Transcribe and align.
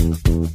Música 0.00 0.50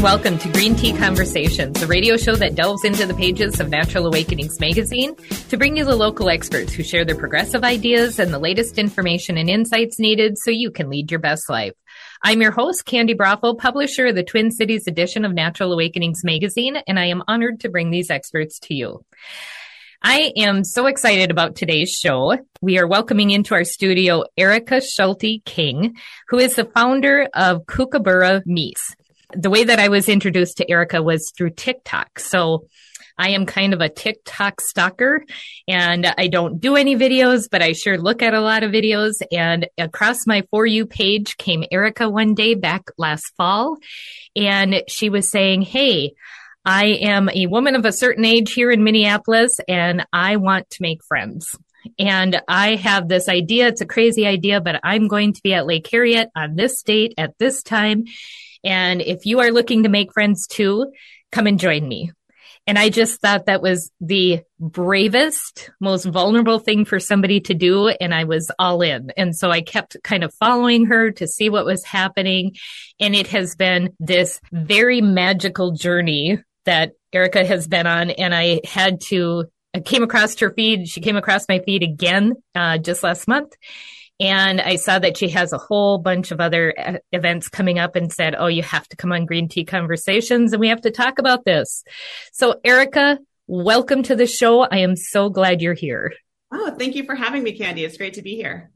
and 0.00 0.04
welcome 0.04 0.38
to 0.38 0.50
Green 0.52 0.74
Tea 0.74 0.94
Conversations, 0.94 1.78
the 1.78 1.86
radio 1.86 2.16
show 2.16 2.34
that 2.34 2.54
delves 2.54 2.86
into 2.86 3.04
the 3.04 3.12
pages 3.12 3.60
of 3.60 3.68
Natural 3.68 4.06
Awakenings 4.06 4.58
magazine 4.58 5.14
to 5.50 5.58
bring 5.58 5.76
you 5.76 5.84
the 5.84 5.94
local 5.94 6.30
experts 6.30 6.72
who 6.72 6.82
share 6.82 7.04
their 7.04 7.16
progressive 7.16 7.64
ideas 7.64 8.18
and 8.18 8.32
the 8.32 8.38
latest 8.38 8.78
information 8.78 9.36
and 9.36 9.50
insights 9.50 9.98
needed 9.98 10.38
so 10.38 10.50
you 10.50 10.70
can 10.70 10.88
lead 10.88 11.10
your 11.10 11.20
best 11.20 11.50
life. 11.50 11.74
I'm 12.22 12.40
your 12.40 12.50
host, 12.50 12.86
Candi 12.86 13.14
Broeffle, 13.14 13.58
publisher 13.58 14.06
of 14.06 14.14
the 14.14 14.22
Twin 14.22 14.50
Cities 14.50 14.86
edition 14.86 15.26
of 15.26 15.34
Natural 15.34 15.70
Awakenings 15.70 16.24
magazine, 16.24 16.78
and 16.86 16.98
I 16.98 17.06
am 17.06 17.22
honored 17.28 17.60
to 17.60 17.68
bring 17.68 17.90
these 17.90 18.10
experts 18.10 18.58
to 18.60 18.74
you. 18.74 19.04
I 20.02 20.32
am 20.34 20.64
so 20.64 20.86
excited 20.86 21.30
about 21.30 21.56
today's 21.56 21.90
show. 21.90 22.38
We 22.62 22.78
are 22.78 22.86
welcoming 22.86 23.32
into 23.32 23.54
our 23.54 23.64
studio 23.64 24.24
Erica 24.38 24.80
Schulte 24.80 25.44
King, 25.44 25.96
who 26.28 26.38
is 26.38 26.56
the 26.56 26.64
founder 26.64 27.28
of 27.34 27.66
Kookaburra 27.66 28.42
Meets 28.46 28.96
the 29.34 29.50
way 29.50 29.64
that 29.64 29.78
I 29.78 29.88
was 29.88 30.08
introduced 30.08 30.58
to 30.58 30.70
Erica 30.70 31.02
was 31.02 31.32
through 31.36 31.50
TikTok. 31.50 32.18
So 32.18 32.66
I 33.20 33.30
am 33.30 33.44
kind 33.44 33.74
of 33.74 33.82
a 33.82 33.90
TikTok 33.90 34.62
stalker 34.62 35.24
and 35.68 36.06
I 36.16 36.28
don't 36.28 36.58
do 36.58 36.76
any 36.76 36.96
videos, 36.96 37.48
but 37.50 37.60
I 37.60 37.72
sure 37.72 37.98
look 37.98 38.22
at 38.22 38.32
a 38.32 38.40
lot 38.40 38.62
of 38.62 38.72
videos. 38.72 39.20
And 39.30 39.68
across 39.76 40.26
my 40.26 40.44
For 40.50 40.64
You 40.64 40.86
page 40.86 41.36
came 41.36 41.64
Erica 41.70 42.08
one 42.08 42.34
day 42.34 42.54
back 42.54 42.84
last 42.96 43.34
fall 43.36 43.76
and 44.34 44.82
she 44.88 45.10
was 45.10 45.30
saying, 45.30 45.62
Hey, 45.62 46.14
I 46.64 46.86
am 47.02 47.28
a 47.28 47.46
woman 47.46 47.74
of 47.74 47.84
a 47.84 47.92
certain 47.92 48.24
age 48.24 48.52
here 48.52 48.70
in 48.70 48.84
Minneapolis 48.84 49.60
and 49.68 50.06
I 50.12 50.36
want 50.36 50.70
to 50.70 50.82
make 50.82 51.04
friends. 51.04 51.54
And 51.98 52.40
I 52.48 52.76
have 52.76 53.08
this 53.08 53.28
idea. 53.28 53.68
It's 53.68 53.80
a 53.82 53.86
crazy 53.86 54.26
idea, 54.26 54.62
but 54.62 54.80
I'm 54.82 55.08
going 55.08 55.34
to 55.34 55.42
be 55.42 55.52
at 55.52 55.66
Lake 55.66 55.88
Harriet 55.90 56.30
on 56.34 56.56
this 56.56 56.82
date 56.82 57.14
at 57.18 57.34
this 57.38 57.62
time. 57.62 58.04
And 58.64 59.00
if 59.00 59.26
you 59.26 59.40
are 59.40 59.50
looking 59.50 59.84
to 59.84 59.88
make 59.88 60.12
friends 60.12 60.46
too, 60.46 60.92
come 61.32 61.46
and 61.46 61.58
join 61.58 61.86
me. 61.86 62.12
And 62.66 62.78
I 62.78 62.88
just 62.88 63.20
thought 63.20 63.46
that 63.46 63.62
was 63.62 63.90
the 64.00 64.42
bravest, 64.58 65.70
most 65.80 66.04
vulnerable 66.04 66.58
thing 66.58 66.84
for 66.84 67.00
somebody 67.00 67.40
to 67.40 67.54
do. 67.54 67.88
And 67.88 68.14
I 68.14 68.24
was 68.24 68.50
all 68.58 68.82
in. 68.82 69.10
And 69.16 69.34
so 69.34 69.50
I 69.50 69.62
kept 69.62 69.96
kind 70.04 70.22
of 70.22 70.34
following 70.34 70.86
her 70.86 71.10
to 71.12 71.26
see 71.26 71.48
what 71.48 71.64
was 71.64 71.84
happening. 71.84 72.56
And 73.00 73.14
it 73.14 73.28
has 73.28 73.56
been 73.56 73.96
this 73.98 74.40
very 74.52 75.00
magical 75.00 75.72
journey 75.72 76.38
that 76.66 76.92
Erica 77.12 77.44
has 77.44 77.66
been 77.66 77.86
on. 77.86 78.10
And 78.10 78.34
I 78.34 78.60
had 78.64 79.00
to, 79.06 79.46
I 79.74 79.80
came 79.80 80.02
across 80.02 80.38
her 80.38 80.50
feed. 80.50 80.86
She 80.86 81.00
came 81.00 81.16
across 81.16 81.48
my 81.48 81.60
feed 81.60 81.82
again, 81.82 82.34
uh, 82.54 82.78
just 82.78 83.02
last 83.02 83.26
month. 83.26 83.52
And 84.20 84.60
I 84.60 84.76
saw 84.76 84.98
that 84.98 85.16
she 85.16 85.30
has 85.30 85.54
a 85.54 85.58
whole 85.58 85.96
bunch 85.96 86.30
of 86.30 86.40
other 86.40 86.74
uh, 86.78 86.98
events 87.10 87.48
coming 87.48 87.78
up 87.78 87.96
and 87.96 88.12
said, 88.12 88.34
Oh, 88.38 88.48
you 88.48 88.62
have 88.62 88.86
to 88.88 88.96
come 88.96 89.12
on 89.12 89.24
Green 89.24 89.48
Tea 89.48 89.64
Conversations 89.64 90.52
and 90.52 90.60
we 90.60 90.68
have 90.68 90.82
to 90.82 90.90
talk 90.90 91.18
about 91.18 91.46
this. 91.46 91.82
So, 92.32 92.60
Erica, 92.62 93.18
welcome 93.46 94.02
to 94.04 94.14
the 94.14 94.26
show. 94.26 94.60
I 94.60 94.78
am 94.78 94.94
so 94.94 95.30
glad 95.30 95.62
you're 95.62 95.72
here. 95.72 96.12
Oh, 96.52 96.76
thank 96.78 96.96
you 96.96 97.04
for 97.04 97.14
having 97.14 97.42
me, 97.42 97.56
Candy. 97.56 97.82
It's 97.82 97.96
great 97.96 98.14
to 98.14 98.22
be 98.22 98.36
here. 98.36 98.70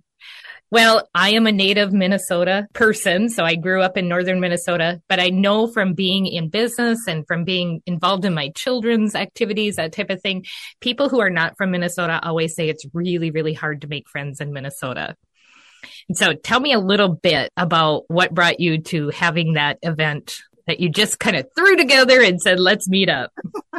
Well, 0.71 1.09
I 1.15 1.35
am 1.35 1.47
a 1.47 1.53
native 1.53 1.93
Minnesota 1.93 2.67
person, 2.73 3.29
so 3.29 3.45
I 3.45 3.55
grew 3.55 3.83
up 3.83 3.97
in 3.97 4.09
northern 4.09 4.41
Minnesota, 4.41 5.01
but 5.09 5.21
I 5.21 5.29
know 5.29 5.69
from 5.69 5.93
being 5.93 6.27
in 6.27 6.49
business 6.49 7.07
and 7.07 7.25
from 7.29 7.45
being 7.45 7.83
involved 7.87 8.25
in 8.25 8.35
my 8.35 8.49
children's 8.57 9.15
activities, 9.15 9.77
that 9.77 9.93
type 9.93 10.11
of 10.11 10.21
thing, 10.23 10.47
people 10.81 11.09
who 11.09 11.21
are 11.21 11.31
not 11.31 11.57
from 11.57 11.71
Minnesota 11.71 12.19
always 12.23 12.57
say 12.57 12.69
it's 12.69 12.87
really, 12.93 13.31
really 13.31 13.53
hard 13.53 13.83
to 13.83 13.89
make 13.89 14.09
friends 14.09 14.41
in 14.41 14.53
Minnesota. 14.53 15.15
So 16.13 16.35
tell 16.35 16.61
me 16.61 16.73
a 16.73 16.79
little 16.79 17.09
bit 17.09 17.53
about 17.57 18.05
what 18.09 18.35
brought 18.35 18.61
you 18.61 18.79
to 18.83 19.11
having 19.11 19.55
that 19.55 19.79
event 19.83 20.37
that 20.67 20.81
you 20.81 20.89
just 20.89 21.19
kind 21.19 21.37
of 21.37 21.47
threw 21.57 21.77
together 21.77 22.23
and 22.23 22.41
said, 22.41 22.59
let's 22.59 22.89
meet 22.89 23.11
up. 23.11 23.33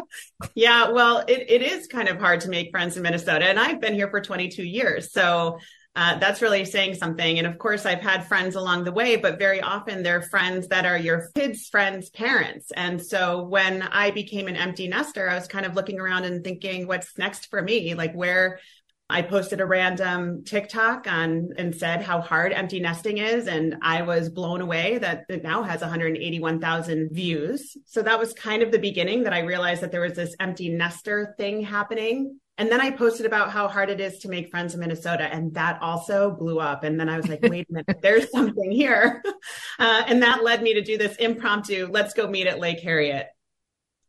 yeah, 0.56 0.90
well, 0.90 1.24
it, 1.28 1.46
it 1.50 1.62
is 1.62 1.88
kind 1.88 2.08
of 2.08 2.20
hard 2.20 2.42
to 2.42 2.50
make 2.50 2.72
friends 2.72 2.96
in 2.96 3.04
Minnesota. 3.04 3.46
And 3.46 3.60
I've 3.60 3.82
been 3.82 3.96
here 3.96 4.10
for 4.10 4.22
22 4.22 4.64
years. 4.64 5.12
So 5.12 5.58
uh, 5.96 6.20
that's 6.20 6.42
really 6.42 6.66
saying 6.66 6.94
something. 6.94 7.38
And 7.38 7.48
of 7.48 7.58
course, 7.58 7.86
I've 7.86 8.02
had 8.02 8.28
friends 8.28 8.56
along 8.56 8.84
the 8.84 8.92
way, 8.92 9.16
but 9.16 9.40
very 9.40 9.62
often 9.62 10.04
they're 10.04 10.22
friends 10.22 10.68
that 10.68 10.86
are 10.86 10.98
your 10.98 11.30
kids' 11.34 11.70
friends' 11.70 12.10
parents. 12.10 12.72
And 12.76 13.02
so 13.02 13.44
when 13.44 13.82
I 13.82 14.12
became 14.12 14.48
an 14.48 14.58
empty 14.58 14.88
nester, 14.88 15.30
I 15.30 15.36
was 15.36 15.48
kind 15.48 15.66
of 15.66 15.76
looking 15.76 16.00
around 16.00 16.26
and 16.26 16.44
thinking, 16.44 16.86
what's 16.86 17.18
next 17.18 17.50
for 17.50 17.62
me? 17.62 17.96
Like, 17.96 18.14
where 18.14 18.60
I 19.08 19.22
posted 19.22 19.62
a 19.62 19.66
random 19.66 20.44
TikTok 20.46 21.08
on 21.08 21.50
and 21.58 21.76
said 21.76 22.02
how 22.02 22.22
hard 22.22 22.52
empty 22.52 22.80
nesting 22.80 23.20
is. 23.20 23.48
And 23.48 23.78
I 23.84 24.02
was 24.02 24.30
blown 24.30 24.62
away 24.62 24.98
that 24.98 25.26
it 25.30 25.44
now 25.44 25.62
has 25.62 25.82
181,000 25.82 27.10
views. 27.12 27.78
So 27.86 28.02
that 28.02 28.18
was 28.18 28.34
kind 28.34 28.64
of 28.64 28.72
the 28.72 28.80
beginning 28.80 29.24
that 29.24 29.34
I 29.34 29.40
realized 29.40 29.82
that 29.82 29.92
there 29.92 30.02
was 30.02 30.14
this 30.14 30.36
empty 30.40 30.70
nester 30.70 31.36
thing 31.38 31.62
happening. 31.62 32.40
And 32.58 32.72
then 32.72 32.82
I 32.82 32.90
posted 32.90 33.28
about 33.28 33.52
how 33.52 33.68
hard 33.68 33.90
it 33.90 34.00
is 34.00 34.20
to 34.20 34.30
make 34.30 34.50
friends 34.50 34.74
in 34.74 34.80
Minnesota. 34.80 35.26
And 35.26 35.54
that 35.54 35.82
also 35.82 36.32
blew 36.32 36.60
up. 36.60 36.84
And 36.84 37.00
then 37.00 37.10
I 37.10 37.18
was 37.18 37.28
like, 37.28 37.42
wait 37.44 37.68
a 37.70 37.74
minute, 37.74 38.02
there's 38.02 38.32
something 38.32 38.72
here. 38.72 39.24
Uh, 39.78 40.04
and 40.08 40.24
that 40.24 40.42
led 40.42 40.64
me 40.64 40.74
to 40.74 40.82
do 40.82 40.98
this 40.98 41.18
impromptu, 41.18 41.90
let's 41.92 42.14
go 42.14 42.28
meet 42.28 42.48
at 42.48 42.60
Lake 42.60 42.80
Harriet. 42.80 43.28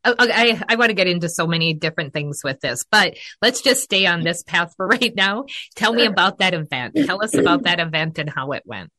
Oh, 0.06 0.15
I, 0.19 0.62
I 0.69 0.77
want 0.77 0.91
to 0.91 0.94
get 0.94 1.09
into 1.09 1.28
so 1.28 1.47
many 1.47 1.75
different 1.75 2.12
things 2.12 2.43
with 2.44 2.61
this, 2.61 2.84
but 2.91 3.17
let's 3.43 3.61
just 3.61 3.83
stay 3.83 4.06
on 4.06 4.22
this 4.22 4.44
path 4.44 4.72
for 4.77 4.87
right 4.99 5.15
now. 5.15 5.47
Tell 5.75 5.93
me 5.93 6.06
about 6.06 6.39
that 6.39 6.55
event. 6.55 6.97
Tell 7.06 7.22
us 7.22 7.34
about 7.34 7.65
that 7.65 7.81
event 7.81 8.19
and 8.19 8.31
how 8.31 8.53
it 8.53 8.62
went. 8.65 8.93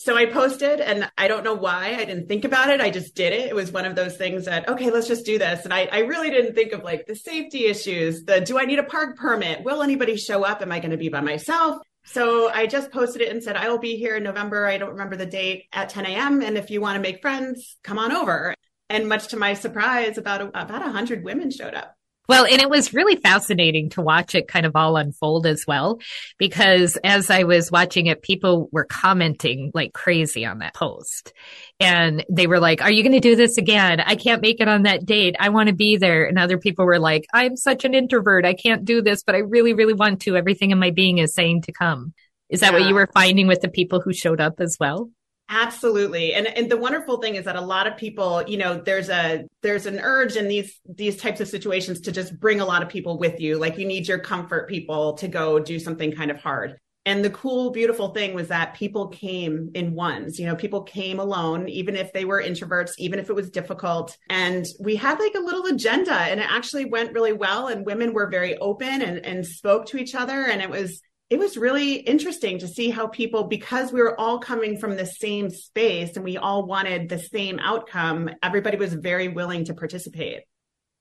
So 0.00 0.16
I 0.16 0.26
posted 0.26 0.80
and 0.80 1.10
I 1.18 1.26
don't 1.26 1.42
know 1.42 1.54
why 1.54 1.96
I 1.98 2.04
didn't 2.04 2.28
think 2.28 2.44
about 2.44 2.70
it. 2.70 2.80
I 2.80 2.88
just 2.88 3.16
did 3.16 3.32
it. 3.32 3.48
It 3.48 3.54
was 3.54 3.72
one 3.72 3.84
of 3.84 3.96
those 3.96 4.16
things 4.16 4.44
that, 4.44 4.68
okay, 4.68 4.90
let's 4.90 5.08
just 5.08 5.26
do 5.26 5.38
this. 5.38 5.64
And 5.64 5.74
I, 5.74 5.88
I 5.90 5.98
really 6.00 6.30
didn't 6.30 6.54
think 6.54 6.72
of 6.72 6.84
like 6.84 7.06
the 7.06 7.16
safety 7.16 7.66
issues, 7.66 8.24
the 8.24 8.40
do 8.40 8.58
I 8.58 8.64
need 8.64 8.78
a 8.78 8.84
park 8.84 9.18
permit? 9.18 9.64
Will 9.64 9.82
anybody 9.82 10.16
show 10.16 10.44
up? 10.44 10.62
Am 10.62 10.70
I 10.70 10.78
going 10.78 10.92
to 10.92 10.96
be 10.96 11.08
by 11.08 11.20
myself? 11.20 11.82
So 12.04 12.48
I 12.48 12.66
just 12.66 12.92
posted 12.92 13.22
it 13.22 13.32
and 13.32 13.42
said, 13.42 13.56
I 13.56 13.68
will 13.68 13.80
be 13.80 13.96
here 13.96 14.16
in 14.16 14.22
November. 14.22 14.66
I 14.66 14.78
don't 14.78 14.92
remember 14.92 15.16
the 15.16 15.26
date 15.26 15.64
at 15.72 15.88
10 15.90 16.06
a.m. 16.06 16.42
And 16.42 16.56
if 16.56 16.70
you 16.70 16.80
want 16.80 16.94
to 16.94 17.02
make 17.02 17.20
friends, 17.20 17.76
come 17.82 17.98
on 17.98 18.12
over. 18.12 18.54
And 18.90 19.08
much 19.08 19.28
to 19.28 19.36
my 19.36 19.54
surprise, 19.54 20.18
about 20.18 20.40
about 20.40 20.86
a 20.86 20.90
hundred 20.90 21.24
women 21.24 21.50
showed 21.50 21.74
up. 21.74 21.94
Well, 22.28 22.44
and 22.44 22.60
it 22.60 22.68
was 22.68 22.92
really 22.92 23.16
fascinating 23.16 23.88
to 23.90 24.02
watch 24.02 24.34
it 24.34 24.48
kind 24.48 24.66
of 24.66 24.76
all 24.76 24.98
unfold 24.98 25.46
as 25.46 25.64
well, 25.66 25.98
because 26.36 26.98
as 27.02 27.30
I 27.30 27.44
was 27.44 27.72
watching 27.72 28.04
it, 28.04 28.20
people 28.20 28.68
were 28.70 28.84
commenting 28.84 29.70
like 29.72 29.94
crazy 29.94 30.44
on 30.44 30.58
that 30.58 30.74
post. 30.74 31.32
And 31.80 32.26
they 32.28 32.46
were 32.46 32.60
like, 32.60 32.82
are 32.82 32.90
you 32.90 33.02
going 33.02 33.14
to 33.14 33.20
do 33.20 33.34
this 33.34 33.56
again? 33.56 34.00
I 34.00 34.14
can't 34.14 34.42
make 34.42 34.60
it 34.60 34.68
on 34.68 34.82
that 34.82 35.06
date. 35.06 35.36
I 35.40 35.48
want 35.48 35.70
to 35.70 35.74
be 35.74 35.96
there. 35.96 36.26
And 36.26 36.38
other 36.38 36.58
people 36.58 36.84
were 36.84 36.98
like, 36.98 37.24
I'm 37.32 37.56
such 37.56 37.86
an 37.86 37.94
introvert. 37.94 38.44
I 38.44 38.52
can't 38.52 38.84
do 38.84 39.00
this, 39.00 39.22
but 39.22 39.34
I 39.34 39.38
really, 39.38 39.72
really 39.72 39.94
want 39.94 40.20
to. 40.22 40.36
Everything 40.36 40.70
in 40.70 40.78
my 40.78 40.90
being 40.90 41.16
is 41.16 41.32
saying 41.32 41.62
to 41.62 41.72
come. 41.72 42.12
Is 42.50 42.60
that 42.60 42.74
yeah. 42.74 42.80
what 42.80 42.88
you 42.88 42.94
were 42.94 43.08
finding 43.14 43.46
with 43.46 43.62
the 43.62 43.70
people 43.70 44.02
who 44.02 44.12
showed 44.12 44.40
up 44.40 44.60
as 44.60 44.76
well? 44.78 45.10
Absolutely. 45.50 46.34
And 46.34 46.46
and 46.46 46.70
the 46.70 46.76
wonderful 46.76 47.22
thing 47.22 47.36
is 47.36 47.46
that 47.46 47.56
a 47.56 47.60
lot 47.60 47.86
of 47.86 47.96
people, 47.96 48.44
you 48.46 48.58
know, 48.58 48.80
there's 48.80 49.08
a 49.08 49.46
there's 49.62 49.86
an 49.86 49.98
urge 49.98 50.36
in 50.36 50.46
these 50.46 50.78
these 50.86 51.16
types 51.16 51.40
of 51.40 51.48
situations 51.48 52.00
to 52.02 52.12
just 52.12 52.38
bring 52.38 52.60
a 52.60 52.66
lot 52.66 52.82
of 52.82 52.90
people 52.90 53.18
with 53.18 53.40
you. 53.40 53.58
Like 53.58 53.78
you 53.78 53.86
need 53.86 54.06
your 54.06 54.18
comfort 54.18 54.68
people 54.68 55.14
to 55.14 55.28
go 55.28 55.58
do 55.58 55.78
something 55.78 56.12
kind 56.12 56.30
of 56.30 56.38
hard. 56.38 56.76
And 57.06 57.24
the 57.24 57.30
cool, 57.30 57.70
beautiful 57.70 58.08
thing 58.08 58.34
was 58.34 58.48
that 58.48 58.74
people 58.74 59.08
came 59.08 59.70
in 59.72 59.94
ones. 59.94 60.38
You 60.38 60.44
know, 60.44 60.54
people 60.54 60.82
came 60.82 61.18
alone, 61.18 61.66
even 61.70 61.96
if 61.96 62.12
they 62.12 62.26
were 62.26 62.42
introverts, 62.42 62.90
even 62.98 63.18
if 63.18 63.30
it 63.30 63.32
was 63.34 63.48
difficult. 63.48 64.14
And 64.28 64.66
we 64.78 64.96
had 64.96 65.18
like 65.18 65.34
a 65.34 65.40
little 65.40 65.64
agenda 65.64 66.12
and 66.12 66.38
it 66.38 66.46
actually 66.50 66.84
went 66.84 67.14
really 67.14 67.32
well. 67.32 67.68
And 67.68 67.86
women 67.86 68.12
were 68.12 68.28
very 68.28 68.58
open 68.58 69.00
and, 69.00 69.24
and 69.24 69.46
spoke 69.46 69.86
to 69.86 69.96
each 69.96 70.14
other. 70.14 70.44
And 70.44 70.60
it 70.60 70.68
was, 70.68 71.00
it 71.30 71.38
was 71.38 71.56
really 71.56 71.94
interesting 71.94 72.58
to 72.60 72.68
see 72.68 72.88
how 72.88 73.06
people, 73.06 73.44
because 73.44 73.92
we 73.92 74.00
were 74.00 74.18
all 74.18 74.38
coming 74.38 74.78
from 74.78 74.96
the 74.96 75.04
same 75.04 75.50
space 75.50 76.16
and 76.16 76.24
we 76.24 76.38
all 76.38 76.64
wanted 76.66 77.08
the 77.08 77.18
same 77.18 77.58
outcome, 77.58 78.30
everybody 78.42 78.78
was 78.78 78.94
very 78.94 79.28
willing 79.28 79.64
to 79.66 79.74
participate. 79.74 80.40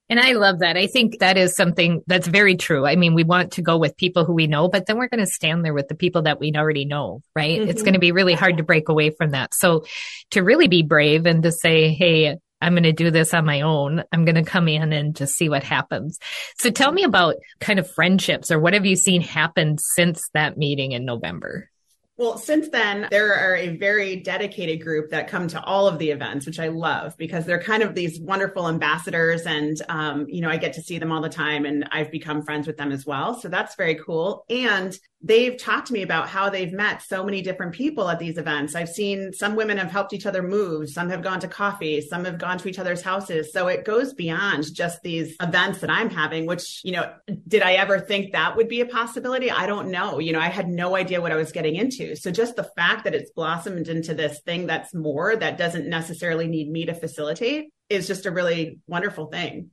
And 0.09 0.19
I 0.19 0.33
love 0.33 0.59
that. 0.59 0.77
I 0.77 0.88
think 0.88 1.19
that 1.19 1.38
is 1.38 1.56
something 1.56 2.01
that's 2.07 2.27
very 2.27 2.56
true. 2.56 2.85
I 2.85 2.95
mean, 2.95 3.13
we 3.13 3.25
want 3.25 3.53
to 3.53 3.62
go 3.62 3.77
with 3.77 3.97
people 3.97 4.24
who 4.24 4.33
we 4.33 4.47
know, 4.47 4.69
but 4.69 4.85
then 4.85 4.97
we're 4.97 5.09
going 5.09 5.19
to 5.19 5.31
stand 5.31 5.65
there 5.65 5.74
with 5.74 5.89
the 5.89 5.95
people 5.95 6.21
that 6.24 6.39
we 6.39 6.53
already 6.56 6.85
know, 6.85 7.21
right? 7.35 7.59
Mm-hmm. 7.59 7.69
It's 7.69 7.81
going 7.81 7.94
to 7.94 8.00
be 8.00 8.13
really 8.13 8.33
hard 8.33 8.57
to 8.57 8.63
break 8.63 8.88
away 8.88 9.09
from 9.09 9.31
that. 9.31 9.53
So 9.53 9.85
to 10.31 10.44
really 10.44 10.69
be 10.69 10.81
brave 10.81 11.25
and 11.25 11.44
to 11.44 11.51
say, 11.51 11.94
Hey, 11.94 12.38
I'm 12.62 12.74
going 12.74 12.83
to 12.83 12.94
do 12.94 13.12
this 13.12 13.33
on 13.33 13.45
my 13.45 13.62
own. 13.62 14.04
I'm 14.12 14.25
going 14.25 14.36
to 14.36 14.44
come 14.44 14.68
in 14.68 14.94
and 14.94 15.15
just 15.15 15.36
see 15.36 15.50
what 15.50 15.63
happens. 15.63 16.19
So 16.57 16.69
tell 16.69 16.92
me 16.92 17.04
about 17.04 17.36
kind 17.59 17.80
of 17.80 17.89
friendships 17.89 18.51
or 18.51 18.59
what 18.59 18.74
have 18.74 18.86
you 18.86 18.95
seen 18.95 19.21
happen 19.21 19.77
since 19.77 20.30
that 20.33 20.57
meeting 20.57 20.92
in 20.92 21.06
November? 21.06 21.69
Well, 22.18 22.39
since 22.39 22.69
then, 22.69 23.07
there 23.12 23.36
are 23.36 23.56
a 23.56 23.77
very 23.77 24.15
dedicated 24.15 24.83
group 24.83 25.12
that 25.12 25.27
come 25.27 25.48
to 25.50 25.63
all 25.63 25.88
of 25.88 26.00
the 26.00 26.09
events, 26.09 26.48
which 26.48 26.59
I 26.59 26.69
love 26.69 27.15
because 27.15 27.45
they're 27.45 27.62
kind 27.62 27.83
of 27.83 27.94
these 27.94 28.19
wonderful 28.19 28.68
ambassadors. 28.68 29.44
And, 29.45 29.80
um, 29.88 30.25
you 30.27 30.42
know, 30.42 30.50
I 30.50 30.57
get 30.57 30.74
to 30.74 30.81
see 30.81 30.98
them 30.98 31.12
all 31.12 31.21
the 31.21 31.30
time 31.30 31.65
and 31.65 31.88
I've 31.92 32.10
become 32.10 32.42
friends 32.42 32.65
with 32.65 32.75
them 32.75 32.92
as 32.92 33.06
well. 33.06 33.39
So 33.39 33.50
that's 33.50 33.75
very 33.75 34.00
cool. 34.03 34.45
And 34.50 34.98
they've 35.22 35.58
talked 35.58 35.88
to 35.88 35.94
me 35.94 36.04
about 36.04 36.30
how 36.30 36.50
they've 36.50 36.72
met 36.72 37.02
so 37.02 37.24
many 37.24 37.42
different 37.42 37.74
people 37.74 38.08
at 38.10 38.19
these 38.19 38.38
events. 38.38 38.75
I've 38.75 38.90
seen 38.90 39.34
some 39.34 39.56
women 39.56 39.78
have 39.78 39.92
helped 39.92 40.14
each 40.14 40.25
other 40.25 40.44
move, 40.44 40.90
some 40.90 41.10
have 41.10 41.24
gone 41.24 41.40
to 41.40 41.48
coffee, 41.48 42.02
some 42.02 42.25
have 42.25 42.38
gone 42.38 42.58
to 42.60 42.68
each 42.68 42.80
other's 42.80 43.02
houses. 43.02 43.52
So 43.52 43.68
it 43.68 43.84
goes 43.84 44.14
beyond 44.14 44.74
just 44.74 45.02
these 45.02 45.36
events 45.42 45.80
that 45.80 45.90
I'm 45.90 46.10
having, 46.10 46.46
which, 46.46 46.81
you 46.84 46.92
know, 46.92 47.12
did 47.48 47.64
I 47.64 47.74
ever 47.74 48.00
think 48.00 48.34
that 48.34 48.56
would 48.56 48.68
be 48.68 48.81
a 48.81 48.86
possibility? 48.86 49.50
I 49.50 49.66
don't 49.66 49.90
know. 49.90 50.19
You 50.19 50.34
know, 50.34 50.40
I 50.40 50.50
had 50.50 50.68
no 50.68 50.96
idea 50.96 51.22
what 51.22 51.31
I 51.31 51.36
was 51.36 51.52
getting 51.52 51.75
into. 51.75 52.16
So 52.16 52.31
just 52.31 52.56
the 52.56 52.70
fact 52.75 53.04
that 53.06 53.16
it's 53.16 53.31
blossomed 53.31 53.88
into 53.88 54.13
this 54.13 54.40
thing 54.42 54.68
that's 54.68 54.94
more 54.94 55.36
that 55.36 55.58
doesn't 55.58 55.90
necessarily 55.90 56.48
need 56.48 56.70
me 56.70 56.86
to 56.86 56.94
facilitate 56.94 57.70
is 57.90 58.08
just 58.08 58.25
a 58.25 58.31
really 58.31 58.80
wonderful 58.88 59.28
thing. 59.28 59.72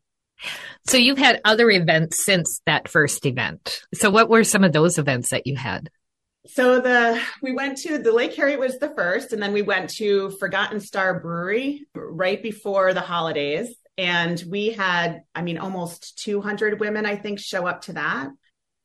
So 0.86 0.96
you've 0.96 1.18
had 1.18 1.40
other 1.44 1.70
events 1.70 2.24
since 2.24 2.60
that 2.66 2.88
first 2.88 3.24
event. 3.26 3.80
So 3.94 4.10
what 4.10 4.28
were 4.28 4.44
some 4.44 4.64
of 4.64 4.72
those 4.72 4.98
events 4.98 5.30
that 5.30 5.46
you 5.46 5.56
had? 5.56 5.90
So 6.46 6.78
the 6.78 7.20
we 7.40 7.52
went 7.52 7.78
to 7.78 7.96
the 7.96 8.12
Lake 8.12 8.34
Harriet 8.34 8.60
was 8.60 8.78
the 8.78 8.90
first, 8.90 9.32
and 9.32 9.42
then 9.42 9.54
we 9.54 9.62
went 9.62 9.90
to 9.96 10.30
Forgotten 10.32 10.80
Star 10.80 11.18
Brewery 11.18 11.86
right 11.94 12.42
before 12.42 12.92
the 12.92 13.00
holidays. 13.00 13.74
And 13.96 14.42
we 14.50 14.70
had, 14.70 15.22
I 15.34 15.42
mean, 15.42 15.56
almost 15.56 16.18
200 16.18 16.80
women, 16.80 17.06
I 17.06 17.16
think, 17.16 17.38
show 17.38 17.66
up 17.66 17.82
to 17.82 17.94
that. 17.94 18.28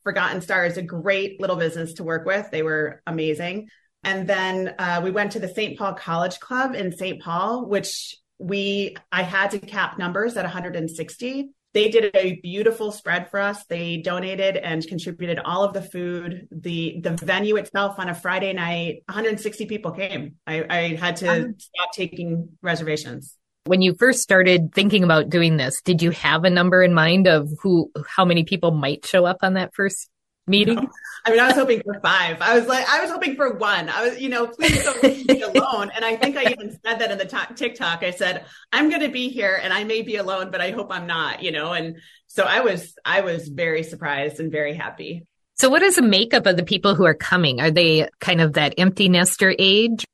Forgotten 0.04 0.42
Star 0.42 0.66
is 0.66 0.78
a 0.78 0.84
great 0.84 1.42
little 1.42 1.56
business 1.56 1.94
to 1.94 2.04
work 2.04 2.26
with. 2.26 2.50
They 2.52 2.64
were 2.64 3.02
amazing. 3.06 3.70
And 4.04 4.28
then 4.28 4.76
uh, 4.80 5.02
we 5.04 5.12
went 5.12 5.34
to 5.34 5.40
the 5.40 5.48
St. 5.50 5.78
Paul 5.78 5.96
College 5.96 6.40
Club 6.40 6.76
in 6.76 6.96
St. 6.96 7.22
Paul, 7.22 7.66
which 7.66 8.16
we 8.40 8.96
I 9.12 9.24
had 9.24 9.52
to 9.52 9.60
cap 9.60 10.00
numbers 10.00 10.38
at 10.38 10.44
160. 10.44 11.50
They 11.72 11.90
did 11.90 12.16
a 12.16 12.40
beautiful 12.42 12.92
spread 12.92 13.30
for 13.30 13.40
us. 13.40 13.64
They 13.66 13.98
donated 13.98 14.58
and 14.58 14.86
contributed 14.88 15.38
all 15.38 15.64
of 15.64 15.74
the 15.74 15.84
food. 15.84 16.48
The 16.52 17.00
the 17.02 17.12
venue 17.12 17.58
itself 17.58 18.00
on 18.00 18.10
a 18.10 18.16
Friday 18.16 18.54
night, 18.54 19.04
160 19.08 19.66
people 19.68 19.92
came. 19.92 20.36
I, 20.48 20.66
I 20.68 20.96
had 20.96 21.18
to 21.18 21.28
um, 21.28 21.56
stop 21.60 21.94
taking 21.94 22.50
reservations. 22.62 23.36
When 23.66 23.82
you 23.82 23.94
first 23.94 24.22
started 24.22 24.74
thinking 24.74 25.04
about 25.04 25.30
doing 25.30 25.58
this, 25.58 25.82
did 25.84 26.02
you 26.02 26.10
have 26.12 26.44
a 26.44 26.50
number 26.50 26.82
in 26.82 26.94
mind 26.94 27.28
of 27.28 27.50
who 27.62 27.92
how 28.08 28.26
many 28.26 28.46
people 28.46 28.72
might 28.72 29.06
show 29.06 29.26
up 29.26 29.38
on 29.44 29.54
that 29.54 29.76
first 29.76 30.10
meeting? 30.50 30.76
No. 30.76 30.90
I 31.26 31.32
mean, 31.32 31.40
I 31.40 31.48
was 31.48 31.56
hoping 31.56 31.82
for 31.84 32.00
five. 32.02 32.42
I 32.42 32.58
was 32.58 32.68
like, 32.68 32.88
I 32.90 33.02
was 33.02 33.12
hoping 33.12 33.36
for 33.36 33.54
one. 33.54 33.90
I 33.90 34.08
was, 34.08 34.20
you 34.20 34.30
know, 34.30 34.48
please 34.48 34.84
don't 34.84 35.04
leave 35.04 35.28
me 35.28 35.42
alone. 35.56 35.92
And 35.94 36.04
I 36.04 36.16
think 36.16 36.38
I 36.38 36.52
even 36.52 36.72
said 36.72 37.00
that 37.00 37.12
in 37.12 37.18
the 37.18 37.26
t- 37.26 37.54
TikTok. 37.56 38.04
I 38.04 38.12
said, 38.12 38.46
I'm 38.72 38.90
going 38.90 39.02
to 39.02 39.10
be 39.10 39.30
here 39.30 39.60
and 39.62 39.74
I 39.74 39.84
may 39.84 40.02
be 40.02 40.16
alone, 40.16 40.50
but 40.52 40.62
I 40.62 40.72
hope 40.72 40.88
I'm 40.92 41.08
not, 41.08 41.44
you 41.44 41.52
know? 41.52 41.74
And 41.74 41.98
so 42.28 42.44
I 42.44 42.62
was, 42.62 42.96
I 43.06 43.22
was 43.22 43.48
very 43.48 43.84
surprised 43.84 44.40
and 44.40 44.52
very 44.52 44.74
happy. 44.74 45.26
So 45.58 45.70
what 45.70 45.84
is 45.84 45.98
the 45.98 46.02
makeup 46.02 46.46
of 46.46 46.56
the 46.56 46.64
people 46.64 46.96
who 46.96 47.06
are 47.06 47.14
coming? 47.14 47.60
Are 47.60 47.72
they 47.72 48.08
kind 48.22 48.40
of 48.40 48.54
that 48.54 48.76
empty 48.78 49.10
nester 49.10 49.54
age? 49.60 50.06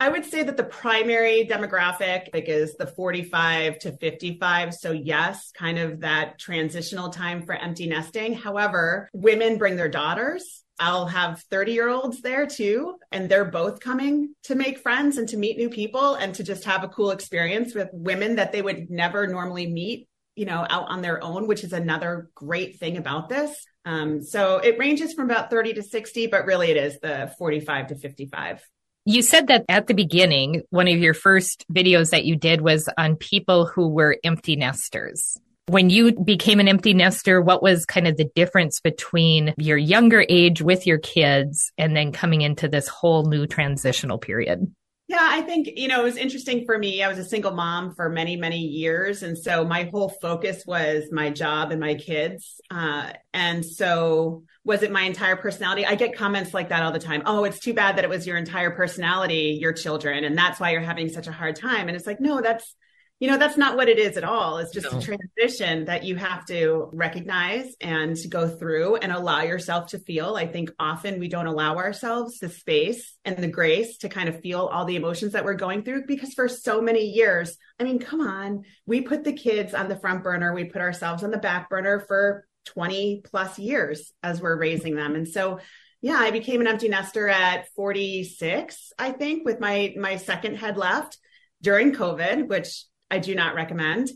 I 0.00 0.08
would 0.08 0.24
say 0.24 0.44
that 0.44 0.56
the 0.56 0.64
primary 0.64 1.44
demographic 1.50 2.28
is 2.32 2.76
the 2.76 2.86
45 2.86 3.80
to 3.80 3.92
55. 3.96 4.74
So, 4.74 4.92
yes, 4.92 5.50
kind 5.52 5.76
of 5.76 6.00
that 6.00 6.38
transitional 6.38 7.10
time 7.10 7.44
for 7.44 7.54
empty 7.54 7.88
nesting. 7.88 8.34
However, 8.34 9.08
women 9.12 9.58
bring 9.58 9.74
their 9.74 9.88
daughters. 9.88 10.62
I'll 10.78 11.06
have 11.06 11.42
30 11.50 11.72
year 11.72 11.88
olds 11.88 12.20
there 12.20 12.46
too. 12.46 12.94
And 13.10 13.28
they're 13.28 13.44
both 13.44 13.80
coming 13.80 14.34
to 14.44 14.54
make 14.54 14.78
friends 14.78 15.18
and 15.18 15.28
to 15.30 15.36
meet 15.36 15.56
new 15.56 15.68
people 15.68 16.14
and 16.14 16.32
to 16.36 16.44
just 16.44 16.64
have 16.64 16.84
a 16.84 16.88
cool 16.88 17.10
experience 17.10 17.74
with 17.74 17.88
women 17.92 18.36
that 18.36 18.52
they 18.52 18.62
would 18.62 18.90
never 18.90 19.26
normally 19.26 19.66
meet, 19.66 20.06
you 20.36 20.46
know, 20.46 20.64
out 20.70 20.88
on 20.90 21.02
their 21.02 21.22
own, 21.24 21.48
which 21.48 21.64
is 21.64 21.72
another 21.72 22.30
great 22.36 22.78
thing 22.78 22.98
about 22.98 23.28
this. 23.28 23.66
Um, 23.84 24.22
so 24.22 24.58
it 24.58 24.78
ranges 24.78 25.14
from 25.14 25.28
about 25.28 25.50
30 25.50 25.72
to 25.74 25.82
60, 25.82 26.28
but 26.28 26.46
really 26.46 26.70
it 26.70 26.76
is 26.76 27.00
the 27.00 27.34
45 27.36 27.88
to 27.88 27.96
55. 27.96 28.62
You 29.10 29.22
said 29.22 29.46
that 29.46 29.64
at 29.70 29.86
the 29.86 29.94
beginning, 29.94 30.64
one 30.68 30.86
of 30.86 30.98
your 30.98 31.14
first 31.14 31.64
videos 31.72 32.10
that 32.10 32.26
you 32.26 32.36
did 32.36 32.60
was 32.60 32.90
on 32.98 33.16
people 33.16 33.64
who 33.64 33.88
were 33.88 34.18
empty 34.22 34.54
nesters. 34.54 35.38
When 35.64 35.88
you 35.88 36.12
became 36.12 36.60
an 36.60 36.68
empty 36.68 36.92
nester, 36.92 37.40
what 37.40 37.62
was 37.62 37.86
kind 37.86 38.06
of 38.06 38.18
the 38.18 38.30
difference 38.34 38.80
between 38.80 39.54
your 39.56 39.78
younger 39.78 40.26
age 40.28 40.60
with 40.60 40.86
your 40.86 40.98
kids 40.98 41.72
and 41.78 41.96
then 41.96 42.12
coming 42.12 42.42
into 42.42 42.68
this 42.68 42.86
whole 42.86 43.24
new 43.24 43.46
transitional 43.46 44.18
period? 44.18 44.70
Yeah, 45.08 45.18
I 45.22 45.40
think, 45.40 45.70
you 45.76 45.88
know, 45.88 46.02
it 46.02 46.04
was 46.04 46.16
interesting 46.18 46.66
for 46.66 46.76
me. 46.78 47.02
I 47.02 47.08
was 47.08 47.18
a 47.18 47.24
single 47.24 47.52
mom 47.52 47.94
for 47.94 48.10
many, 48.10 48.36
many 48.36 48.58
years. 48.58 49.22
And 49.22 49.38
so 49.38 49.64
my 49.64 49.84
whole 49.84 50.10
focus 50.10 50.64
was 50.66 51.04
my 51.10 51.30
job 51.30 51.70
and 51.70 51.80
my 51.80 51.94
kids. 51.94 52.60
Uh, 52.70 53.12
and 53.32 53.64
so 53.64 54.42
was 54.64 54.82
it 54.82 54.92
my 54.92 55.04
entire 55.04 55.36
personality? 55.36 55.86
I 55.86 55.94
get 55.94 56.14
comments 56.14 56.52
like 56.52 56.68
that 56.68 56.82
all 56.82 56.92
the 56.92 56.98
time. 56.98 57.22
Oh, 57.24 57.44
it's 57.44 57.58
too 57.58 57.72
bad 57.72 57.96
that 57.96 58.04
it 58.04 58.10
was 58.10 58.26
your 58.26 58.36
entire 58.36 58.70
personality, 58.70 59.56
your 59.58 59.72
children. 59.72 60.24
And 60.24 60.36
that's 60.36 60.60
why 60.60 60.72
you're 60.72 60.82
having 60.82 61.08
such 61.08 61.26
a 61.26 61.32
hard 61.32 61.56
time. 61.56 61.88
And 61.88 61.96
it's 61.96 62.06
like, 62.06 62.20
no, 62.20 62.42
that's, 62.42 62.74
you 63.20 63.28
know 63.28 63.36
that's 63.36 63.56
not 63.56 63.76
what 63.76 63.88
it 63.88 63.98
is 63.98 64.16
at 64.16 64.22
all. 64.22 64.58
It's 64.58 64.72
just 64.72 64.90
no. 64.90 64.98
a 64.98 65.02
transition 65.02 65.86
that 65.86 66.04
you 66.04 66.14
have 66.16 66.46
to 66.46 66.88
recognize 66.92 67.74
and 67.80 68.16
go 68.28 68.48
through 68.48 68.96
and 68.96 69.10
allow 69.10 69.42
yourself 69.42 69.88
to 69.88 69.98
feel. 69.98 70.36
I 70.36 70.46
think 70.46 70.70
often 70.78 71.18
we 71.18 71.28
don't 71.28 71.46
allow 71.46 71.76
ourselves 71.76 72.38
the 72.38 72.48
space 72.48 73.16
and 73.24 73.36
the 73.36 73.48
grace 73.48 73.98
to 73.98 74.08
kind 74.08 74.28
of 74.28 74.40
feel 74.40 74.66
all 74.66 74.84
the 74.84 74.96
emotions 74.96 75.32
that 75.32 75.44
we're 75.44 75.54
going 75.54 75.82
through 75.82 76.06
because 76.06 76.32
for 76.34 76.48
so 76.48 76.80
many 76.80 77.06
years 77.06 77.56
i 77.80 77.84
mean 77.84 77.98
come 77.98 78.20
on. 78.20 78.62
We 78.86 79.00
put 79.00 79.24
the 79.24 79.32
kids 79.32 79.74
on 79.74 79.88
the 79.88 79.98
front 79.98 80.22
burner. 80.22 80.54
We 80.54 80.64
put 80.64 80.82
ourselves 80.82 81.24
on 81.24 81.30
the 81.30 81.38
back 81.38 81.68
burner 81.68 82.00
for 82.00 82.46
20 82.66 83.22
plus 83.24 83.58
years 83.58 84.12
as 84.22 84.40
we're 84.40 84.58
raising 84.58 84.94
them. 84.94 85.14
And 85.14 85.26
so 85.26 85.58
yeah 86.00 86.18
i 86.20 86.30
became 86.30 86.60
an 86.60 86.68
empty 86.68 86.88
nester 86.88 87.28
at 87.28 87.66
46 87.74 88.92
i 88.98 89.10
think 89.10 89.44
with 89.44 89.58
my 89.58 89.94
my 89.96 90.16
second 90.16 90.56
head 90.56 90.76
left 90.76 91.18
during 91.60 91.92
covid 91.92 92.46
which 92.46 92.84
I 93.10 93.18
do 93.18 93.34
not 93.34 93.54
recommend 93.54 94.10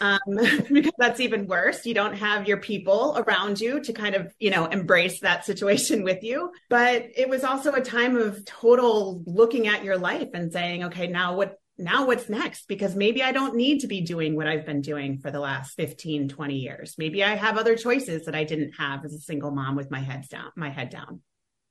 um, 0.00 0.18
because 0.72 0.92
that's 0.98 1.20
even 1.20 1.46
worse. 1.46 1.84
You 1.84 1.94
don't 1.94 2.14
have 2.14 2.46
your 2.46 2.58
people 2.58 3.16
around 3.18 3.60
you 3.60 3.80
to 3.80 3.92
kind 3.92 4.14
of, 4.14 4.32
you 4.38 4.50
know, 4.50 4.66
embrace 4.66 5.20
that 5.20 5.44
situation 5.44 6.04
with 6.04 6.22
you. 6.22 6.52
But 6.68 7.06
it 7.16 7.28
was 7.28 7.44
also 7.44 7.72
a 7.72 7.80
time 7.80 8.16
of 8.16 8.44
total 8.44 9.22
looking 9.26 9.66
at 9.66 9.84
your 9.84 9.98
life 9.98 10.28
and 10.34 10.52
saying, 10.52 10.84
okay, 10.84 11.06
now 11.06 11.36
what? 11.36 11.58
Now 11.78 12.06
what's 12.06 12.30
next? 12.30 12.68
Because 12.68 12.96
maybe 12.96 13.22
I 13.22 13.32
don't 13.32 13.54
need 13.54 13.80
to 13.80 13.86
be 13.86 14.00
doing 14.00 14.34
what 14.34 14.46
I've 14.46 14.64
been 14.64 14.80
doing 14.80 15.18
for 15.18 15.30
the 15.30 15.40
last 15.40 15.74
15, 15.74 16.30
20 16.30 16.54
years. 16.54 16.94
Maybe 16.96 17.22
I 17.22 17.34
have 17.34 17.58
other 17.58 17.76
choices 17.76 18.24
that 18.24 18.34
I 18.34 18.44
didn't 18.44 18.72
have 18.78 19.04
as 19.04 19.12
a 19.12 19.18
single 19.18 19.50
mom 19.50 19.76
with 19.76 19.90
my 19.90 20.00
head 20.00 20.26
down, 20.30 20.52
my 20.56 20.70
head 20.70 20.88
down. 20.88 21.20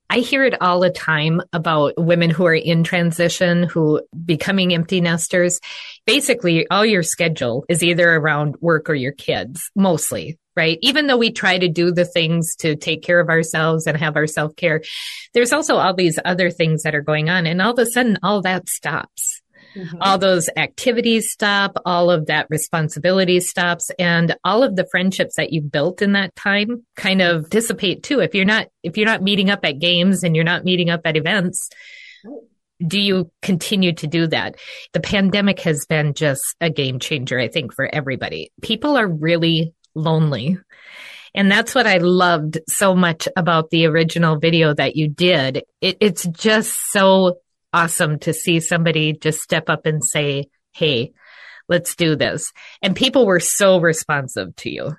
I 0.10 0.20
hear 0.20 0.44
it 0.44 0.62
all 0.62 0.80
the 0.80 0.90
time 0.90 1.42
about 1.52 1.94
women 1.98 2.30
who 2.30 2.46
are 2.46 2.56
in 2.56 2.84
transition, 2.84 3.64
who 3.64 4.02
becoming 4.26 4.74
empty 4.74 5.02
nesters. 5.02 5.60
Basically, 6.06 6.68
all 6.70 6.86
your 6.86 7.04
schedule 7.04 7.66
is 7.70 7.84
either 7.84 8.14
around 8.14 8.56
work 8.62 8.90
or 8.90 8.94
your 8.94 9.12
kids, 9.12 9.72
mostly, 9.76 10.38
right? 10.56 10.78
Even 10.82 11.08
though 11.08 11.18
we 11.18 11.32
try 11.32 11.58
to 11.58 11.68
do 11.68 11.92
the 11.92 12.06
things 12.06 12.56
to 12.58 12.76
take 12.76 13.02
care 13.02 13.20
of 13.20 13.30
ourselves 13.30 13.88
and 13.88 13.98
have 13.98 14.16
our 14.16 14.28
self 14.28 14.56
care, 14.56 14.82
there's 15.34 15.54
also 15.54 15.78
all 15.78 15.94
these 15.94 16.20
other 16.24 16.52
things 16.52 16.84
that 16.84 16.96
are 16.96 17.02
going 17.02 17.30
on. 17.30 17.48
And 17.48 17.62
all 17.62 17.74
of 17.74 17.80
a 17.80 17.86
sudden, 17.86 18.20
all 18.22 18.42
that 18.44 18.70
stops. 18.70 19.42
Mm-hmm. 19.76 19.98
All 20.02 20.18
those 20.18 20.50
activities 20.56 21.32
stop, 21.32 21.78
all 21.86 22.10
of 22.10 22.28
that 22.28 22.48
responsibility 22.50 23.40
stops, 23.40 23.92
and 24.00 24.36
all 24.44 24.64
of 24.64 24.76
the 24.76 24.88
friendships 24.90 25.36
that 25.36 25.52
you 25.52 25.62
built 25.62 26.02
in 26.02 26.14
that 26.14 26.36
time 26.36 26.86
kind 26.96 27.22
of 27.22 27.50
dissipate 27.50 28.04
too. 28.04 28.20
If 28.20 28.34
you're 28.34 28.46
not, 28.46 28.68
if 28.84 28.98
you're 28.98 29.06
not 29.06 29.22
meeting 29.22 29.50
up 29.50 29.60
at 29.64 29.80
games 29.80 30.24
and 30.24 30.36
you're 30.36 30.46
not 30.46 30.64
meeting 30.64 30.90
up 30.90 31.02
at 31.06 31.18
events, 31.18 31.70
do 32.86 33.00
you 33.00 33.32
continue 33.42 33.94
to 33.94 34.08
do 34.08 34.28
that? 34.28 34.56
The 34.94 35.00
pandemic 35.00 35.60
has 35.62 35.86
been 35.86 36.14
just 36.14 36.44
a 36.60 36.70
game 36.70 37.00
changer, 37.00 37.40
I 37.40 37.48
think, 37.48 37.74
for 37.74 37.94
everybody. 37.94 38.52
People 38.62 38.98
are 38.98 39.08
really 39.08 39.74
lonely. 39.94 40.58
And 41.34 41.52
that's 41.52 41.76
what 41.76 41.86
I 41.86 41.98
loved 41.98 42.60
so 42.70 42.96
much 42.96 43.28
about 43.36 43.70
the 43.70 43.88
original 43.88 44.40
video 44.40 44.74
that 44.74 44.96
you 44.96 45.10
did. 45.10 45.64
It, 45.82 45.98
it's 46.00 46.26
just 46.28 46.74
so 46.92 47.40
awesome 47.76 48.20
to 48.20 48.34
see 48.34 48.62
somebody 48.62 49.14
just 49.14 49.42
step 49.42 49.70
up 49.70 49.86
and 49.86 50.04
say, 50.04 50.50
Hey, 50.72 51.12
let's 51.68 51.96
do 51.96 52.16
this. 52.16 52.54
And 52.82 52.96
people 52.96 53.26
were 53.26 53.42
so 53.42 53.80
responsive 53.80 54.56
to 54.58 54.70
you. 54.70 54.96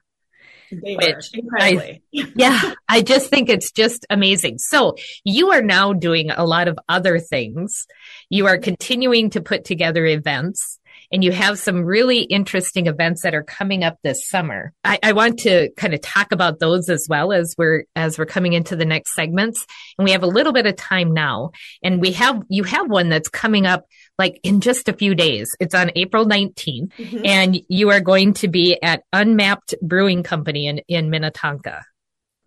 They 0.71 0.97
were. 0.97 1.21
I, 1.59 2.01
yeah, 2.11 2.75
I 2.89 3.01
just 3.03 3.31
think 3.31 3.49
it's 3.49 3.71
just 3.71 4.05
amazing. 4.11 4.59
So 4.59 4.97
you 5.25 5.53
are 5.53 5.63
now 5.63 5.93
doing 5.93 6.31
a 6.31 6.45
lot 6.45 6.69
of 6.69 6.79
other 6.89 7.19
things. 7.19 7.87
You 8.31 8.47
are 8.47 8.59
continuing 8.59 9.31
to 9.31 9.41
put 9.41 9.65
together 9.65 10.05
events 10.05 10.79
and 11.13 11.25
you 11.25 11.33
have 11.33 11.59
some 11.59 11.85
really 11.85 12.21
interesting 12.21 12.87
events 12.87 13.23
that 13.23 13.35
are 13.35 13.43
coming 13.43 13.85
up 13.85 13.99
this 14.03 14.29
summer. 14.29 14.73
I, 14.85 14.99
I, 15.03 15.13
want 15.13 15.41
to 15.41 15.71
kind 15.77 15.95
of 15.95 16.01
talk 16.01 16.33
about 16.33 16.59
those 16.59 16.89
as 16.89 17.07
well 17.09 17.33
as 17.33 17.55
we're 17.57 17.85
as 17.95 18.19
we're 18.19 18.27
coming 18.27 18.53
into 18.53 18.77
the 18.77 18.85
next 18.85 19.15
segments. 19.15 19.67
And 19.99 20.05
we 20.05 20.13
have 20.13 20.23
a 20.23 20.29
little 20.29 20.53
bit 20.53 20.67
of 20.67 20.77
time 20.77 21.13
now. 21.13 21.51
And 21.83 22.01
we 22.01 22.13
have 22.13 22.43
you 22.49 22.65
have 22.65 22.91
one 22.91 23.09
that's 23.09 23.29
coming 23.29 23.67
up 23.67 23.87
like 24.19 24.41
in 24.43 24.61
just 24.61 24.89
a 24.89 24.93
few 24.93 25.15
days. 25.15 25.55
It's 25.61 25.75
on 25.75 25.91
April 25.95 26.27
19th. 26.27 26.93
Mm-hmm. 26.93 27.27
And 27.27 27.61
you 27.69 27.91
are 27.91 28.01
going 28.01 28.35
to 28.35 28.49
be 28.49 28.81
at 28.83 29.03
Unmapped 29.13 29.75
Brewing 29.83 30.23
Company 30.23 30.67
in, 30.67 30.79
in 30.89 31.11
Minnetonka. 31.11 31.85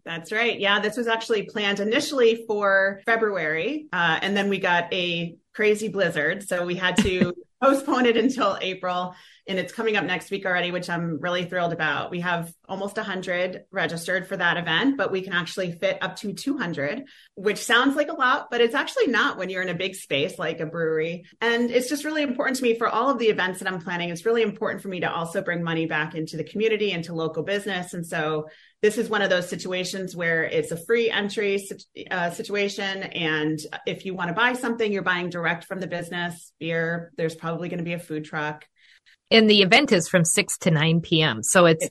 That's 0.06 0.32
right. 0.32 0.60
Yeah, 0.60 0.80
this 0.80 0.98
was 0.98 1.08
actually 1.08 1.44
planned 1.44 1.80
initially 1.80 2.44
for 2.48 3.02
February, 3.06 3.88
uh, 3.94 4.18
and 4.22 4.36
then 4.36 4.50
we 4.50 4.58
got 4.58 4.92
a 4.92 5.38
crazy 5.60 5.90
blizzard, 5.90 6.48
so 6.48 6.66
we 6.66 6.74
had 6.74 6.96
to 6.96 7.34
postpone 7.62 8.06
it 8.06 8.16
until 8.16 8.58
April 8.62 9.14
and 9.50 9.58
it's 9.58 9.74
coming 9.74 9.98
up 9.98 10.06
next 10.06 10.30
week 10.30 10.46
already, 10.46 10.70
which 10.70 10.92
I'm 10.92 11.20
really 11.20 11.44
thrilled 11.44 11.74
about. 11.74 12.12
We 12.12 12.20
have 12.20 12.54
almost 12.68 12.98
100 12.98 13.66
registered 13.72 14.28
for 14.28 14.38
that 14.38 14.58
event, 14.58 14.96
but 14.96 15.12
we 15.12 15.24
can 15.24 15.34
actually 15.34 15.72
fit 15.72 15.98
up 16.02 16.16
to 16.18 16.34
200, 16.34 17.06
which 17.34 17.58
sounds 17.58 17.96
like 17.96 18.10
a 18.10 18.14
lot, 18.14 18.52
but 18.52 18.62
it's 18.62 18.76
actually 18.76 19.08
not 19.08 19.40
when 19.40 19.50
you're 19.50 19.64
in 19.64 19.70
a 19.70 19.74
big 19.74 19.96
space 19.96 20.38
like 20.38 20.60
a 20.60 20.68
brewery. 20.68 21.26
And 21.42 21.72
it's 21.72 21.90
just 21.90 22.06
really 22.06 22.22
important 22.22 22.58
to 22.58 22.64
me 22.64 22.78
for 22.78 22.88
all 22.88 23.10
of 23.10 23.18
the 23.18 23.26
events 23.26 23.58
that 23.58 23.68
I'm 23.68 23.82
planning. 23.82 24.10
It's 24.10 24.24
really 24.24 24.44
important 24.44 24.84
for 24.84 24.88
me 24.88 25.00
to 25.00 25.12
also 25.12 25.42
bring 25.42 25.64
money 25.64 25.88
back 25.88 26.14
into 26.14 26.38
the 26.38 26.44
community, 26.44 26.92
into 26.92 27.16
local 27.16 27.42
business. 27.42 27.96
And 27.96 28.06
so 28.06 28.50
this 28.84 29.00
is 29.00 29.10
one 29.10 29.24
of 29.24 29.32
those 29.32 29.50
situations 29.50 30.16
where 30.16 30.44
it's 30.44 30.72
a 30.72 30.78
free 30.78 31.10
entry 31.10 31.68
uh, 32.12 32.30
situation. 32.30 33.02
And 33.02 33.60
if 33.88 34.06
you 34.06 34.14
want 34.14 34.28
to 34.28 34.36
buy 34.36 34.54
something, 34.54 34.92
you're 34.94 35.02
buying 35.02 35.32
direct 35.32 35.66
from 35.66 35.80
the 35.80 35.88
business 35.88 36.54
beer. 36.60 37.12
There's 37.18 37.36
probably 37.36 37.68
going 37.68 37.80
to 37.80 37.84
be 37.84 37.94
a 37.94 38.00
food 38.00 38.26
truck 38.26 38.66
and 39.32 39.50
the 39.50 39.62
event 39.62 39.92
is 39.92 40.08
from 40.08 40.26
6 40.26 40.58
to 40.60 40.72
9 40.72 41.02
p.m. 41.02 41.44
So 41.44 41.66
it's 41.66 41.88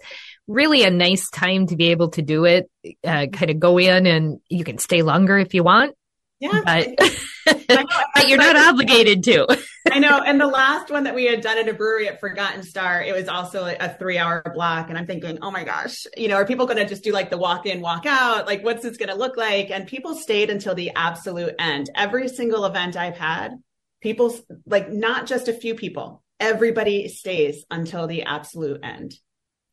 really 0.46 0.82
a 0.82 0.90
nice 0.90 1.28
time 1.30 1.66
to 1.66 1.76
be 1.76 1.90
able 1.90 2.08
to 2.10 2.22
do 2.22 2.44
it, 2.44 2.70
uh, 3.04 3.26
kind 3.32 3.50
of 3.50 3.60
go 3.60 3.78
in 3.78 4.06
and 4.06 4.40
you 4.48 4.64
can 4.64 4.78
stay 4.78 5.02
longer 5.02 5.38
if 5.38 5.54
you 5.54 5.62
want. 5.62 5.94
Yeah. 6.40 6.60
But, 6.64 6.88
but 7.68 8.28
you're 8.28 8.38
not 8.38 8.56
obligated 8.56 9.24
to. 9.24 9.46
I 9.90 9.98
know. 9.98 10.22
And 10.22 10.40
the 10.40 10.46
last 10.46 10.90
one 10.90 11.04
that 11.04 11.14
we 11.14 11.24
had 11.24 11.40
done 11.40 11.58
at 11.58 11.68
a 11.68 11.74
brewery 11.74 12.08
at 12.08 12.20
Forgotten 12.20 12.62
Star, 12.62 13.02
it 13.02 13.14
was 13.14 13.28
also 13.28 13.64
a 13.64 13.88
three 13.98 14.18
hour 14.18 14.42
block. 14.54 14.88
And 14.88 14.98
I'm 14.98 15.06
thinking, 15.06 15.38
oh 15.42 15.50
my 15.50 15.64
gosh, 15.64 16.06
you 16.16 16.28
know, 16.28 16.36
are 16.36 16.46
people 16.46 16.66
going 16.66 16.78
to 16.78 16.86
just 16.86 17.02
do 17.02 17.12
like 17.12 17.30
the 17.30 17.38
walk 17.38 17.66
in, 17.66 17.80
walk 17.80 18.06
out? 18.06 18.46
Like, 18.46 18.64
what's 18.64 18.82
this 18.82 18.96
going 18.96 19.08
to 19.08 19.16
look 19.16 19.36
like? 19.36 19.70
And 19.70 19.86
people 19.86 20.14
stayed 20.14 20.50
until 20.50 20.74
the 20.74 20.92
absolute 20.94 21.54
end. 21.58 21.90
Every 21.94 22.28
single 22.28 22.64
event 22.64 22.96
I've 22.96 23.16
had, 23.16 23.56
people 24.00 24.34
like 24.66 24.92
not 24.92 25.26
just 25.26 25.48
a 25.48 25.52
few 25.52 25.74
people, 25.74 26.22
everybody 26.40 27.08
stays 27.08 27.64
until 27.70 28.06
the 28.06 28.22
absolute 28.22 28.80
end. 28.82 29.14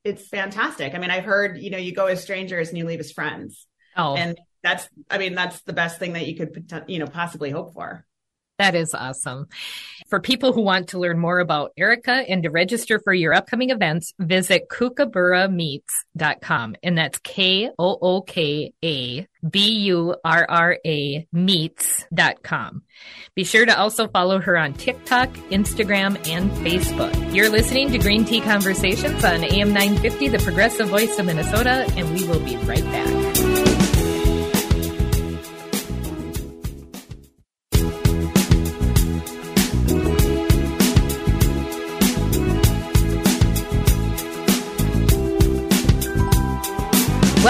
It's 0.03 0.27
fantastic. 0.27 0.93
I 0.93 0.99
mean, 0.99 1.11
I've 1.11 1.25
heard, 1.25 1.57
you 1.57 1.69
know, 1.69 1.77
you 1.77 1.93
go 1.93 2.05
as 2.05 2.21
strangers 2.21 2.69
and 2.69 2.77
you 2.77 2.85
leave 2.85 2.99
as 2.99 3.11
friends. 3.11 3.67
Oh. 3.97 4.15
And 4.15 4.37
that's, 4.61 4.87
I 5.09 5.17
mean, 5.17 5.35
that's 5.35 5.61
the 5.61 5.73
best 5.73 5.99
thing 5.99 6.13
that 6.13 6.27
you 6.27 6.35
could, 6.35 6.71
you 6.87 6.99
know, 6.99 7.07
possibly 7.07 7.49
hope 7.49 7.73
for. 7.73 8.05
That 8.57 8.75
is 8.75 8.93
awesome. 8.93 9.47
For 10.07 10.19
people 10.21 10.53
who 10.53 10.61
want 10.61 10.89
to 10.89 10.99
learn 10.99 11.19
more 11.19 11.39
about 11.39 11.73
Erica 11.77 12.11
and 12.11 12.43
to 12.43 12.49
register 12.49 12.99
for 12.99 13.13
your 13.13 13.33
upcoming 13.33 13.69
events, 13.69 14.13
visit 14.19 14.69
kookaburra 14.69 15.49
And 16.83 16.97
that's 16.97 17.17
K-O-O-K-A-B-U-R-R-A 17.19 17.67
meets.com. 21.33 22.81
Be 23.35 23.43
sure 23.43 23.65
to 23.65 23.77
also 23.77 24.07
follow 24.07 24.39
her 24.39 24.57
on 24.57 24.73
TikTok, 24.73 25.29
Instagram, 25.49 26.15
and 26.29 26.49
Facebook. 26.51 27.35
You're 27.35 27.49
listening 27.49 27.91
to 27.91 27.97
Green 27.97 28.23
Tea 28.23 28.39
Conversations 28.41 29.23
on 29.23 29.43
AM 29.43 29.73
950, 29.73 30.29
the 30.29 30.39
progressive 30.39 30.87
voice 30.87 31.19
of 31.19 31.25
Minnesota, 31.25 31.91
and 31.97 32.13
we 32.13 32.25
will 32.27 32.39
be 32.39 32.55
right 32.57 32.85
back. 32.85 33.24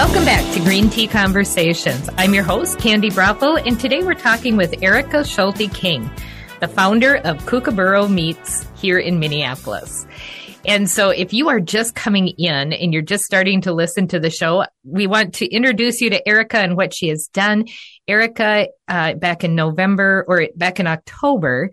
Welcome 0.06 0.24
back 0.24 0.54
to 0.54 0.60
Green 0.60 0.88
Tea 0.88 1.08
Conversations. 1.08 2.08
I'm 2.16 2.32
your 2.32 2.44
host, 2.44 2.78
Candy 2.78 3.10
Bravo, 3.10 3.56
and 3.56 3.78
today 3.78 4.04
we're 4.04 4.14
talking 4.14 4.56
with 4.56 4.80
Erica 4.80 5.24
Schulte 5.24 5.68
King, 5.74 6.08
the 6.60 6.68
founder 6.68 7.16
of 7.16 7.44
Kookaburra 7.44 8.08
Meets 8.08 8.64
here 8.76 9.00
in 9.00 9.18
Minneapolis. 9.18 10.06
And 10.64 10.88
so 10.88 11.10
if 11.10 11.32
you 11.32 11.48
are 11.48 11.58
just 11.58 11.96
coming 11.96 12.28
in 12.38 12.72
and 12.72 12.92
you're 12.92 13.02
just 13.02 13.24
starting 13.24 13.62
to 13.62 13.72
listen 13.72 14.06
to 14.08 14.20
the 14.20 14.30
show, 14.30 14.64
we 14.84 15.08
want 15.08 15.34
to 15.34 15.46
introduce 15.46 16.00
you 16.00 16.10
to 16.10 16.26
Erica 16.26 16.58
and 16.58 16.76
what 16.76 16.94
she 16.94 17.08
has 17.08 17.26
done. 17.26 17.64
Erica, 18.06 18.68
uh, 18.86 19.14
back 19.14 19.42
in 19.42 19.56
November 19.56 20.24
or 20.28 20.46
back 20.54 20.78
in 20.78 20.86
October, 20.86 21.72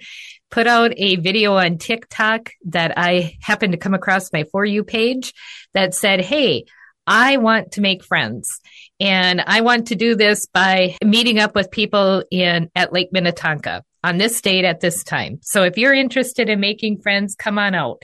put 0.50 0.66
out 0.66 0.92
a 0.98 1.18
video 1.18 1.54
on 1.54 1.78
TikTok 1.78 2.50
that 2.66 2.98
I 2.98 3.38
happened 3.42 3.74
to 3.74 3.78
come 3.78 3.94
across 3.94 4.34
my 4.34 4.46
For 4.52 4.66
You 4.66 4.84
page 4.84 5.36
that 5.76 5.94
said, 5.94 6.20
Hey, 6.20 6.66
I 7.06 7.38
want 7.38 7.74
to 7.74 7.82
make 7.82 8.04
friends 8.04 8.60
and 9.00 9.42
I 9.42 9.62
want 9.62 9.88
to 9.88 9.96
do 9.96 10.16
this 10.16 10.48
by 10.48 10.96
meeting 11.04 11.40
up 11.40 11.56
with 11.56 11.72
people 11.72 12.24
in 12.32 12.70
at 12.76 12.94
Lake 12.94 13.10
Minnetonka 13.12 13.84
on 14.04 14.18
this 14.18 14.42
date 14.42 14.66
at 14.66 14.82
this 14.82 15.04
time. 15.04 15.40
So 15.42 15.64
if 15.64 15.78
you're 15.78 15.94
interested 15.94 16.50
in 16.50 16.60
making 16.60 17.02
friends, 17.02 17.36
come 17.36 17.58
on 17.58 17.74
out. 17.74 18.04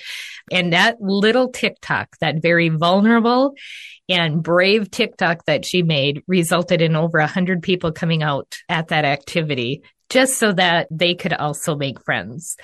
And 0.51 0.74
that 0.74 1.01
little 1.01 1.50
TikTok, 1.50 2.18
that 2.22 2.41
very 2.41 2.70
vulnerable 2.70 3.56
and 4.08 4.41
brave 4.41 4.89
TikTok 4.89 5.46
that 5.46 5.65
she 5.65 5.84
made 5.84 6.24
resulted 6.27 6.82
in 6.82 6.96
over 6.96 7.20
a 7.20 7.27
hundred 7.27 7.62
people 7.62 7.91
coming 7.91 8.24
out 8.24 8.58
at 8.68 8.88
that 8.88 9.06
activity 9.06 9.84
just 10.10 10.38
so 10.38 10.51
that 10.53 10.88
they 10.89 11.13
could 11.13 11.34
also 11.34 11.75
make 11.75 12.03
friends. 12.03 12.58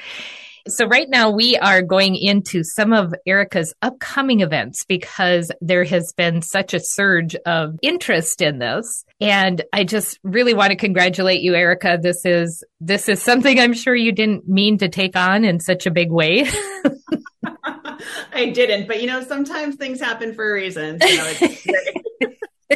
So 0.67 0.87
right 0.87 1.07
now 1.07 1.29
we 1.29 1.55
are 1.57 1.83
going 1.83 2.15
into 2.15 2.63
some 2.63 2.91
of 2.91 3.13
Erica's 3.27 3.73
upcoming 3.83 4.41
events 4.41 4.83
because 4.83 5.51
there 5.61 5.83
has 5.83 6.11
been 6.17 6.41
such 6.41 6.73
a 6.73 6.79
surge 6.79 7.35
of 7.45 7.77
interest 7.83 8.41
in 8.41 8.57
this. 8.57 9.05
And 9.21 9.61
I 9.71 9.83
just 9.83 10.19
really 10.23 10.55
want 10.55 10.71
to 10.71 10.75
congratulate 10.75 11.41
you, 11.41 11.53
Erica. 11.53 11.99
This 12.01 12.25
is, 12.25 12.63
this 12.79 13.07
is 13.07 13.21
something 13.21 13.59
I'm 13.59 13.73
sure 13.73 13.95
you 13.95 14.11
didn't 14.11 14.47
mean 14.47 14.79
to 14.79 14.89
take 14.89 15.15
on 15.15 15.45
in 15.45 15.59
such 15.59 15.85
a 15.85 15.91
big 15.91 16.11
way. 16.11 16.47
I 18.33 18.49
didn't, 18.49 18.87
but 18.87 19.01
you 19.01 19.07
know, 19.07 19.21
sometimes 19.23 19.75
things 19.75 19.99
happen 19.99 20.33
for 20.33 20.49
a 20.49 20.53
reason. 20.53 20.99
So 20.99 21.07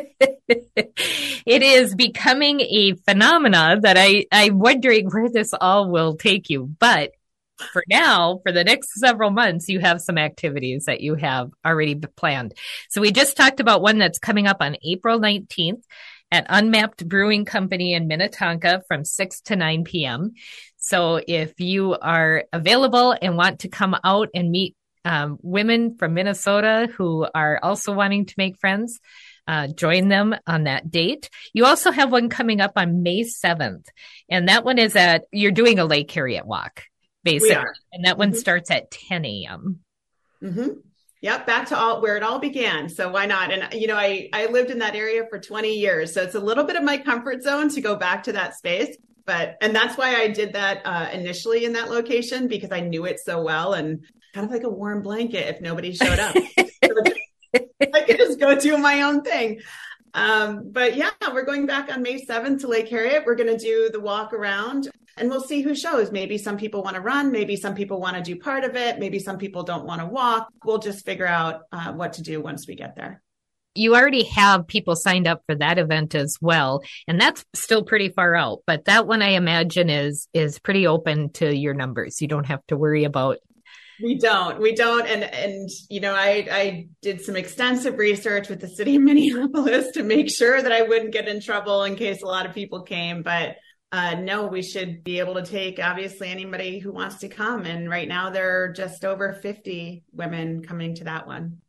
it 1.45 1.63
is 1.63 1.95
becoming 1.95 2.61
a 2.61 2.93
phenomena 3.07 3.79
that 3.81 3.97
I, 3.97 4.25
I'm 4.31 4.59
wondering 4.59 5.09
where 5.09 5.29
this 5.29 5.53
all 5.59 5.89
will 5.89 6.15
take 6.15 6.49
you. 6.49 6.69
But 6.79 7.11
for 7.71 7.83
now, 7.89 8.39
for 8.43 8.51
the 8.51 8.63
next 8.63 8.93
several 8.99 9.31
months, 9.31 9.69
you 9.69 9.79
have 9.79 10.01
some 10.01 10.17
activities 10.17 10.85
that 10.85 11.01
you 11.01 11.15
have 11.15 11.51
already 11.65 11.95
planned. 11.95 12.53
So 12.89 13.01
we 13.01 13.11
just 13.11 13.37
talked 13.37 13.59
about 13.59 13.81
one 13.81 13.97
that's 13.97 14.19
coming 14.19 14.47
up 14.47 14.57
on 14.59 14.77
April 14.83 15.19
19th 15.19 15.83
at 16.31 16.45
Unmapped 16.49 17.07
Brewing 17.07 17.45
Company 17.45 17.93
in 17.93 18.07
Minnetonka 18.07 18.83
from 18.87 19.03
6 19.03 19.41
to 19.41 19.55
9 19.55 19.83
p.m. 19.83 20.33
So 20.77 21.19
if 21.25 21.59
you 21.59 21.95
are 21.95 22.45
available 22.53 23.15
and 23.19 23.35
want 23.35 23.59
to 23.59 23.69
come 23.69 23.95
out 24.03 24.29
and 24.33 24.51
meet 24.51 24.75
um, 25.05 25.39
women 25.41 25.97
from 25.97 26.13
Minnesota 26.13 26.89
who 26.95 27.25
are 27.33 27.59
also 27.61 27.93
wanting 27.93 28.25
to 28.27 28.35
make 28.37 28.59
friends, 28.59 28.99
uh, 29.47 29.67
join 29.67 30.09
them 30.09 30.35
on 30.45 30.65
that 30.65 30.91
date. 30.91 31.29
You 31.53 31.65
also 31.65 31.89
have 31.89 32.11
one 32.11 32.29
coming 32.29 32.61
up 32.61 32.73
on 32.75 33.01
May 33.01 33.23
7th, 33.23 33.85
and 34.29 34.47
that 34.47 34.63
one 34.63 34.77
is 34.77 34.95
at, 34.95 35.23
you're 35.31 35.51
doing 35.51 35.79
a 35.79 35.85
Lake 35.85 36.11
Harriet 36.11 36.45
walk 36.45 36.83
basically. 37.23 37.55
And 37.91 38.05
that 38.05 38.17
one 38.17 38.29
mm-hmm. 38.29 38.37
starts 38.37 38.71
at 38.71 38.91
10 38.91 39.25
a.m. 39.25 39.79
Mm-hmm. 40.43 40.69
Yep, 41.21 41.45
back 41.45 41.67
to 41.67 41.77
all 41.77 42.01
where 42.01 42.15
it 42.15 42.23
all 42.23 42.39
began. 42.39 42.87
So 42.87 43.11
why 43.11 43.25
not? 43.25 43.51
And 43.51 43.73
you 43.73 43.87
know, 43.87 43.97
I 43.97 44.29
I 44.31 44.45
lived 44.45 44.71
in 44.71 44.79
that 44.79 44.95
area 44.95 45.25
for 45.29 45.37
20 45.37 45.77
years, 45.77 46.13
so 46.13 46.23
it's 46.23 46.35
a 46.35 46.39
little 46.39 46.63
bit 46.63 46.77
of 46.77 46.83
my 46.83 46.97
comfort 46.97 47.43
zone 47.43 47.67
to 47.69 47.81
go 47.81 47.97
back 47.97 48.23
to 48.23 48.31
that 48.33 48.55
space. 48.55 48.95
But 49.25 49.57
and 49.59 49.75
that's 49.75 49.97
why 49.97 50.15
I 50.15 50.29
did 50.29 50.53
that 50.53 50.81
uh, 50.85 51.09
initially 51.11 51.65
in 51.65 51.73
that 51.73 51.89
location 51.89 52.47
because 52.47 52.71
I 52.71 52.79
knew 52.79 53.05
it 53.05 53.19
so 53.19 53.43
well 53.43 53.73
and 53.73 54.05
kind 54.33 54.45
of 54.45 54.51
like 54.51 54.63
a 54.63 54.69
warm 54.69 55.01
blanket 55.01 55.47
if 55.53 55.61
nobody 55.61 55.93
showed 55.93 56.19
up. 56.19 56.35
I 57.53 58.01
could 58.01 58.17
just 58.17 58.39
go 58.39 58.57
do 58.57 58.77
my 58.77 59.01
own 59.01 59.21
thing. 59.21 59.59
Um, 60.13 60.71
but 60.71 60.95
yeah, 60.95 61.11
we're 61.31 61.45
going 61.45 61.65
back 61.65 61.91
on 61.91 62.01
May 62.01 62.23
7th 62.25 62.61
to 62.61 62.67
Lake 62.67 62.89
Harriet. 62.89 63.23
We're 63.25 63.35
going 63.35 63.55
to 63.55 63.63
do 63.63 63.89
the 63.91 63.99
walk 63.99 64.33
around 64.33 64.89
and 65.17 65.29
we'll 65.29 65.41
see 65.41 65.61
who 65.61 65.75
shows. 65.75 66.11
Maybe 66.11 66.37
some 66.37 66.57
people 66.57 66.81
want 66.81 66.95
to 66.95 67.01
run. 67.01 67.31
Maybe 67.31 67.55
some 67.55 67.75
people 67.75 67.99
want 67.99 68.15
to 68.15 68.23
do 68.23 68.39
part 68.39 68.63
of 68.63 68.75
it. 68.75 68.99
Maybe 68.99 69.19
some 69.19 69.37
people 69.37 69.63
don't 69.63 69.85
want 69.85 70.01
to 70.01 70.07
walk. 70.07 70.49
We'll 70.63 70.79
just 70.79 71.05
figure 71.05 71.27
out 71.27 71.61
uh, 71.71 71.91
what 71.93 72.13
to 72.13 72.21
do 72.21 72.41
once 72.41 72.67
we 72.67 72.75
get 72.75 72.95
there. 72.95 73.21
You 73.75 73.95
already 73.95 74.23
have 74.23 74.67
people 74.67 74.95
signed 74.95 75.27
up 75.27 75.43
for 75.45 75.55
that 75.55 75.77
event 75.77 76.15
as 76.15 76.37
well, 76.41 76.81
and 77.07 77.21
that's 77.21 77.45
still 77.53 77.83
pretty 77.83 78.09
far 78.09 78.35
out. 78.35 78.63
But 78.65 78.85
that 78.85 79.05
one, 79.05 79.21
I 79.21 79.29
imagine, 79.29 79.89
is 79.89 80.27
is 80.33 80.59
pretty 80.59 80.87
open 80.87 81.29
to 81.33 81.55
your 81.55 81.75
numbers. 81.75 82.19
You 82.19 82.27
don't 82.27 82.47
have 82.47 82.65
to 82.67 82.77
worry 82.77 83.03
about 83.03 83.37
we 84.01 84.17
don't 84.17 84.59
we 84.59 84.73
don't 84.73 85.07
and 85.07 85.23
and 85.23 85.69
you 85.89 85.99
know 85.99 86.13
i 86.13 86.47
i 86.51 86.87
did 87.01 87.21
some 87.21 87.35
extensive 87.35 87.97
research 87.97 88.49
with 88.49 88.59
the 88.59 88.67
city 88.67 88.95
of 88.95 89.01
minneapolis 89.01 89.91
to 89.91 90.03
make 90.03 90.29
sure 90.29 90.61
that 90.61 90.71
i 90.71 90.81
wouldn't 90.81 91.11
get 91.11 91.27
in 91.27 91.41
trouble 91.41 91.83
in 91.83 91.95
case 91.95 92.21
a 92.21 92.27
lot 92.27 92.45
of 92.45 92.53
people 92.53 92.83
came 92.83 93.23
but 93.23 93.55
uh, 93.91 94.15
no, 94.15 94.45
we 94.45 94.61
should 94.61 95.03
be 95.03 95.19
able 95.19 95.35
to 95.35 95.43
take 95.43 95.79
obviously 95.79 96.29
anybody 96.29 96.79
who 96.79 96.91
wants 96.91 97.17
to 97.17 97.27
come. 97.27 97.65
And 97.65 97.89
right 97.89 98.07
now 98.07 98.29
there 98.29 98.63
are 98.63 98.71
just 98.71 99.03
over 99.03 99.33
50 99.33 100.03
women 100.13 100.63
coming 100.63 100.95
to 100.95 101.05
that 101.05 101.25
one. 101.25 101.61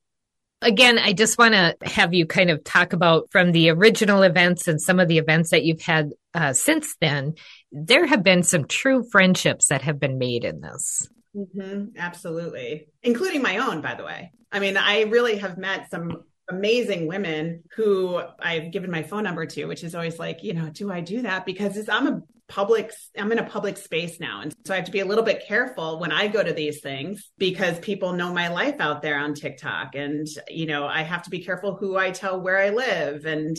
Again, 0.62 0.98
I 0.98 1.14
just 1.14 1.38
want 1.38 1.54
to 1.54 1.74
have 1.82 2.12
you 2.12 2.26
kind 2.26 2.50
of 2.50 2.62
talk 2.62 2.92
about 2.92 3.28
from 3.30 3.52
the 3.52 3.70
original 3.70 4.22
events 4.22 4.68
and 4.68 4.78
some 4.78 5.00
of 5.00 5.08
the 5.08 5.16
events 5.16 5.50
that 5.50 5.64
you've 5.64 5.80
had 5.80 6.10
uh, 6.34 6.52
since 6.52 6.94
then. 7.00 7.36
There 7.72 8.04
have 8.04 8.22
been 8.22 8.42
some 8.42 8.66
true 8.66 9.02
friendships 9.10 9.68
that 9.68 9.80
have 9.82 9.98
been 9.98 10.18
made 10.18 10.44
in 10.44 10.60
this. 10.60 11.08
Mm-hmm, 11.36 11.96
absolutely. 11.96 12.88
Including 13.02 13.42
my 13.42 13.58
own, 13.58 13.80
by 13.80 13.94
the 13.94 14.04
way. 14.04 14.32
I 14.50 14.58
mean, 14.58 14.76
I 14.76 15.02
really 15.02 15.36
have 15.38 15.58
met 15.58 15.90
some 15.90 16.24
amazing 16.48 17.06
women 17.06 17.62
who 17.76 18.20
I've 18.40 18.72
given 18.72 18.90
my 18.90 19.02
phone 19.02 19.22
number 19.22 19.46
to, 19.46 19.66
which 19.66 19.84
is 19.84 19.94
always 19.94 20.18
like, 20.18 20.42
you 20.42 20.54
know, 20.54 20.68
do 20.70 20.90
I 20.90 21.00
do 21.00 21.22
that? 21.22 21.46
Because 21.46 21.88
I'm 21.88 22.06
a 22.08 22.22
public, 22.48 22.92
I'm 23.16 23.30
in 23.30 23.38
a 23.38 23.48
public 23.48 23.76
space 23.76 24.18
now. 24.18 24.40
And 24.40 24.52
so 24.66 24.74
I 24.74 24.76
have 24.78 24.86
to 24.86 24.92
be 24.92 25.00
a 25.00 25.04
little 25.04 25.22
bit 25.22 25.46
careful 25.46 26.00
when 26.00 26.10
I 26.10 26.26
go 26.26 26.42
to 26.42 26.52
these 26.52 26.80
things 26.80 27.30
because 27.38 27.78
people 27.78 28.12
know 28.12 28.32
my 28.32 28.48
life 28.48 28.80
out 28.80 29.02
there 29.02 29.18
on 29.18 29.34
TikTok. 29.34 29.94
And, 29.94 30.26
you 30.48 30.66
know, 30.66 30.84
I 30.84 31.02
have 31.02 31.22
to 31.22 31.30
be 31.30 31.44
careful 31.44 31.76
who 31.76 31.96
I 31.96 32.10
tell 32.10 32.40
where 32.40 32.58
I 32.58 32.70
live 32.70 33.24
and 33.24 33.56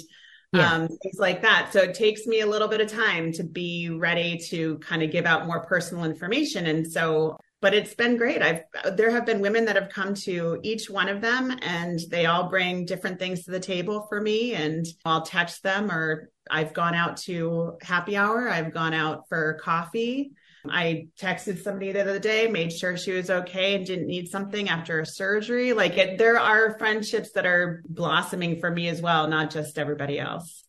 yeah. 0.51 0.73
um, 0.73 0.87
things 0.89 1.17
like 1.17 1.43
that. 1.43 1.69
So 1.71 1.79
it 1.79 1.93
takes 1.93 2.27
me 2.27 2.41
a 2.41 2.45
little 2.45 2.67
bit 2.67 2.81
of 2.81 2.91
time 2.91 3.31
to 3.33 3.43
be 3.43 3.89
ready 3.89 4.37
to 4.49 4.77
kind 4.79 5.01
of 5.01 5.11
give 5.11 5.25
out 5.25 5.47
more 5.47 5.65
personal 5.65 6.03
information. 6.03 6.65
And 6.65 6.85
so 6.85 7.37
but 7.61 7.75
it's 7.75 7.93
been 7.93 8.17
great. 8.17 8.41
I've 8.41 8.63
there 8.97 9.11
have 9.11 9.25
been 9.25 9.39
women 9.39 9.65
that 9.65 9.75
have 9.75 9.89
come 9.89 10.15
to 10.15 10.59
each 10.63 10.89
one 10.89 11.07
of 11.07 11.21
them 11.21 11.57
and 11.61 11.99
they 12.09 12.25
all 12.25 12.49
bring 12.49 12.85
different 12.85 13.19
things 13.19 13.43
to 13.45 13.51
the 13.51 13.59
table 13.59 14.07
for 14.09 14.19
me 14.19 14.55
and 14.55 14.85
I'll 15.05 15.21
text 15.21 15.61
them 15.61 15.91
or 15.91 16.31
I've 16.49 16.73
gone 16.73 16.95
out 16.95 17.17
to 17.17 17.77
happy 17.81 18.17
hour, 18.17 18.49
I've 18.49 18.73
gone 18.73 18.93
out 18.93 19.29
for 19.29 19.59
coffee. 19.61 20.31
I 20.69 21.07
texted 21.19 21.63
somebody 21.63 21.91
the 21.91 22.01
other 22.01 22.19
day, 22.19 22.47
made 22.47 22.71
sure 22.71 22.95
she 22.95 23.13
was 23.13 23.29
okay 23.29 23.75
and 23.75 23.85
didn't 23.85 24.07
need 24.07 24.27
something 24.27 24.69
after 24.69 24.99
a 24.99 25.05
surgery. 25.05 25.73
Like 25.73 25.97
it, 25.97 26.17
there 26.17 26.39
are 26.39 26.77
friendships 26.77 27.31
that 27.31 27.45
are 27.45 27.83
blossoming 27.87 28.59
for 28.59 28.69
me 28.69 28.87
as 28.87 29.01
well, 29.01 29.27
not 29.27 29.49
just 29.49 29.79
everybody 29.79 30.19
else. 30.19 30.63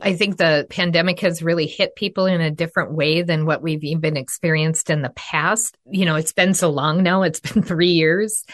I 0.00 0.14
think 0.14 0.36
the 0.36 0.66
pandemic 0.70 1.20
has 1.20 1.42
really 1.42 1.66
hit 1.66 1.94
people 1.94 2.26
in 2.26 2.40
a 2.40 2.50
different 2.50 2.92
way 2.92 3.22
than 3.22 3.46
what 3.46 3.62
we've 3.62 3.84
even 3.84 4.16
experienced 4.16 4.90
in 4.90 5.02
the 5.02 5.10
past. 5.10 5.76
You 5.90 6.06
know, 6.06 6.16
it's 6.16 6.32
been 6.32 6.54
so 6.54 6.70
long 6.70 7.02
now. 7.02 7.22
It's 7.22 7.40
been 7.52 7.62
three 7.62 7.92
years. 7.92 8.44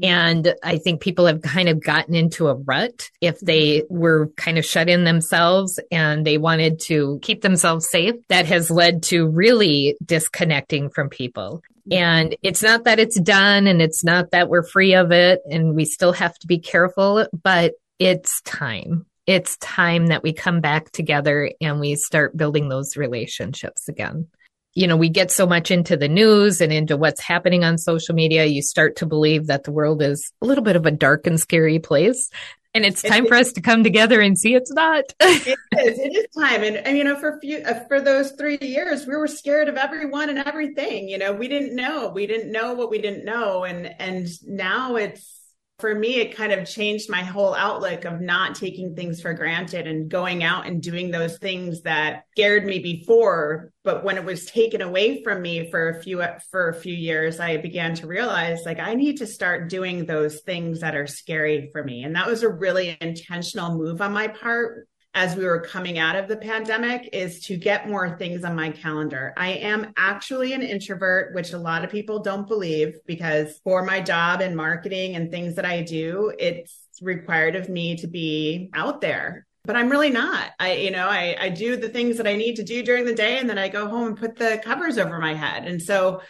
Mm-hmm. 0.00 0.04
And 0.04 0.54
I 0.62 0.78
think 0.78 1.00
people 1.00 1.26
have 1.26 1.42
kind 1.42 1.68
of 1.68 1.82
gotten 1.82 2.14
into 2.14 2.48
a 2.48 2.54
rut 2.54 3.10
if 3.20 3.40
they 3.40 3.80
mm-hmm. 3.80 3.96
were 3.96 4.28
kind 4.36 4.58
of 4.58 4.64
shut 4.64 4.88
in 4.88 5.04
themselves 5.04 5.80
and 5.90 6.26
they 6.26 6.38
wanted 6.38 6.80
to 6.80 7.18
keep 7.22 7.42
themselves 7.42 7.88
safe. 7.88 8.14
That 8.28 8.46
has 8.46 8.70
led 8.70 9.02
to 9.04 9.26
really 9.26 9.96
disconnecting 10.04 10.90
from 10.90 11.08
people. 11.08 11.62
Mm-hmm. 11.90 11.92
And 11.92 12.36
it's 12.42 12.62
not 12.62 12.84
that 12.84 12.98
it's 12.98 13.20
done 13.20 13.66
and 13.66 13.82
it's 13.82 14.04
not 14.04 14.30
that 14.30 14.48
we're 14.48 14.62
free 14.62 14.94
of 14.94 15.10
it 15.10 15.40
and 15.50 15.74
we 15.74 15.84
still 15.84 16.12
have 16.12 16.38
to 16.38 16.46
be 16.46 16.58
careful, 16.58 17.26
but 17.42 17.74
it's 17.98 18.40
time 18.42 19.06
it's 19.26 19.56
time 19.58 20.08
that 20.08 20.22
we 20.22 20.32
come 20.32 20.60
back 20.60 20.90
together 20.90 21.50
and 21.60 21.80
we 21.80 21.94
start 21.94 22.36
building 22.36 22.68
those 22.68 22.96
relationships 22.96 23.88
again. 23.88 24.28
You 24.74 24.86
know, 24.86 24.96
we 24.96 25.10
get 25.10 25.30
so 25.30 25.46
much 25.46 25.70
into 25.70 25.96
the 25.96 26.08
news 26.08 26.60
and 26.60 26.72
into 26.72 26.96
what's 26.96 27.20
happening 27.20 27.62
on 27.62 27.76
social 27.76 28.14
media. 28.14 28.46
You 28.46 28.62
start 28.62 28.96
to 28.96 29.06
believe 29.06 29.46
that 29.46 29.64
the 29.64 29.72
world 29.72 30.02
is 30.02 30.32
a 30.40 30.46
little 30.46 30.64
bit 30.64 30.76
of 30.76 30.86
a 30.86 30.90
dark 30.90 31.26
and 31.26 31.38
scary 31.38 31.78
place. 31.78 32.30
And 32.74 32.86
it's 32.86 33.02
time 33.02 33.26
for 33.26 33.34
us 33.34 33.52
to 33.52 33.60
come 33.60 33.84
together 33.84 34.22
and 34.22 34.38
see 34.38 34.54
it's 34.54 34.72
not. 34.72 35.04
it 35.20 35.58
is. 35.78 35.98
It 35.98 36.16
is 36.16 36.26
time. 36.34 36.62
And, 36.64 36.76
and 36.78 36.96
you 36.96 37.04
know, 37.04 37.16
for 37.16 37.38
few, 37.38 37.58
uh, 37.58 37.86
for 37.86 38.00
those 38.00 38.32
three 38.32 38.56
years, 38.62 39.06
we 39.06 39.14
were 39.14 39.28
scared 39.28 39.68
of 39.68 39.76
everyone 39.76 40.30
and 40.30 40.38
everything. 40.38 41.06
You 41.06 41.18
know, 41.18 41.34
we 41.34 41.48
didn't 41.48 41.76
know. 41.76 42.08
We 42.08 42.26
didn't 42.26 42.50
know 42.50 42.72
what 42.72 42.90
we 42.90 42.98
didn't 42.98 43.26
know. 43.26 43.64
And 43.64 43.94
and 44.00 44.26
now 44.46 44.96
it's 44.96 45.41
for 45.82 45.94
me, 45.96 46.20
it 46.20 46.36
kind 46.36 46.52
of 46.52 46.64
changed 46.64 47.10
my 47.10 47.22
whole 47.22 47.54
outlook 47.54 48.04
of 48.04 48.20
not 48.20 48.54
taking 48.54 48.94
things 48.94 49.20
for 49.20 49.34
granted 49.34 49.88
and 49.88 50.08
going 50.08 50.44
out 50.44 50.64
and 50.64 50.80
doing 50.80 51.10
those 51.10 51.38
things 51.38 51.82
that 51.82 52.22
scared 52.30 52.64
me 52.64 52.78
before. 52.78 53.72
But 53.82 54.04
when 54.04 54.16
it 54.16 54.24
was 54.24 54.46
taken 54.46 54.80
away 54.80 55.24
from 55.24 55.42
me 55.42 55.72
for 55.72 55.88
a 55.88 56.00
few 56.00 56.22
for 56.52 56.68
a 56.68 56.74
few 56.74 56.94
years, 56.94 57.40
I 57.40 57.56
began 57.56 57.96
to 57.96 58.06
realize 58.06 58.60
like 58.64 58.78
I 58.78 58.94
need 58.94 59.16
to 59.16 59.26
start 59.26 59.68
doing 59.68 60.06
those 60.06 60.40
things 60.42 60.80
that 60.82 60.94
are 60.94 61.08
scary 61.08 61.68
for 61.72 61.82
me. 61.82 62.04
And 62.04 62.14
that 62.14 62.28
was 62.28 62.44
a 62.44 62.48
really 62.48 62.96
intentional 63.00 63.76
move 63.76 64.00
on 64.00 64.12
my 64.12 64.28
part 64.28 64.86
as 65.14 65.36
we 65.36 65.44
were 65.44 65.60
coming 65.60 65.98
out 65.98 66.16
of 66.16 66.26
the 66.26 66.36
pandemic 66.36 67.10
is 67.12 67.40
to 67.40 67.56
get 67.56 67.88
more 67.88 68.16
things 68.16 68.44
on 68.44 68.56
my 68.56 68.70
calendar. 68.70 69.34
I 69.36 69.50
am 69.50 69.92
actually 69.96 70.54
an 70.54 70.62
introvert, 70.62 71.34
which 71.34 71.52
a 71.52 71.58
lot 71.58 71.84
of 71.84 71.90
people 71.90 72.20
don't 72.20 72.48
believe 72.48 72.98
because 73.06 73.60
for 73.62 73.84
my 73.84 74.00
job 74.00 74.40
and 74.40 74.56
marketing 74.56 75.16
and 75.16 75.30
things 75.30 75.56
that 75.56 75.66
I 75.66 75.82
do, 75.82 76.32
it's 76.38 76.78
required 77.02 77.56
of 77.56 77.68
me 77.68 77.96
to 77.96 78.06
be 78.06 78.70
out 78.74 79.00
there. 79.02 79.46
But 79.64 79.76
I'm 79.76 79.90
really 79.90 80.10
not. 80.10 80.50
I, 80.58 80.74
you 80.74 80.90
know, 80.90 81.06
I, 81.06 81.36
I 81.38 81.48
do 81.50 81.76
the 81.76 81.88
things 81.88 82.16
that 82.16 82.26
I 82.26 82.34
need 82.34 82.56
to 82.56 82.64
do 82.64 82.82
during 82.82 83.04
the 83.04 83.14
day 83.14 83.38
and 83.38 83.48
then 83.48 83.58
I 83.58 83.68
go 83.68 83.88
home 83.88 84.08
and 84.08 84.16
put 84.16 84.36
the 84.36 84.60
covers 84.64 84.98
over 84.98 85.18
my 85.18 85.34
head. 85.34 85.66
And 85.66 85.80
so 85.80 86.22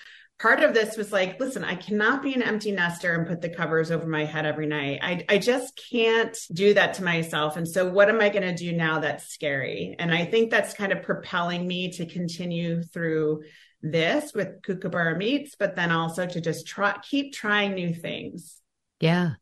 part 0.43 0.61
of 0.61 0.75
this 0.75 0.97
was 0.97 1.13
like, 1.13 1.39
listen, 1.39 1.63
I 1.63 1.77
cannot 1.77 2.21
be 2.21 2.35
an 2.35 2.43
empty 2.43 2.73
nester 2.73 3.15
and 3.15 3.29
put 3.29 3.41
the 3.41 3.49
covers 3.49 3.93
over 3.93 4.07
my 4.07 4.25
head 4.25 4.45
every 4.45 4.67
night. 4.67 4.99
I, 5.01 5.25
I 5.29 5.39
just 5.39 5.81
can't 5.91 6.37
do 6.53 6.75
that 6.75 6.95
to 6.95 7.05
myself. 7.05 7.57
And 7.57 7.67
so, 7.67 7.89
what 7.89 8.09
am 8.09 8.21
I 8.21 8.29
going 8.29 8.43
to 8.43 8.55
do 8.55 8.73
now 8.73 8.99
that's 8.99 9.29
scary? 9.29 9.95
And 9.99 10.13
I 10.13 10.25
think 10.25 10.51
that's 10.51 10.75
kind 10.75 10.91
of 10.91 11.03
propelling 11.03 11.67
me 11.67 11.93
to 11.93 12.07
continue 12.07 12.83
through 12.83 13.45
this 13.83 14.35
with 14.35 14.63
Kookaburra 14.63 15.17
Meets, 15.17 15.55
but 15.55 15.77
then 15.77 15.93
also 15.93 16.27
to 16.27 16.41
just 16.41 16.67
try, 16.67 16.99
keep 17.09 17.33
trying 17.33 17.75
new 17.75 17.95
things. 17.95 18.59
Yeah. 18.99 19.33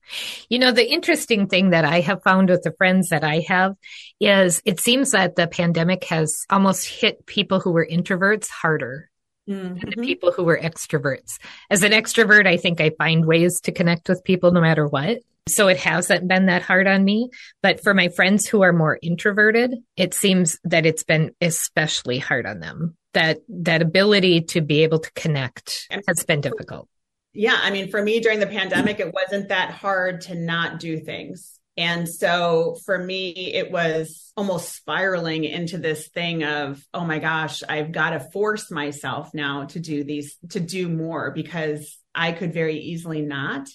You 0.49 0.59
know, 0.59 0.73
the 0.73 0.91
interesting 0.91 1.47
thing 1.47 1.71
that 1.71 1.85
I 1.85 2.01
have 2.01 2.23
found 2.23 2.49
with 2.49 2.63
the 2.63 2.73
friends 2.73 3.11
that 3.11 3.25
I 3.25 3.45
have 3.49 3.75
is 4.19 4.63
it 4.65 4.81
seems 4.81 5.11
that 5.11 5.37
the 5.37 5.47
pandemic 5.47 6.05
has 6.05 6.47
almost 6.49 6.87
hit 6.87 7.27
people 7.27 7.61
who 7.61 7.73
were 7.73 7.87
introverts 7.87 8.49
harder 8.49 9.10
mm-hmm. 9.51 9.77
and 9.79 9.93
the 9.93 10.03
people 10.03 10.33
who 10.33 10.45
were 10.45 10.59
extroverts. 10.59 11.39
As 11.71 11.83
an 11.83 11.93
extrovert, 11.93 12.47
I 12.47 12.57
think 12.57 12.81
I 12.81 12.91
find 12.97 13.25
ways 13.27 13.61
to 13.63 13.73
connect 13.73 14.09
with 14.09 14.25
people 14.25 14.53
no 14.53 14.61
matter 14.61 14.87
what. 14.87 15.19
So 15.49 15.69
it 15.69 15.79
hasn't 15.79 16.29
been 16.29 16.47
that 16.47 16.63
hard 16.63 16.87
on 16.87 17.05
me. 17.05 17.31
But 17.63 17.83
for 17.83 17.95
my 17.95 18.09
friends 18.09 18.47
who 18.47 18.63
are 18.63 18.73
more 18.73 18.99
introverted, 19.03 19.75
it 19.97 20.15
seems 20.15 20.59
that 20.65 20.87
it's 20.87 21.03
been 21.03 21.35
especially 21.41 22.19
hard 22.19 22.47
on 22.47 22.61
them. 22.61 22.97
That 23.15 23.39
that 23.49 23.83
ability 23.83 24.43
to 24.43 24.61
be 24.61 24.85
able 24.85 25.01
to 25.01 25.13
connect 25.13 25.89
has 26.07 26.25
been 26.25 26.41
difficult. 26.41 26.89
Yeah, 27.33 27.57
I 27.61 27.71
mean, 27.71 27.91
for 27.91 28.03
me 28.03 28.21
during 28.21 28.41
the 28.41 28.47
pandemic, 28.47 29.01
it 29.01 29.13
wasn't 29.13 29.49
that 29.49 29.71
hard 29.71 30.23
to 30.23 30.35
not 30.35 30.81
do 30.81 30.99
things. 30.99 31.60
And 31.81 32.07
so 32.07 32.77
for 32.85 32.99
me, 32.99 33.31
it 33.55 33.71
was 33.73 34.35
almost 34.37 34.77
spiraling 34.77 35.45
into 35.45 35.79
this 35.79 36.09
thing 36.09 36.45
of, 36.45 36.87
oh 36.93 37.07
my 37.07 37.19
gosh, 37.19 37.63
I've 37.67 37.91
got 37.91 38.11
to 38.11 38.21
force 38.21 38.71
myself 38.71 39.31
now 39.33 39.65
to 39.65 39.81
do 39.81 40.05
these, 40.05 40.37
to 40.51 40.61
do 40.61 40.91
more 40.91 41.31
because 41.31 41.97
I 42.15 42.33
could 42.33 42.53
very 42.53 42.77
easily 42.77 43.23
not. 43.23 43.67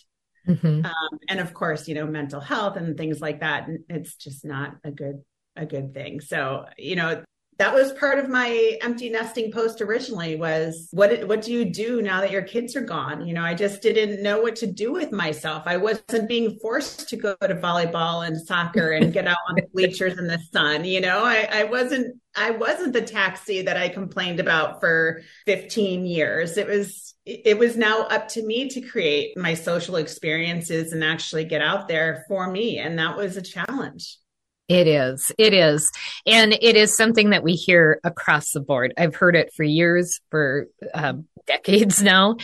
Mm-hmm. 0.47 0.85
Um, 0.85 1.19
and 1.27 1.39
of 1.39 1.55
course, 1.55 1.87
you 1.87 1.95
know, 1.95 2.05
mental 2.05 2.41
health 2.41 2.77
and 2.77 2.95
things 2.95 3.21
like 3.21 3.39
that. 3.39 3.67
It's 3.89 4.15
just 4.15 4.45
not 4.45 4.75
a 4.83 4.91
good, 4.91 5.23
a 5.55 5.65
good 5.65 5.95
thing. 5.95 6.21
So, 6.21 6.65
you 6.77 6.95
know, 6.95 7.23
that 7.57 7.73
was 7.73 7.93
part 7.93 8.19
of 8.19 8.29
my 8.29 8.77
empty 8.81 9.09
nesting 9.09 9.51
post 9.51 9.81
originally 9.81 10.35
was 10.35 10.89
what 10.91 11.27
what 11.27 11.41
do 11.41 11.53
you 11.53 11.65
do 11.65 12.01
now 12.01 12.21
that 12.21 12.31
your 12.31 12.41
kids 12.41 12.75
are 12.75 12.81
gone? 12.81 13.25
You 13.25 13.33
know 13.33 13.43
i 13.43 13.53
just 13.53 13.81
didn't 13.81 14.21
know 14.21 14.41
what 14.41 14.55
to 14.57 14.67
do 14.67 14.91
with 14.91 15.11
myself. 15.11 15.63
I 15.65 15.77
wasn't 15.77 16.27
being 16.27 16.59
forced 16.61 17.09
to 17.09 17.15
go 17.15 17.35
to 17.35 17.55
volleyball 17.55 18.27
and 18.27 18.39
soccer 18.39 18.91
and 18.91 19.13
get 19.13 19.27
out 19.27 19.37
on 19.49 19.55
the 19.55 19.63
bleachers 19.73 20.17
in 20.17 20.27
the 20.27 20.39
sun 20.51 20.85
you 20.85 21.01
know? 21.01 21.23
I, 21.23 21.47
I 21.51 21.63
wasn't 21.63 22.19
i 22.35 22.51
wasn't 22.51 22.93
the 22.93 23.01
taxi 23.01 23.61
that 23.61 23.77
i 23.77 23.87
complained 23.87 24.39
about 24.39 24.79
for 24.79 25.21
15 25.45 26.05
years. 26.05 26.57
It 26.57 26.67
was 26.67 27.15
it 27.25 27.57
was 27.57 27.75
now 27.75 28.01
up 28.03 28.27
to 28.29 28.45
me 28.45 28.69
to 28.69 28.81
create 28.81 29.35
my 29.35 29.55
social 29.55 29.95
experiences 29.95 30.93
and 30.93 31.03
actually 31.03 31.45
get 31.45 31.61
out 31.61 31.87
there 31.87 32.23
for 32.27 32.51
me. 32.51 32.77
And 32.77 32.99
that 32.99 33.17
was 33.17 33.35
a 33.35 33.41
challenge 33.41 34.19
it 34.67 34.87
is. 34.87 35.31
It 35.37 35.53
is. 35.53 35.91
And 36.25 36.53
it 36.53 36.75
is 36.75 36.95
something 36.95 37.29
that 37.29 37.43
we 37.43 37.53
hear 37.53 37.99
across 38.03 38.51
the 38.51 38.59
board. 38.59 38.93
I've 38.97 39.15
heard 39.15 39.35
it 39.35 39.53
for 39.53 39.63
years 39.63 40.19
for 40.31 40.67
um, 40.93 41.27
decades 41.45 42.01
now 42.01 42.37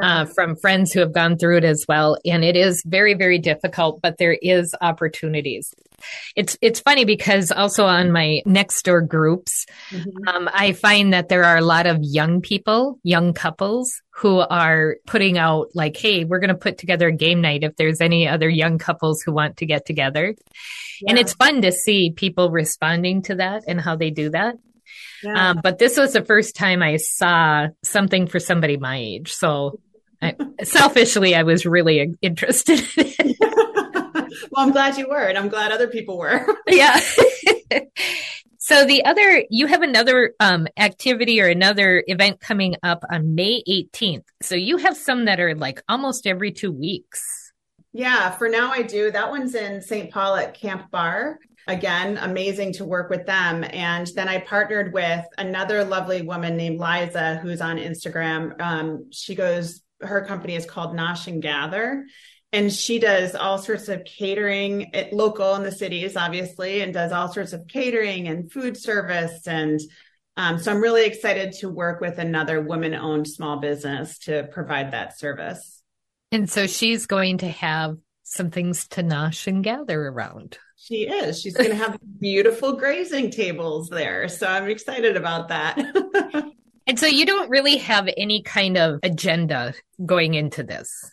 yeah. 0.00 0.22
uh, 0.22 0.24
from 0.26 0.56
friends 0.56 0.92
who 0.92 1.00
have 1.00 1.12
gone 1.12 1.38
through 1.38 1.58
it 1.58 1.64
as 1.64 1.84
well. 1.88 2.18
And 2.24 2.44
it 2.44 2.56
is 2.56 2.82
very, 2.86 3.14
very 3.14 3.38
difficult, 3.38 4.00
but 4.02 4.18
there 4.18 4.36
is 4.40 4.74
opportunities. 4.80 5.74
It's 6.36 6.56
it's 6.60 6.80
funny 6.80 7.04
because 7.04 7.50
also 7.50 7.86
on 7.86 8.12
my 8.12 8.42
next 8.46 8.84
door 8.84 9.00
groups, 9.00 9.66
mm-hmm. 9.90 10.28
um, 10.28 10.48
I 10.52 10.72
find 10.72 11.12
that 11.12 11.28
there 11.28 11.44
are 11.44 11.56
a 11.56 11.62
lot 11.62 11.86
of 11.86 11.98
young 12.00 12.40
people, 12.40 12.98
young 13.02 13.32
couples 13.32 14.00
who 14.10 14.38
are 14.38 14.96
putting 15.06 15.38
out 15.38 15.68
like, 15.74 15.96
"Hey, 15.96 16.24
we're 16.24 16.38
going 16.38 16.48
to 16.48 16.54
put 16.54 16.78
together 16.78 17.08
a 17.08 17.12
game 17.12 17.40
night 17.40 17.64
if 17.64 17.74
there's 17.76 18.00
any 18.00 18.28
other 18.28 18.48
young 18.48 18.78
couples 18.78 19.22
who 19.22 19.32
want 19.32 19.56
to 19.56 19.66
get 19.66 19.86
together," 19.86 20.36
yeah. 21.00 21.10
and 21.10 21.18
it's 21.18 21.32
fun 21.34 21.62
to 21.62 21.72
see 21.72 22.12
people 22.12 22.50
responding 22.50 23.22
to 23.22 23.34
that 23.36 23.64
and 23.66 23.80
how 23.80 23.96
they 23.96 24.10
do 24.10 24.30
that. 24.30 24.54
Yeah. 25.22 25.50
Um, 25.50 25.60
but 25.62 25.78
this 25.78 25.96
was 25.96 26.12
the 26.12 26.24
first 26.24 26.56
time 26.56 26.82
I 26.82 26.96
saw 26.96 27.68
something 27.82 28.26
for 28.26 28.38
somebody 28.38 28.76
my 28.76 28.98
age, 28.98 29.32
so 29.32 29.80
I, 30.22 30.36
selfishly, 30.62 31.34
I 31.34 31.42
was 31.42 31.66
really 31.66 32.16
interested. 32.22 32.82
In 32.96 33.34
well, 33.40 34.66
I'm 34.66 34.72
glad 34.72 34.96
you 34.96 35.08
were, 35.08 35.22
and 35.22 35.38
I'm 35.38 35.48
glad 35.48 35.72
other 35.72 35.88
people 35.88 36.18
were. 36.18 36.46
yeah. 36.68 37.00
so 38.58 38.84
the 38.84 39.04
other, 39.04 39.44
you 39.50 39.66
have 39.66 39.82
another 39.82 40.34
um, 40.40 40.66
activity 40.76 41.40
or 41.40 41.48
another 41.48 42.02
event 42.06 42.40
coming 42.40 42.76
up 42.82 43.04
on 43.10 43.34
May 43.34 43.62
18th. 43.68 44.24
So 44.42 44.54
you 44.54 44.78
have 44.78 44.96
some 44.96 45.26
that 45.26 45.40
are 45.40 45.54
like 45.54 45.82
almost 45.88 46.26
every 46.26 46.52
two 46.52 46.72
weeks. 46.72 47.52
Yeah, 47.92 48.30
for 48.30 48.48
now 48.48 48.70
I 48.70 48.82
do. 48.82 49.10
That 49.10 49.30
one's 49.30 49.54
in 49.54 49.80
St. 49.80 50.10
Paul 50.12 50.36
at 50.36 50.54
Camp 50.54 50.90
Bar. 50.90 51.38
Again, 51.68 52.16
amazing 52.16 52.72
to 52.74 52.84
work 52.84 53.10
with 53.10 53.26
them. 53.26 53.64
And 53.64 54.08
then 54.16 54.28
I 54.28 54.40
partnered 54.40 54.92
with 54.92 55.24
another 55.36 55.84
lovely 55.84 56.22
woman 56.22 56.56
named 56.56 56.80
Liza, 56.80 57.36
who's 57.42 57.60
on 57.60 57.76
Instagram. 57.76 58.60
Um, 58.60 59.10
she 59.12 59.36
goes, 59.36 59.82
her 60.00 60.24
company 60.24 60.56
is 60.56 60.66
called 60.66 60.96
Nosh 60.96 61.26
and 61.26 61.40
Gather 61.40 62.06
and 62.52 62.72
she 62.72 62.98
does 62.98 63.34
all 63.34 63.58
sorts 63.58 63.88
of 63.88 64.04
catering 64.04 64.94
at 64.94 65.12
local 65.12 65.54
in 65.54 65.62
the 65.62 65.72
cities 65.72 66.16
obviously 66.16 66.80
and 66.80 66.94
does 66.94 67.12
all 67.12 67.32
sorts 67.32 67.52
of 67.52 67.66
catering 67.66 68.28
and 68.28 68.50
food 68.50 68.76
service 68.76 69.46
and 69.46 69.80
um, 70.36 70.58
so 70.58 70.72
i'm 70.72 70.80
really 70.80 71.04
excited 71.04 71.52
to 71.52 71.68
work 71.68 72.00
with 72.00 72.18
another 72.18 72.60
woman 72.60 72.94
owned 72.94 73.26
small 73.26 73.58
business 73.60 74.18
to 74.18 74.48
provide 74.52 74.92
that 74.92 75.18
service 75.18 75.82
and 76.32 76.48
so 76.48 76.66
she's 76.66 77.06
going 77.06 77.38
to 77.38 77.48
have 77.48 77.96
some 78.32 78.50
things 78.50 78.86
to 78.88 79.02
nosh 79.02 79.46
and 79.46 79.64
gather 79.64 80.08
around. 80.08 80.58
She 80.76 81.08
is. 81.08 81.40
She's 81.40 81.56
going 81.56 81.70
to 81.70 81.76
have 81.76 81.98
beautiful 82.20 82.74
grazing 82.74 83.30
tables 83.30 83.88
there. 83.88 84.28
So 84.28 84.46
i'm 84.46 84.68
excited 84.68 85.16
about 85.16 85.48
that. 85.48 85.76
And 86.88 86.98
so 86.98 87.06
you 87.06 87.26
don't 87.26 87.50
really 87.50 87.76
have 87.76 88.08
any 88.16 88.42
kind 88.42 88.78
of 88.78 89.00
agenda 89.02 89.74
going 90.04 90.32
into 90.32 90.62
this? 90.62 91.10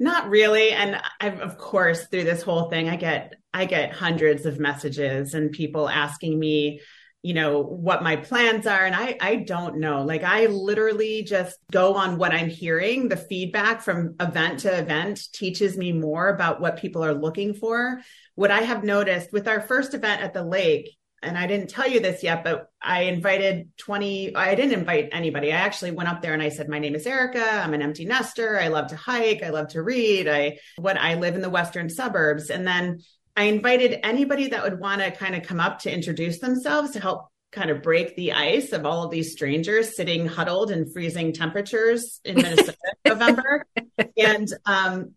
Not 0.00 0.28
really. 0.28 0.70
And 0.70 1.00
I've, 1.20 1.38
of 1.38 1.56
course, 1.56 2.08
through 2.08 2.24
this 2.24 2.42
whole 2.42 2.68
thing, 2.68 2.88
I 2.88 2.96
get, 2.96 3.34
I 3.54 3.66
get 3.66 3.92
hundreds 3.92 4.44
of 4.44 4.58
messages 4.58 5.34
and 5.34 5.52
people 5.52 5.88
asking 5.88 6.36
me, 6.36 6.80
you 7.24 7.32
know, 7.32 7.62
what 7.62 8.02
my 8.02 8.16
plans 8.16 8.66
are. 8.66 8.84
And 8.84 8.94
I, 8.94 9.16
I 9.18 9.36
don't 9.36 9.78
know. 9.78 10.02
Like 10.02 10.22
I 10.22 10.44
literally 10.44 11.22
just 11.22 11.58
go 11.72 11.94
on 11.94 12.18
what 12.18 12.34
I'm 12.34 12.50
hearing. 12.50 13.08
The 13.08 13.16
feedback 13.16 13.80
from 13.80 14.14
event 14.20 14.60
to 14.60 14.78
event 14.78 15.32
teaches 15.32 15.74
me 15.74 15.90
more 15.92 16.28
about 16.28 16.60
what 16.60 16.76
people 16.76 17.02
are 17.02 17.14
looking 17.14 17.54
for. 17.54 18.02
What 18.34 18.50
I 18.50 18.60
have 18.60 18.84
noticed 18.84 19.32
with 19.32 19.48
our 19.48 19.62
first 19.62 19.94
event 19.94 20.20
at 20.20 20.34
the 20.34 20.44
lake, 20.44 20.90
and 21.22 21.38
I 21.38 21.46
didn't 21.46 21.70
tell 21.70 21.88
you 21.88 21.98
this 21.98 22.22
yet, 22.22 22.44
but 22.44 22.66
I 22.82 23.04
invited 23.04 23.70
20, 23.78 24.36
I 24.36 24.54
didn't 24.54 24.78
invite 24.78 25.08
anybody. 25.12 25.50
I 25.50 25.56
actually 25.56 25.92
went 25.92 26.10
up 26.10 26.20
there 26.20 26.34
and 26.34 26.42
I 26.42 26.50
said, 26.50 26.68
my 26.68 26.78
name 26.78 26.94
is 26.94 27.06
Erica. 27.06 27.42
I'm 27.42 27.72
an 27.72 27.80
empty 27.80 28.04
nester. 28.04 28.60
I 28.60 28.68
love 28.68 28.88
to 28.88 28.96
hike. 28.96 29.42
I 29.42 29.48
love 29.48 29.68
to 29.68 29.82
read. 29.82 30.28
I, 30.28 30.58
what 30.76 30.98
I 30.98 31.14
live 31.14 31.36
in 31.36 31.40
the 31.40 31.48
Western 31.48 31.88
suburbs. 31.88 32.50
And 32.50 32.66
then 32.66 33.00
I 33.36 33.44
invited 33.44 34.00
anybody 34.04 34.48
that 34.48 34.62
would 34.62 34.78
want 34.78 35.02
to 35.02 35.10
kind 35.10 35.34
of 35.34 35.42
come 35.42 35.60
up 35.60 35.80
to 35.80 35.92
introduce 35.92 36.38
themselves 36.38 36.92
to 36.92 37.00
help 37.00 37.28
kind 37.50 37.70
of 37.70 37.82
break 37.82 38.16
the 38.16 38.32
ice 38.32 38.72
of 38.72 38.84
all 38.84 39.04
of 39.04 39.10
these 39.10 39.32
strangers 39.32 39.96
sitting 39.96 40.26
huddled 40.26 40.70
in 40.70 40.90
freezing 40.90 41.32
temperatures 41.32 42.20
in 42.24 42.36
Minnesota 42.36 42.76
November. 43.06 43.66
And, 44.16 44.48
um, 44.64 45.12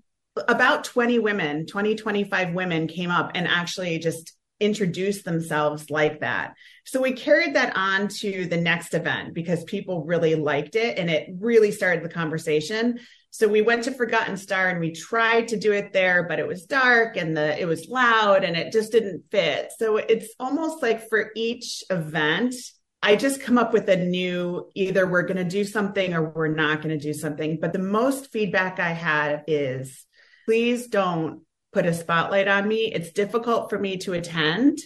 about 0.48 0.84
20 0.84 1.20
women, 1.20 1.66
20, 1.66 1.96
25 1.96 2.54
women 2.54 2.88
came 2.88 3.10
up 3.10 3.32
and 3.36 3.48
actually 3.48 3.98
just 4.00 4.34
introduced 4.60 5.24
themselves 5.24 5.90
like 5.90 6.22
that. 6.22 6.54
So 6.86 7.02
we 7.02 7.14
carried 7.14 7.56
that 7.56 7.76
on 7.76 8.08
to 8.20 8.46
the 8.46 8.58
next 8.58 8.94
event 8.94 9.34
because 9.34 9.64
people 9.64 10.04
really 10.06 10.36
liked 10.36 10.76
it 10.76 10.98
and 10.98 11.10
it 11.10 11.30
really 11.40 11.72
started 11.72 12.04
the 12.04 12.10
conversation. 12.10 13.00
So 13.38 13.48
we 13.48 13.62
went 13.62 13.84
to 13.84 13.92
Forgotten 13.92 14.36
Star 14.36 14.68
and 14.68 14.80
we 14.80 14.92
tried 14.92 15.50
to 15.50 15.60
do 15.60 15.72
it 15.72 15.94
there, 15.94 16.24
but 16.24 16.40
it 16.40 16.48
was 16.48 16.66
dark 16.66 17.18
and 17.18 17.38
the 17.38 17.62
it 17.62 17.66
was 17.66 17.88
loud 17.88 18.44
and 18.44 18.58
it 18.58 18.74
just 18.74 18.92
didn't 18.92 19.26
fit. 19.30 19.72
So 19.78 19.98
it's 19.98 20.34
almost 20.40 20.82
like 20.82 21.08
for 21.08 21.30
each 21.36 21.84
event, 21.92 22.56
I 23.04 23.16
just 23.16 23.40
come 23.40 23.60
up 23.60 23.74
with 23.74 23.90
a 23.90 23.96
new 23.96 24.72
either 24.74 25.06
we're 25.06 25.22
going 25.22 25.38
to 25.38 25.44
do 25.44 25.66
something 25.66 26.16
or 26.16 26.32
we're 26.32 26.48
not 26.48 26.82
going 26.82 26.98
to 26.98 27.04
do 27.04 27.14
something. 27.14 27.60
But 27.62 27.74
the 27.74 27.80
most 27.80 28.32
feedback 28.32 28.80
I 28.80 28.90
had 28.90 29.44
is 29.46 30.04
please 30.46 30.88
don't 30.88 31.42
put 31.74 31.86
a 31.86 31.94
spotlight 31.94 32.48
on 32.48 32.68
me. 32.68 32.92
It's 32.92 33.12
difficult 33.12 33.70
for 33.70 33.78
me 33.78 33.98
to 33.98 34.14
attend. 34.14 34.80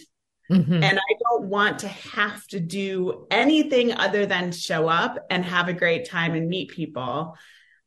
Mm-hmm. 0.50 0.74
And 0.74 0.98
I 0.98 1.14
don't 1.22 1.46
want 1.46 1.78
to 1.78 1.88
have 1.88 2.46
to 2.48 2.60
do 2.60 3.26
anything 3.30 3.94
other 3.94 4.26
than 4.26 4.52
show 4.52 4.88
up 4.88 5.16
and 5.30 5.42
have 5.42 5.68
a 5.68 5.72
great 5.72 6.10
time 6.10 6.34
and 6.34 6.50
meet 6.50 6.68
people. 6.68 7.34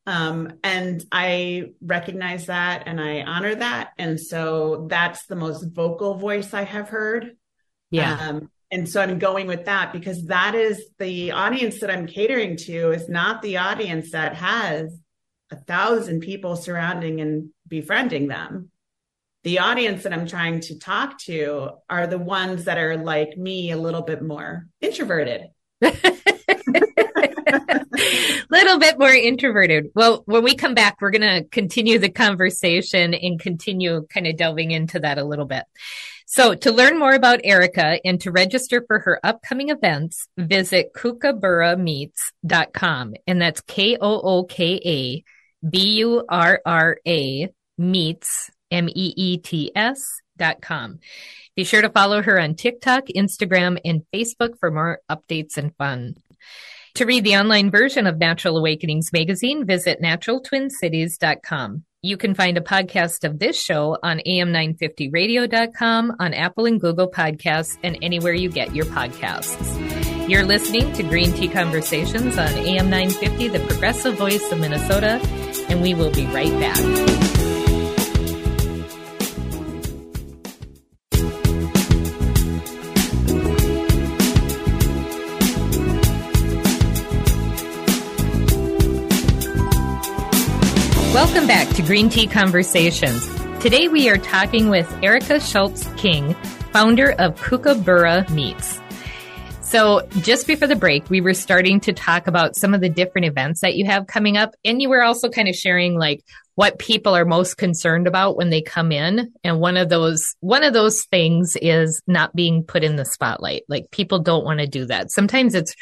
Um, 0.07 0.53
and 0.63 1.03
I 1.11 1.71
recognize 1.81 2.45
that 2.45 2.83
and 2.85 3.01
I 3.01 3.21
honor 3.21 3.55
that. 3.55 3.91
And 3.97 4.19
so 4.19 4.87
that's 4.89 5.25
the 5.25 5.35
most 5.35 5.63
vocal 5.73 6.15
voice 6.15 6.53
I 6.53 6.63
have 6.63 6.89
heard. 6.89 7.35
Yeah. 7.89 8.17
Um, 8.19 8.51
and 8.71 8.87
so 8.87 9.01
I'm 9.01 9.19
going 9.19 9.47
with 9.47 9.65
that 9.65 9.93
because 9.93 10.25
that 10.27 10.53
is 10.53 10.83
the 10.99 11.31
audience 11.31 11.79
that 11.79 11.89
I'm 11.89 12.07
catering 12.07 12.57
to 12.57 12.91
is 12.91 13.09
not 13.09 13.41
the 13.41 13.57
audience 13.57 14.11
that 14.11 14.35
has 14.35 14.95
a 15.51 15.55
thousand 15.55 16.21
people 16.21 16.55
surrounding 16.55 17.21
and 17.21 17.49
befriending 17.67 18.27
them 18.27 18.71
the 19.45 19.59
audience 19.59 20.03
that 20.03 20.11
I'm 20.11 20.27
trying 20.27 20.59
to 20.61 20.79
talk 20.79 21.19
to 21.25 21.69
are 21.87 22.07
the 22.07 22.17
ones 22.17 22.65
that 22.65 22.79
are 22.79 22.97
like 22.97 23.37
me, 23.37 23.69
a 23.69 23.77
little 23.77 24.01
bit 24.01 24.23
more 24.23 24.67
introverted. 24.81 25.49
little 28.49 28.79
bit 28.79 28.99
more 28.99 29.13
introverted. 29.13 29.91
Well, 29.95 30.23
when 30.25 30.43
we 30.43 30.55
come 30.55 30.73
back, 30.73 30.97
we're 31.01 31.11
going 31.11 31.43
to 31.43 31.49
continue 31.49 31.99
the 31.99 32.09
conversation 32.09 33.13
and 33.13 33.39
continue 33.39 34.05
kind 34.09 34.27
of 34.27 34.37
delving 34.37 34.71
into 34.71 34.99
that 34.99 35.17
a 35.17 35.23
little 35.23 35.45
bit. 35.45 35.63
So 36.27 36.55
to 36.55 36.71
learn 36.71 36.97
more 36.97 37.13
about 37.13 37.41
Erica 37.43 37.99
and 38.03 38.19
to 38.21 38.31
register 38.31 38.83
for 38.87 38.99
her 38.99 39.19
upcoming 39.23 39.69
events, 39.69 40.27
visit 40.37 40.91
kookaburra 40.93 41.77
And 43.27 43.41
that's 43.41 43.61
K-O-O-K-A 43.61 45.23
B-U-R-R-A 45.69 47.49
meets 47.77 48.51
M-E-E-T-S 48.71 50.21
dot 50.37 50.61
com. 50.61 50.99
Be 51.55 51.63
sure 51.63 51.81
to 51.81 51.89
follow 51.89 52.21
her 52.21 52.39
on 52.39 52.55
TikTok, 52.55 53.05
Instagram, 53.15 53.79
and 53.85 54.03
Facebook 54.13 54.59
for 54.59 54.69
more 54.69 54.99
updates 55.09 55.57
and 55.57 55.75
fun. 55.77 56.15
To 56.95 57.05
read 57.05 57.25
the 57.25 57.35
online 57.35 57.71
version 57.71 58.07
of 58.07 58.19
Natural 58.19 58.57
Awakenings 58.57 59.11
magazine, 59.11 59.65
visit 59.65 60.01
naturaltwincities.com. 60.01 61.83
You 62.01 62.15
can 62.15 62.33
find 62.33 62.57
a 62.57 62.61
podcast 62.61 63.25
of 63.25 63.37
this 63.37 63.61
show 63.61 63.97
on 64.01 64.21
am950radio.com, 64.25 66.15
on 66.19 66.33
Apple 66.33 66.67
and 66.67 66.79
Google 66.79 67.11
Podcasts, 67.11 67.77
and 67.83 67.97
anywhere 68.01 68.31
you 68.31 68.47
get 68.47 68.73
your 68.73 68.85
podcasts. 68.85 70.29
You're 70.29 70.45
listening 70.45 70.93
to 70.93 71.03
Green 71.03 71.33
Tea 71.33 71.49
Conversations 71.49 72.37
on 72.37 72.47
AM950, 72.47 73.51
the 73.51 73.67
progressive 73.67 74.17
voice 74.17 74.49
of 74.53 74.59
Minnesota, 74.59 75.19
and 75.67 75.81
we 75.81 75.93
will 75.93 76.11
be 76.11 76.25
right 76.27 76.57
back. 76.61 77.54
Welcome 91.15 91.47
back 91.47 91.73
to 91.75 91.81
Green 91.81 92.09
Tea 92.09 92.27
Conversations. 92.27 93.25
Today 93.61 93.87
we 93.87 94.09
are 94.09 94.17
talking 94.17 94.67
with 94.67 94.91
Erica 95.01 95.39
Schulte 95.39 95.87
King, 95.95 96.33
founder 96.73 97.13
of 97.13 97.39
Kookaburra 97.39 98.29
Meets. 98.31 98.81
So 99.61 100.05
just 100.17 100.45
before 100.45 100.67
the 100.67 100.75
break, 100.75 101.09
we 101.09 101.21
were 101.21 101.33
starting 101.33 101.79
to 101.79 101.93
talk 101.93 102.27
about 102.27 102.57
some 102.57 102.73
of 102.73 102.81
the 102.81 102.89
different 102.89 103.27
events 103.27 103.61
that 103.61 103.77
you 103.77 103.85
have 103.85 104.07
coming 104.07 104.35
up. 104.35 104.55
And 104.65 104.81
you 104.81 104.89
were 104.89 105.03
also 105.03 105.29
kind 105.29 105.47
of 105.47 105.55
sharing 105.55 105.97
like 105.97 106.21
what 106.55 106.79
people 106.79 107.15
are 107.15 107.23
most 107.23 107.55
concerned 107.55 108.07
about 108.07 108.35
when 108.35 108.49
they 108.49 108.61
come 108.61 108.91
in. 108.91 109.31
And 109.41 109.61
one 109.61 109.77
of 109.77 109.87
those, 109.87 110.35
one 110.41 110.65
of 110.65 110.73
those 110.73 111.05
things 111.05 111.55
is 111.61 112.01
not 112.05 112.35
being 112.35 112.65
put 112.65 112.83
in 112.83 112.97
the 112.97 113.05
spotlight. 113.05 113.63
Like 113.69 113.89
people 113.89 114.19
don't 114.19 114.43
want 114.43 114.59
to 114.59 114.67
do 114.67 114.83
that. 114.87 115.11
Sometimes 115.11 115.55
it's 115.55 115.75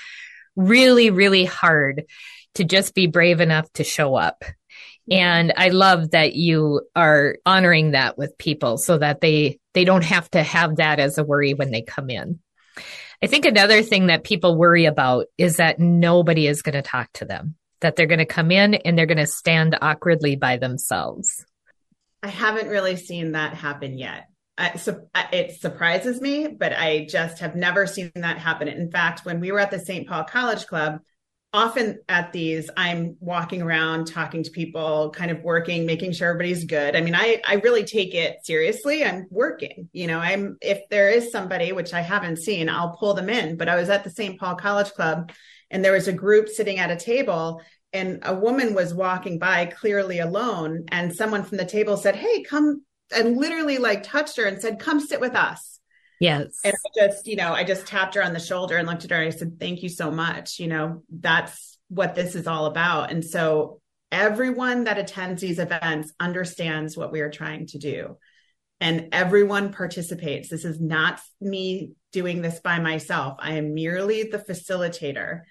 really, 0.56 1.10
really 1.10 1.46
hard 1.46 2.04
to 2.54 2.64
just 2.64 2.94
be 2.94 3.08
brave 3.08 3.42
enough 3.42 3.68
to 3.74 3.84
show 3.84 4.14
up. 4.14 4.44
And 5.10 5.54
I 5.58 5.70
love 5.70 6.12
that 6.12 6.36
you 6.36 6.82
are 6.96 7.38
honoring 7.46 7.92
that 7.92 8.18
with 8.18 8.38
people 8.38 8.78
so 8.78 8.98
that 8.98 9.22
they, 9.22 9.60
they 9.74 9.86
don't 9.86 10.04
have 10.04 10.30
to 10.32 10.44
have 10.44 10.78
that 10.78 11.00
as 11.00 11.18
a 11.18 11.24
worry 11.24 11.54
when 11.54 11.72
they 11.72 11.82
come 11.82 12.10
in. 12.10 12.40
I 13.22 13.28
think 13.28 13.46
another 13.46 13.82
thing 13.82 14.08
that 14.08 14.24
people 14.24 14.58
worry 14.58 14.86
about 14.86 15.28
is 15.38 15.58
that 15.58 15.80
nobody 15.80 16.48
is 16.48 16.62
going 16.62 16.74
to 16.74 16.82
talk 16.82 17.12
to 17.14 17.26
them, 17.26 17.56
that 17.82 17.96
they're 17.96 18.08
going 18.08 18.20
to 18.20 18.26
come 18.26 18.52
in 18.52 18.76
and 18.76 18.98
they're 18.98 19.06
going 19.06 19.18
to 19.18 19.28
stand 19.28 19.78
awkwardly 19.82 20.36
by 20.36 20.58
themselves. 20.58 21.46
I 22.22 22.28
haven't 22.28 22.70
really 22.70 22.96
seen 22.96 23.34
that 23.34 23.54
happen 23.54 23.98
yet. 23.98 24.28
I, 24.58 24.78
so 24.78 25.08
it 25.32 25.60
surprises 25.60 26.22
me, 26.22 26.48
but 26.48 26.74
I 26.74 27.06
just 27.10 27.40
have 27.40 27.56
never 27.56 27.88
seen 27.88 28.12
that 28.16 28.38
happen. 28.38 28.68
In 28.68 28.92
fact, 28.92 29.26
when 29.26 29.40
we 29.40 29.52
were 29.52 29.60
at 29.60 29.72
the 29.72 29.80
St. 29.80 30.08
Paul 30.08 30.24
College 30.26 30.68
Club, 30.68 31.00
often 31.54 32.00
at 32.10 32.34
these 32.34 32.70
i'm 32.78 33.16
walking 33.20 33.62
around 33.62 34.06
talking 34.06 34.44
to 34.44 34.50
people 34.50 35.12
kind 35.12 35.30
of 35.30 35.42
working 35.44 35.86
making 35.86 36.12
sure 36.12 36.30
everybody's 36.30 36.66
good. 36.66 36.96
I 36.96 37.02
mean 37.02 37.16
i 37.16 37.42
i 37.48 37.56
really 37.56 37.84
take 37.84 38.16
it 38.16 38.38
seriously. 38.44 39.06
I'm 39.06 39.28
working 39.30 39.88
you 39.94 40.08
know 40.08 40.20
i'm 40.20 40.58
if 40.62 40.82
there 40.90 41.10
is 41.10 41.32
somebody 41.32 41.72
which 41.72 41.94
i 41.94 42.02
haven't 42.02 42.38
seen 42.38 42.70
i'll 42.70 42.98
pull 42.98 43.14
them 43.14 43.30
in. 43.30 43.56
But 43.56 43.70
i 43.70 43.76
was 43.76 43.90
at 43.90 44.04
the 44.04 44.10
st 44.10 44.40
paul 44.40 44.56
college 44.56 44.92
club 44.92 45.32
and 45.70 45.86
there 45.86 45.94
was 45.94 46.08
a 46.08 46.14
group 46.14 46.50
sitting 46.50 46.80
at 46.80 46.92
a 46.92 46.96
table 46.96 47.62
and 47.94 48.20
a 48.24 48.34
woman 48.34 48.74
was 48.74 48.94
walking 48.94 49.38
by 49.38 49.68
clearly 49.68 50.20
alone 50.20 50.86
and 50.90 51.16
someone 51.16 51.44
from 51.44 51.58
the 51.58 51.66
table 51.66 51.98
said 51.98 52.16
hey 52.16 52.42
come 52.44 52.84
and 53.16 53.38
literally 53.38 53.78
like 53.78 54.02
touched 54.02 54.38
her 54.38 54.46
and 54.46 54.60
said 54.60 54.80
come 54.80 55.00
sit 55.00 55.22
with 55.22 55.36
us 55.36 55.73
Yes. 56.24 56.60
And 56.64 56.74
I 56.74 57.08
just, 57.08 57.28
you 57.28 57.36
know, 57.36 57.52
I 57.52 57.66
just 57.66 57.86
tapped 57.86 58.16
her 58.16 58.24
on 58.24 58.32
the 58.32 58.40
shoulder 58.40 58.78
and 58.78 58.88
looked 58.88 59.04
at 59.04 59.12
her 59.12 59.22
and 59.22 59.34
I 59.34 59.38
said, 59.38 59.60
Thank 59.60 59.84
you 59.84 59.90
so 59.90 60.10
much. 60.10 60.58
You 60.58 60.68
know, 60.68 61.04
that's 61.10 61.78
what 61.90 62.16
this 62.16 62.34
is 62.36 62.48
all 62.48 62.66
about. 62.66 63.12
And 63.12 63.26
so 63.26 63.82
everyone 64.10 64.86
that 64.86 64.98
attends 64.98 65.42
these 65.42 65.60
events 65.60 66.14
understands 66.22 66.96
what 66.96 67.12
we 67.12 67.20
are 67.20 67.30
trying 67.30 67.68
to 67.68 67.78
do. 67.78 68.18
And 68.80 69.10
everyone 69.12 69.74
participates. 69.74 70.48
This 70.48 70.64
is 70.64 70.80
not 70.80 71.20
me 71.42 71.92
doing 72.14 72.42
this 72.42 72.62
by 72.62 72.80
myself. 72.80 73.36
I 73.40 73.56
am 73.56 73.74
merely 73.74 74.24
the 74.24 74.40
facilitator. 74.40 75.42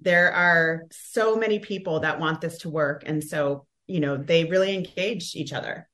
There 0.00 0.30
are 0.32 0.84
so 0.90 1.36
many 1.36 1.58
people 1.58 2.00
that 2.00 2.20
want 2.20 2.42
this 2.42 2.58
to 2.58 2.70
work. 2.70 3.02
And 3.06 3.24
so, 3.24 3.66
you 3.86 4.00
know, 4.00 4.18
they 4.18 4.44
really 4.44 4.74
engage 4.74 5.34
each 5.34 5.54
other. 5.54 5.88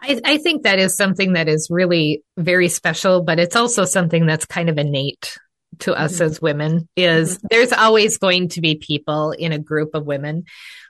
I, 0.00 0.20
I 0.24 0.38
think 0.38 0.62
that 0.62 0.78
is 0.78 0.96
something 0.96 1.34
that 1.34 1.48
is 1.48 1.68
really 1.70 2.22
very 2.36 2.68
special, 2.68 3.22
but 3.22 3.38
it's 3.38 3.56
also 3.56 3.84
something 3.84 4.26
that's 4.26 4.46
kind 4.46 4.68
of 4.68 4.78
innate 4.78 5.38
to 5.80 5.94
us 5.94 6.14
mm-hmm. 6.14 6.24
as 6.24 6.42
women 6.42 6.88
is 6.96 7.36
mm-hmm. 7.36 7.46
there's 7.50 7.72
always 7.72 8.18
going 8.18 8.48
to 8.50 8.60
be 8.60 8.74
people 8.74 9.32
in 9.32 9.52
a 9.52 9.58
group 9.58 9.94
of 9.94 10.06
women 10.06 10.44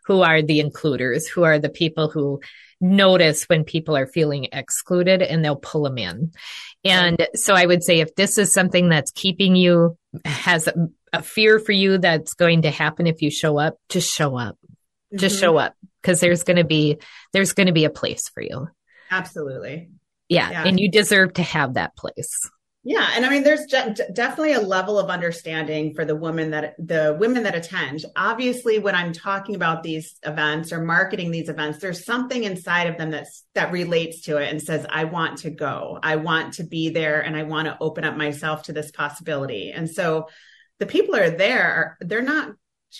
who 0.06 0.22
are 0.22 0.42
the 0.42 0.60
includers, 0.60 1.26
who 1.26 1.44
are 1.44 1.58
the 1.58 1.68
people 1.68 2.08
who 2.08 2.40
notice 2.80 3.44
when 3.44 3.64
people 3.64 3.96
are 3.96 4.06
feeling 4.06 4.48
excluded 4.52 5.22
and 5.22 5.44
they'll 5.44 5.56
pull 5.56 5.82
them 5.82 5.98
in. 5.98 6.32
And 6.82 7.28
so 7.34 7.54
I 7.54 7.66
would 7.66 7.84
say 7.84 8.00
if 8.00 8.14
this 8.14 8.38
is 8.38 8.54
something 8.54 8.88
that's 8.88 9.10
keeping 9.10 9.54
you, 9.54 9.98
has 10.24 10.66
a, 10.66 10.88
a 11.12 11.22
fear 11.22 11.58
for 11.58 11.72
you 11.72 11.98
that's 11.98 12.34
going 12.34 12.62
to 12.62 12.70
happen 12.70 13.06
if 13.06 13.20
you 13.20 13.30
show 13.30 13.58
up, 13.58 13.76
just 13.88 14.12
show 14.12 14.36
up. 14.36 14.56
Mm-hmm. 14.56 15.18
Just 15.18 15.38
show 15.38 15.56
up 15.58 15.74
because 16.00 16.20
there's 16.20 16.44
going 16.44 16.56
to 16.56 16.64
be, 16.64 16.98
there's 17.32 17.52
going 17.52 17.66
to 17.66 17.72
be 17.72 17.84
a 17.84 17.90
place 17.90 18.28
for 18.28 18.42
you. 18.42 18.68
Absolutely. 19.10 19.90
Yeah, 20.28 20.50
yeah. 20.50 20.64
And 20.64 20.78
you 20.78 20.90
deserve 20.90 21.34
to 21.34 21.42
have 21.42 21.74
that 21.74 21.96
place. 21.96 22.48
Yeah, 22.82 23.06
and 23.14 23.26
I 23.26 23.28
mean, 23.28 23.42
there's 23.42 23.66
definitely 23.66 24.54
a 24.54 24.60
level 24.60 24.98
of 24.98 25.10
understanding 25.10 25.92
for 25.92 26.06
the 26.06 26.16
women 26.16 26.52
that 26.52 26.76
the 26.78 27.14
women 27.20 27.42
that 27.42 27.54
attend. 27.54 28.06
Obviously, 28.16 28.78
when 28.78 28.94
I'm 28.94 29.12
talking 29.12 29.54
about 29.54 29.82
these 29.82 30.14
events 30.22 30.72
or 30.72 30.80
marketing 30.82 31.30
these 31.30 31.50
events, 31.50 31.78
there's 31.78 32.06
something 32.06 32.42
inside 32.42 32.84
of 32.84 32.96
them 32.96 33.10
that's 33.10 33.44
that 33.54 33.70
relates 33.70 34.22
to 34.22 34.38
it 34.38 34.50
and 34.50 34.62
says, 34.62 34.86
"I 34.88 35.04
want 35.04 35.38
to 35.38 35.50
go, 35.50 35.98
I 36.02 36.16
want 36.16 36.54
to 36.54 36.64
be 36.64 36.88
there, 36.88 37.20
and 37.20 37.36
I 37.36 37.42
want 37.42 37.66
to 37.66 37.76
open 37.80 38.04
up 38.04 38.16
myself 38.16 38.62
to 38.64 38.72
this 38.72 38.90
possibility." 38.92 39.72
And 39.72 39.90
so, 39.90 40.28
the 40.78 40.86
people 40.86 41.16
are 41.16 41.28
there. 41.28 41.98
They're 42.00 42.22
not 42.22 42.54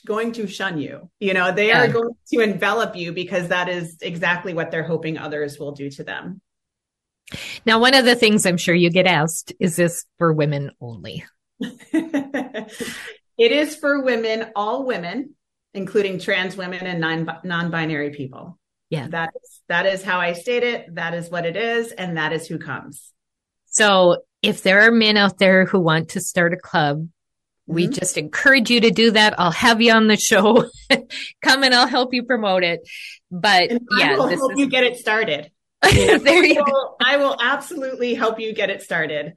going 0.07 0.33
to 0.33 0.47
shun 0.47 0.79
you. 0.79 1.11
You 1.19 1.35
know, 1.35 1.53
they 1.53 1.69
yeah. 1.69 1.85
are 1.85 1.89
going 1.89 2.13
to 2.33 2.41
envelop 2.41 2.97
you 2.97 3.13
because 3.13 3.49
that 3.49 3.69
is 3.69 3.97
exactly 4.01 4.55
what 4.55 4.71
they're 4.71 4.87
hoping 4.87 5.19
others 5.19 5.59
will 5.59 5.73
do 5.73 5.91
to 5.91 6.05
them. 6.05 6.41
Now, 7.65 7.81
one 7.81 7.95
of 7.95 8.05
the 8.05 8.17
things 8.17 8.47
I'm 8.47 8.57
sure 8.57 8.75
you 8.75 8.91
get 8.91 9.07
asked 9.07 9.53
is 9.61 9.77
this 9.77 10.05
for 10.19 10.33
women 10.33 10.71
only? 10.81 11.25
it 11.61 12.73
is 13.39 13.77
for 13.77 14.03
women, 14.03 14.51
all 14.57 14.85
women, 14.85 15.35
including 15.75 16.19
trans 16.19 16.57
women 16.57 16.87
and 16.87 17.01
non 17.45 17.71
binary 17.71 18.11
people. 18.11 18.59
Yeah. 18.89 19.07
That 19.09 19.31
is, 19.41 19.61
that 19.69 19.87
is 19.87 20.03
how 20.03 20.19
I 20.19 20.33
state 20.33 20.65
it. 20.65 20.95
That 20.95 21.15
is 21.15 21.31
what 21.31 21.47
it 21.47 21.57
is. 21.57 21.93
And 21.93 22.17
that 22.17 22.33
is 22.33 22.49
who 22.49 22.59
comes. 22.59 23.13
So 23.67 24.23
if 24.43 24.63
there 24.63 24.81
are 24.81 24.91
men 24.91 25.17
out 25.17 25.39
there 25.39 25.65
who 25.65 25.79
want 25.79 26.11
to 26.11 26.21
start 26.21 26.53
a 26.53 26.57
club 26.57 27.07
we 27.71 27.85
mm-hmm. 27.85 27.93
just 27.93 28.19
encourage 28.19 28.69
you 28.69 28.81
to 28.81 28.91
do 28.91 29.13
that. 29.13 29.39
I'll 29.39 29.53
have 29.53 29.81
you 29.81 29.93
on 29.93 30.09
the 30.09 30.17
show. 30.17 30.69
Come 31.43 31.63
and 31.63 31.73
I'll 31.73 31.87
help 31.87 32.13
you 32.13 32.25
promote 32.25 32.65
it. 32.65 32.81
But 33.31 33.71
and 33.71 33.81
yeah, 33.97 34.13
I 34.13 34.17
will 34.17 34.29
help 34.29 34.53
is... 34.53 34.59
you 34.59 34.69
get 34.69 34.85
it 34.85 34.99
started. 34.99 35.51
there 35.83 36.45
you 36.45 36.57
go. 36.57 36.97
I 37.01 37.17
will 37.17 37.37
absolutely 37.41 38.15
help 38.15 38.41
you 38.41 38.53
get 38.53 38.71
it 38.71 38.83
started. 38.83 39.35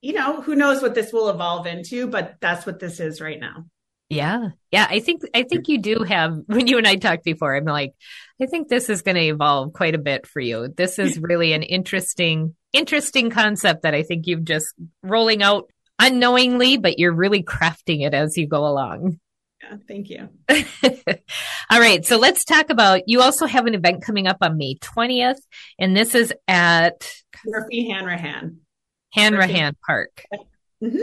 You 0.00 0.12
know, 0.12 0.40
who 0.40 0.54
knows 0.54 0.80
what 0.80 0.94
this 0.94 1.12
will 1.12 1.28
evolve 1.28 1.66
into, 1.66 2.06
but 2.06 2.36
that's 2.40 2.64
what 2.64 2.78
this 2.78 3.00
is 3.00 3.20
right 3.20 3.38
now. 3.38 3.66
Yeah. 4.08 4.50
Yeah. 4.70 4.86
I 4.88 5.00
think, 5.00 5.22
I 5.34 5.42
think 5.42 5.68
you 5.68 5.78
do 5.78 6.04
have, 6.04 6.38
when 6.46 6.68
you 6.68 6.78
and 6.78 6.86
I 6.86 6.94
talked 6.94 7.24
before, 7.24 7.56
I'm 7.56 7.64
like, 7.64 7.94
I 8.40 8.46
think 8.46 8.68
this 8.68 8.88
is 8.88 9.02
going 9.02 9.16
to 9.16 9.26
evolve 9.26 9.72
quite 9.72 9.96
a 9.96 9.98
bit 9.98 10.26
for 10.26 10.40
you. 10.40 10.68
This 10.68 11.00
is 11.00 11.18
really 11.18 11.52
an 11.52 11.64
interesting, 11.64 12.54
interesting 12.72 13.30
concept 13.30 13.82
that 13.82 13.94
I 13.94 14.04
think 14.04 14.28
you've 14.28 14.44
just 14.44 14.72
rolling 15.02 15.42
out 15.42 15.68
unknowingly, 15.98 16.76
but 16.76 16.98
you're 16.98 17.12
really 17.12 17.42
crafting 17.42 18.04
it 18.06 18.14
as 18.14 18.36
you 18.36 18.46
go 18.46 18.66
along. 18.66 19.18
Yeah, 19.62 19.76
thank 19.88 20.10
you. 20.10 20.28
All 21.70 21.80
right. 21.80 22.04
So 22.04 22.18
let's 22.18 22.44
talk 22.44 22.70
about 22.70 23.02
you 23.06 23.22
also 23.22 23.46
have 23.46 23.66
an 23.66 23.74
event 23.74 24.02
coming 24.02 24.26
up 24.26 24.38
on 24.40 24.58
May 24.58 24.76
20th, 24.76 25.40
and 25.78 25.96
this 25.96 26.14
is 26.14 26.32
at 26.46 27.12
Murphy 27.44 27.88
Hanrehan. 27.88 28.58
Hanrehan 29.12 29.76
Park. 29.86 30.24
Mm-hmm 30.82 30.98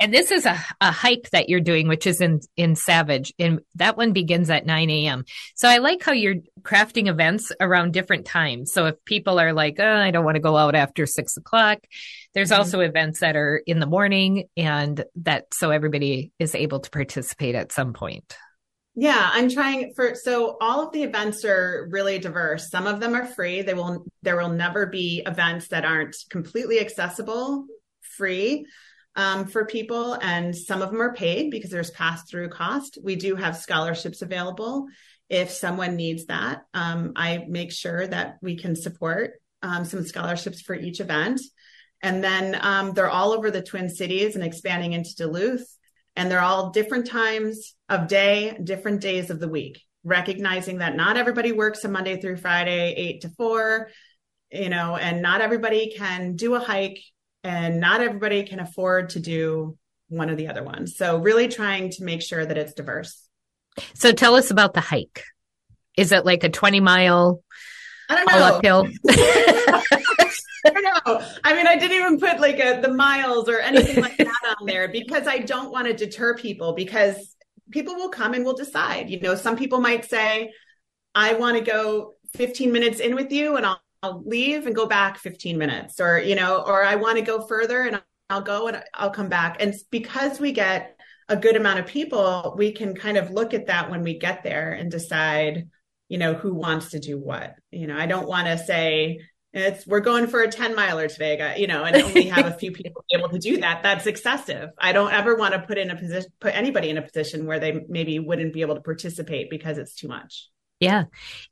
and 0.00 0.14
this 0.14 0.30
is 0.30 0.46
a, 0.46 0.58
a 0.80 0.92
hike 0.92 1.30
that 1.30 1.48
you're 1.48 1.60
doing, 1.60 1.88
which 1.88 2.06
is 2.06 2.20
in, 2.20 2.40
in 2.56 2.76
Savage 2.76 3.32
and 3.38 3.60
that 3.74 3.96
one 3.96 4.12
begins 4.12 4.48
at 4.48 4.66
9 4.66 4.90
a.m. 4.90 5.24
So 5.56 5.68
I 5.68 5.78
like 5.78 6.02
how 6.02 6.12
you're 6.12 6.36
crafting 6.62 7.08
events 7.08 7.50
around 7.60 7.92
different 7.92 8.24
times. 8.24 8.72
So 8.72 8.86
if 8.86 9.04
people 9.04 9.40
are 9.40 9.52
like, 9.52 9.76
oh, 9.80 9.96
I 9.96 10.10
don't 10.10 10.24
want 10.24 10.36
to 10.36 10.40
go 10.40 10.56
out 10.56 10.74
after 10.74 11.04
six 11.06 11.36
o'clock, 11.36 11.78
there's 12.34 12.50
mm-hmm. 12.50 12.60
also 12.60 12.80
events 12.80 13.20
that 13.20 13.36
are 13.36 13.62
in 13.66 13.80
the 13.80 13.86
morning 13.86 14.48
and 14.56 15.04
that 15.16 15.46
so 15.52 15.70
everybody 15.70 16.32
is 16.38 16.54
able 16.54 16.80
to 16.80 16.90
participate 16.90 17.54
at 17.54 17.72
some 17.72 17.92
point. 17.92 18.36
Yeah, 18.94 19.30
I'm 19.32 19.48
trying 19.48 19.92
for 19.94 20.16
so 20.16 20.56
all 20.60 20.84
of 20.84 20.92
the 20.92 21.04
events 21.04 21.44
are 21.44 21.86
really 21.90 22.18
diverse. 22.18 22.68
Some 22.68 22.88
of 22.88 22.98
them 22.98 23.14
are 23.14 23.26
free. 23.26 23.62
They 23.62 23.74
will 23.74 24.04
there 24.22 24.36
will 24.36 24.50
never 24.50 24.86
be 24.86 25.22
events 25.24 25.68
that 25.68 25.84
aren't 25.84 26.16
completely 26.30 26.80
accessible, 26.80 27.66
free 28.16 28.66
um, 29.14 29.46
for 29.46 29.66
people, 29.66 30.14
and 30.14 30.54
some 30.56 30.82
of 30.82 30.90
them 30.90 31.00
are 31.00 31.14
paid 31.14 31.52
because 31.52 31.70
there's 31.70 31.92
pass 31.92 32.28
through 32.28 32.48
cost. 32.48 32.98
We 33.02 33.14
do 33.14 33.36
have 33.36 33.56
scholarships 33.56 34.20
available 34.20 34.86
if 35.28 35.50
someone 35.50 35.94
needs 35.94 36.26
that. 36.26 36.62
Um, 36.74 37.12
I 37.14 37.44
make 37.48 37.70
sure 37.70 38.06
that 38.06 38.38
we 38.42 38.56
can 38.56 38.74
support 38.74 39.34
um, 39.62 39.84
some 39.84 40.04
scholarships 40.04 40.60
for 40.60 40.74
each 40.74 41.00
event. 41.00 41.40
And 42.02 42.22
then 42.22 42.56
um, 42.60 42.92
they're 42.92 43.10
all 43.10 43.32
over 43.32 43.50
the 43.50 43.62
Twin 43.62 43.88
Cities 43.88 44.34
and 44.34 44.44
expanding 44.44 44.92
into 44.92 45.14
Duluth. 45.16 45.66
And 46.16 46.30
they're 46.30 46.40
all 46.40 46.70
different 46.70 47.06
times 47.06 47.74
of 47.88 48.08
day, 48.08 48.58
different 48.62 49.00
days 49.00 49.30
of 49.30 49.40
the 49.40 49.48
week, 49.48 49.80
recognizing 50.04 50.78
that 50.78 50.96
not 50.96 51.16
everybody 51.16 51.52
works 51.52 51.84
a 51.84 51.88
Monday 51.88 52.20
through 52.20 52.36
Friday, 52.36 52.94
eight 52.94 53.20
to 53.22 53.28
four, 53.30 53.90
you 54.50 54.68
know, 54.68 54.96
and 54.96 55.22
not 55.22 55.40
everybody 55.40 55.94
can 55.96 56.34
do 56.34 56.54
a 56.54 56.60
hike 56.60 57.00
and 57.44 57.80
not 57.80 58.00
everybody 58.00 58.42
can 58.44 58.60
afford 58.60 59.10
to 59.10 59.20
do 59.20 59.76
one 60.08 60.30
of 60.30 60.36
the 60.36 60.48
other 60.48 60.62
ones. 60.62 60.96
So 60.96 61.18
really 61.18 61.48
trying 61.48 61.90
to 61.90 62.04
make 62.04 62.22
sure 62.22 62.44
that 62.44 62.58
it's 62.58 62.74
diverse. 62.74 63.22
So 63.94 64.12
tell 64.12 64.34
us 64.34 64.50
about 64.50 64.74
the 64.74 64.80
hike. 64.80 65.24
Is 65.96 66.12
it 66.12 66.24
like 66.24 66.44
a 66.44 66.48
20 66.48 66.80
mile 66.80 67.42
I 68.08 68.14
don't 68.16 68.26
know. 68.26 68.56
uphill? 68.56 68.88
I 70.76 70.80
know. 70.80 71.26
I 71.44 71.54
mean, 71.54 71.66
I 71.66 71.76
didn't 71.76 71.96
even 71.96 72.18
put 72.18 72.40
like 72.40 72.58
a, 72.58 72.80
the 72.80 72.92
miles 72.92 73.48
or 73.48 73.58
anything 73.60 74.02
like 74.02 74.16
that 74.16 74.56
on 74.60 74.66
there 74.66 74.88
because 74.88 75.26
I 75.26 75.38
don't 75.38 75.70
want 75.70 75.86
to 75.86 75.94
deter 75.94 76.36
people 76.36 76.72
because 76.72 77.36
people 77.70 77.94
will 77.94 78.08
come 78.08 78.34
and 78.34 78.44
will 78.44 78.56
decide. 78.56 79.10
You 79.10 79.20
know, 79.20 79.34
some 79.34 79.56
people 79.56 79.80
might 79.80 80.04
say, 80.04 80.52
I 81.14 81.34
want 81.34 81.56
to 81.58 81.64
go 81.64 82.14
15 82.34 82.72
minutes 82.72 83.00
in 83.00 83.14
with 83.14 83.32
you 83.32 83.56
and 83.56 83.66
I'll 83.66 83.80
I'll 84.02 84.22
leave 84.24 84.66
and 84.66 84.76
go 84.76 84.86
back 84.86 85.18
15 85.18 85.58
minutes 85.58 86.00
or, 86.00 86.18
you 86.18 86.36
know, 86.36 86.62
or 86.64 86.84
I 86.84 86.94
want 86.94 87.16
to 87.16 87.22
go 87.22 87.46
further 87.46 87.82
and 87.82 88.00
I'll 88.30 88.42
go 88.42 88.68
and 88.68 88.82
I'll 88.94 89.10
come 89.10 89.28
back. 89.28 89.56
And 89.60 89.74
because 89.90 90.38
we 90.38 90.52
get 90.52 90.96
a 91.28 91.36
good 91.36 91.56
amount 91.56 91.80
of 91.80 91.86
people, 91.86 92.54
we 92.56 92.72
can 92.72 92.94
kind 92.94 93.16
of 93.16 93.30
look 93.30 93.54
at 93.54 93.66
that 93.66 93.90
when 93.90 94.02
we 94.02 94.18
get 94.18 94.44
there 94.44 94.72
and 94.72 94.90
decide, 94.90 95.68
you 96.08 96.18
know, 96.18 96.34
who 96.34 96.54
wants 96.54 96.90
to 96.90 97.00
do 97.00 97.18
what. 97.18 97.54
You 97.70 97.86
know, 97.86 97.96
I 97.96 98.06
don't 98.06 98.28
want 98.28 98.46
to 98.46 98.58
say, 98.58 99.20
it's 99.52 99.86
we're 99.86 100.00
going 100.00 100.26
for 100.26 100.42
a 100.42 100.50
10 100.50 100.74
miler 100.74 101.08
today 101.08 101.54
you 101.56 101.66
know 101.66 101.84
and 101.84 101.96
only 101.96 102.24
have 102.24 102.46
a 102.46 102.52
few 102.58 102.70
people 102.70 103.02
able 103.14 103.28
to 103.28 103.38
do 103.38 103.58
that 103.58 103.82
that's 103.82 104.06
excessive 104.06 104.70
i 104.78 104.92
don't 104.92 105.12
ever 105.12 105.36
want 105.36 105.54
to 105.54 105.60
put 105.60 105.78
in 105.78 105.90
a 105.90 105.96
position 105.96 106.30
put 106.40 106.54
anybody 106.54 106.90
in 106.90 106.98
a 106.98 107.02
position 107.02 107.46
where 107.46 107.58
they 107.58 107.84
maybe 107.88 108.18
wouldn't 108.18 108.52
be 108.52 108.60
able 108.60 108.74
to 108.74 108.80
participate 108.82 109.48
because 109.48 109.78
it's 109.78 109.94
too 109.94 110.08
much 110.08 110.48
yeah 110.80 111.04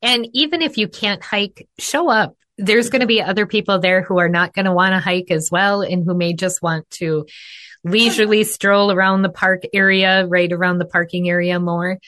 and 0.02 0.28
even 0.34 0.60
if 0.60 0.76
you 0.76 0.88
can't 0.88 1.24
hike 1.24 1.66
show 1.78 2.10
up 2.10 2.36
there's 2.58 2.90
going 2.90 3.00
to 3.00 3.06
be 3.06 3.22
other 3.22 3.46
people 3.46 3.78
there 3.78 4.02
who 4.02 4.18
are 4.18 4.28
not 4.28 4.54
going 4.54 4.64
to 4.64 4.72
want 4.72 4.92
to 4.94 5.00
hike 5.00 5.30
as 5.30 5.50
well 5.50 5.82
and 5.82 6.04
who 6.04 6.14
may 6.14 6.32
just 6.32 6.62
want 6.62 6.88
to 6.90 7.26
leisurely 7.84 8.44
stroll 8.44 8.90
around 8.90 9.22
the 9.22 9.30
park 9.30 9.62
area, 9.72 10.26
right 10.26 10.52
around 10.52 10.78
the 10.78 10.86
parking 10.86 11.28
area 11.28 11.60
more. 11.60 11.98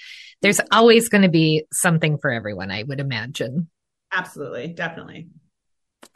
There's 0.42 0.61
always 0.72 1.09
going 1.09 1.22
to 1.22 1.29
be 1.29 1.64
something 1.72 2.18
for 2.18 2.31
everyone, 2.31 2.70
I 2.70 2.83
would 2.83 3.01
imagine. 3.01 3.68
Absolutely. 4.12 4.68
Definitely. 4.68 5.29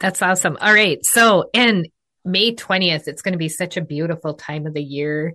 That's 0.03 0.21
awesome. 0.21 0.57
All 0.59 0.73
right. 0.73 1.03
So, 1.05 1.49
and 1.53 1.87
May 2.25 2.53
20th, 2.53 3.07
it's 3.07 3.21
going 3.21 3.31
to 3.31 3.37
be 3.37 3.47
such 3.47 3.77
a 3.77 3.81
beautiful 3.81 4.33
time 4.33 4.67
of 4.67 4.73
the 4.73 4.83
year 4.83 5.33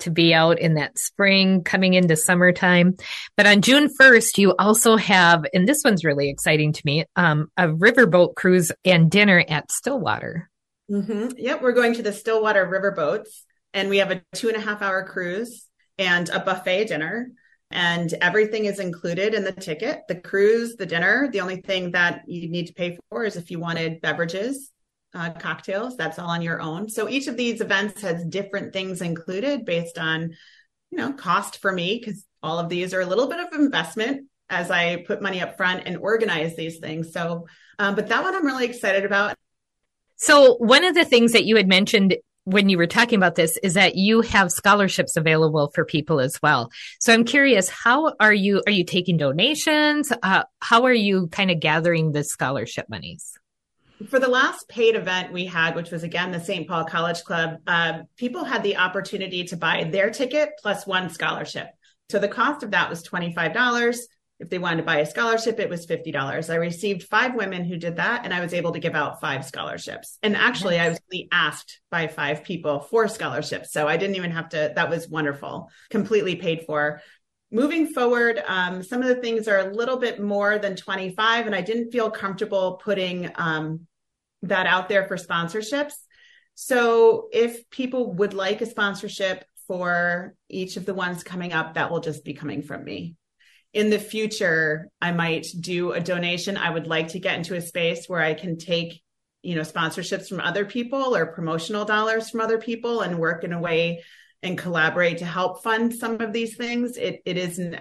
to 0.00 0.10
be 0.10 0.34
out 0.34 0.58
in 0.58 0.74
that 0.74 0.98
spring 0.98 1.64
coming 1.64 1.94
into 1.94 2.14
summertime. 2.14 2.96
But 3.34 3.46
on 3.46 3.62
June 3.62 3.88
1st, 3.98 4.36
you 4.36 4.54
also 4.58 4.98
have, 4.98 5.46
and 5.54 5.66
this 5.66 5.80
one's 5.82 6.04
really 6.04 6.28
exciting 6.28 6.74
to 6.74 6.82
me, 6.84 7.06
um, 7.16 7.48
a 7.56 7.68
riverboat 7.68 8.34
cruise 8.34 8.70
and 8.84 9.10
dinner 9.10 9.42
at 9.48 9.72
Stillwater. 9.72 10.50
Mm-hmm. 10.90 11.38
Yep. 11.38 11.62
We're 11.62 11.72
going 11.72 11.94
to 11.94 12.02
the 12.02 12.12
Stillwater 12.12 12.66
riverboats 12.66 13.30
and 13.72 13.88
we 13.88 13.98
have 13.98 14.10
a 14.10 14.22
two 14.34 14.48
and 14.48 14.56
a 14.58 14.60
half 14.60 14.82
hour 14.82 15.08
cruise 15.08 15.66
and 15.96 16.28
a 16.28 16.40
buffet 16.40 16.88
dinner 16.88 17.30
and 17.74 18.14
everything 18.22 18.66
is 18.66 18.78
included 18.78 19.34
in 19.34 19.42
the 19.42 19.52
ticket. 19.52 20.02
The 20.08 20.14
cruise 20.14 20.76
the 20.76 20.86
dinner 20.86 21.28
the 21.30 21.40
only 21.40 21.60
thing 21.60 21.90
that 21.90 22.22
you 22.26 22.48
need 22.48 22.68
to 22.68 22.72
pay 22.72 22.96
for 23.10 23.24
is 23.24 23.36
if 23.36 23.50
you 23.50 23.58
wanted 23.58 24.00
beverages 24.00 24.70
uh, 25.12 25.30
cocktails 25.32 25.96
that's 25.96 26.18
all 26.18 26.30
on 26.30 26.40
your 26.40 26.60
own. 26.60 26.88
So 26.88 27.08
each 27.08 27.26
of 27.26 27.36
these 27.36 27.60
events 27.60 28.00
has 28.02 28.24
different 28.24 28.72
things 28.72 29.02
included 29.02 29.64
based 29.64 29.98
on 29.98 30.34
you 30.90 30.98
know 30.98 31.12
cost 31.12 31.60
for 31.60 31.72
me 31.72 31.98
because 31.98 32.24
all 32.42 32.58
of 32.58 32.68
these 32.68 32.94
are 32.94 33.00
a 33.00 33.06
little 33.06 33.26
bit 33.26 33.40
of 33.40 33.52
investment 33.52 34.28
as 34.50 34.70
i 34.70 35.02
put 35.06 35.22
money 35.22 35.40
up 35.40 35.56
front 35.56 35.82
and 35.86 35.96
organize 35.96 36.54
these 36.56 36.78
things. 36.78 37.12
So 37.12 37.46
um, 37.78 37.96
but 37.96 38.08
that 38.08 38.22
one 38.22 38.34
i'm 38.34 38.46
really 38.46 38.66
excited 38.66 39.04
about. 39.04 39.36
So 40.16 40.54
one 40.56 40.84
of 40.84 40.94
the 40.94 41.04
things 41.04 41.32
that 41.32 41.44
you 41.44 41.56
had 41.56 41.66
mentioned 41.66 42.16
when 42.44 42.68
you 42.68 42.76
were 42.76 42.86
talking 42.86 43.16
about 43.16 43.34
this 43.34 43.56
is 43.62 43.74
that 43.74 43.96
you 43.96 44.20
have 44.20 44.50
scholarships 44.50 45.16
available 45.16 45.70
for 45.74 45.84
people 45.84 46.20
as 46.20 46.40
well. 46.42 46.70
So 47.00 47.12
I'm 47.12 47.24
curious, 47.24 47.68
how 47.68 48.14
are 48.20 48.34
you, 48.34 48.62
are 48.66 48.72
you 48.72 48.84
taking 48.84 49.16
donations? 49.16 50.12
Uh, 50.22 50.44
how 50.60 50.84
are 50.84 50.92
you 50.92 51.28
kind 51.28 51.50
of 51.50 51.60
gathering 51.60 52.12
the 52.12 52.22
scholarship 52.22 52.88
monies? 52.88 53.38
For 54.08 54.18
the 54.18 54.28
last 54.28 54.68
paid 54.68 54.96
event 54.96 55.32
we 55.32 55.46
had, 55.46 55.74
which 55.74 55.90
was 55.90 56.02
again 56.02 56.32
the 56.32 56.40
St. 56.40 56.68
Paul 56.68 56.84
College 56.84 57.22
Club, 57.24 57.58
uh, 57.66 58.00
people 58.16 58.44
had 58.44 58.62
the 58.62 58.76
opportunity 58.76 59.44
to 59.44 59.56
buy 59.56 59.84
their 59.84 60.10
ticket 60.10 60.50
plus 60.60 60.86
one 60.86 61.08
scholarship. 61.08 61.68
So 62.10 62.18
the 62.18 62.28
cost 62.28 62.62
of 62.62 62.72
that 62.72 62.90
was 62.90 63.02
$25. 63.02 63.98
If 64.44 64.50
they 64.50 64.58
wanted 64.58 64.76
to 64.76 64.82
buy 64.82 64.98
a 64.98 65.06
scholarship, 65.06 65.58
it 65.58 65.70
was 65.70 65.86
$50. 65.86 66.50
I 66.50 66.56
received 66.56 67.04
five 67.04 67.34
women 67.34 67.64
who 67.64 67.78
did 67.78 67.96
that, 67.96 68.26
and 68.26 68.34
I 68.34 68.42
was 68.42 68.52
able 68.52 68.72
to 68.72 68.78
give 68.78 68.94
out 68.94 69.18
five 69.18 69.46
scholarships. 69.46 70.18
And 70.22 70.36
actually, 70.36 70.78
I 70.78 70.90
was 70.90 71.00
really 71.10 71.28
asked 71.32 71.80
by 71.90 72.08
five 72.08 72.44
people 72.44 72.80
for 72.80 73.08
scholarships. 73.08 73.72
So 73.72 73.88
I 73.88 73.96
didn't 73.96 74.16
even 74.16 74.32
have 74.32 74.50
to, 74.50 74.70
that 74.76 74.90
was 74.90 75.08
wonderful, 75.08 75.70
completely 75.88 76.36
paid 76.36 76.66
for. 76.66 77.00
Moving 77.50 77.86
forward, 77.86 78.42
um, 78.46 78.82
some 78.82 79.00
of 79.00 79.08
the 79.08 79.14
things 79.14 79.48
are 79.48 79.60
a 79.60 79.74
little 79.74 79.96
bit 79.96 80.20
more 80.20 80.58
than 80.58 80.76
25, 80.76 81.46
and 81.46 81.54
I 81.54 81.62
didn't 81.62 81.90
feel 81.90 82.10
comfortable 82.10 82.74
putting 82.84 83.30
um, 83.36 83.86
that 84.42 84.66
out 84.66 84.90
there 84.90 85.08
for 85.08 85.16
sponsorships. 85.16 85.94
So 86.54 87.28
if 87.32 87.70
people 87.70 88.12
would 88.16 88.34
like 88.34 88.60
a 88.60 88.66
sponsorship 88.66 89.46
for 89.66 90.34
each 90.50 90.76
of 90.76 90.84
the 90.84 90.92
ones 90.92 91.24
coming 91.24 91.54
up, 91.54 91.74
that 91.74 91.90
will 91.90 92.00
just 92.00 92.26
be 92.26 92.34
coming 92.34 92.60
from 92.60 92.84
me 92.84 93.16
in 93.74 93.90
the 93.90 93.98
future 93.98 94.88
i 95.00 95.12
might 95.12 95.46
do 95.60 95.92
a 95.92 96.00
donation. 96.00 96.56
I 96.56 96.70
would 96.70 96.86
like 96.86 97.08
to 97.08 97.18
get 97.18 97.36
into 97.36 97.54
a 97.54 97.60
space 97.60 98.06
where 98.08 98.20
i 98.20 98.34
can 98.34 98.56
take 98.56 99.02
you 99.42 99.54
know 99.54 99.60
sponsorships 99.60 100.28
from 100.28 100.40
other 100.40 100.64
people 100.64 101.14
or 101.14 101.26
promotional 101.26 101.84
dollars 101.84 102.30
from 102.30 102.40
other 102.40 102.58
people 102.58 103.02
and 103.02 103.18
work 103.18 103.44
in 103.44 103.52
a 103.52 103.60
way 103.60 104.02
and 104.42 104.58
collaborate 104.58 105.18
to 105.18 105.24
help 105.24 105.62
fund 105.62 105.94
some 105.94 106.20
of 106.20 106.32
these 106.32 106.56
things. 106.56 106.96
It, 106.98 107.22
it 107.24 107.38
is 107.38 107.58
a 107.58 107.80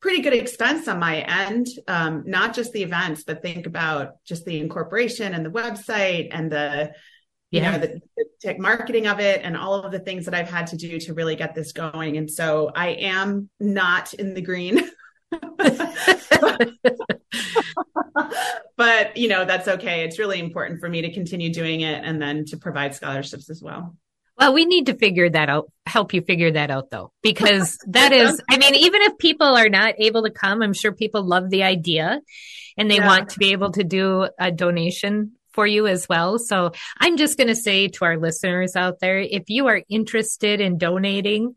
pretty 0.00 0.22
good 0.22 0.32
expense 0.32 0.88
on 0.88 0.98
my 0.98 1.20
end. 1.20 1.66
Um, 1.86 2.24
not 2.26 2.54
just 2.54 2.72
the 2.72 2.82
events 2.82 3.24
but 3.24 3.42
think 3.42 3.66
about 3.66 4.22
just 4.24 4.44
the 4.44 4.58
incorporation 4.58 5.34
and 5.34 5.44
the 5.44 5.50
website 5.50 6.28
and 6.30 6.50
the 6.50 6.92
you 7.50 7.60
yeah. 7.60 7.72
know 7.72 7.78
the, 7.78 8.00
the 8.16 8.24
tech 8.40 8.58
marketing 8.58 9.06
of 9.06 9.20
it 9.20 9.40
and 9.42 9.56
all 9.56 9.74
of 9.74 9.90
the 9.90 9.98
things 9.98 10.26
that 10.26 10.34
i've 10.34 10.50
had 10.50 10.66
to 10.66 10.76
do 10.76 11.00
to 11.00 11.14
really 11.14 11.36
get 11.36 11.54
this 11.54 11.72
going. 11.72 12.16
And 12.16 12.30
so 12.30 12.70
i 12.74 12.88
am 12.88 13.48
not 13.58 14.12
in 14.14 14.34
the 14.34 14.42
green 14.42 14.78
but 18.76 19.16
you 19.16 19.28
know 19.28 19.44
that's 19.44 19.68
okay. 19.68 20.04
It's 20.04 20.18
really 20.18 20.38
important 20.38 20.80
for 20.80 20.88
me 20.88 21.02
to 21.02 21.12
continue 21.12 21.52
doing 21.52 21.82
it 21.82 22.02
and 22.04 22.20
then 22.20 22.44
to 22.46 22.56
provide 22.56 22.94
scholarships 22.94 23.50
as 23.50 23.62
well. 23.62 23.94
Well 24.38 24.54
we 24.54 24.64
need 24.64 24.86
to 24.86 24.94
figure 24.94 25.28
that 25.28 25.48
out 25.48 25.70
help 25.84 26.14
you 26.14 26.22
figure 26.22 26.52
that 26.52 26.70
out 26.70 26.90
though 26.90 27.12
because 27.22 27.78
that 27.88 28.12
is 28.12 28.40
i 28.48 28.56
mean 28.56 28.74
even 28.74 29.02
if 29.02 29.18
people 29.18 29.46
are 29.46 29.68
not 29.68 29.94
able 29.98 30.22
to 30.22 30.30
come 30.30 30.62
i'm 30.62 30.74
sure 30.74 30.92
people 30.92 31.24
love 31.24 31.50
the 31.50 31.64
idea 31.64 32.20
and 32.76 32.90
they 32.90 32.96
yeah. 32.96 33.06
want 33.06 33.30
to 33.30 33.38
be 33.38 33.52
able 33.52 33.72
to 33.72 33.82
do 33.82 34.28
a 34.38 34.52
donation 34.52 35.32
for 35.52 35.66
you 35.66 35.88
as 35.88 36.08
well. 36.08 36.38
So 36.38 36.70
i'm 37.00 37.16
just 37.16 37.36
going 37.36 37.48
to 37.48 37.56
say 37.56 37.88
to 37.88 38.04
our 38.04 38.16
listeners 38.16 38.76
out 38.76 39.00
there 39.00 39.18
if 39.18 39.50
you 39.50 39.66
are 39.66 39.82
interested 39.88 40.60
in 40.60 40.78
donating 40.78 41.56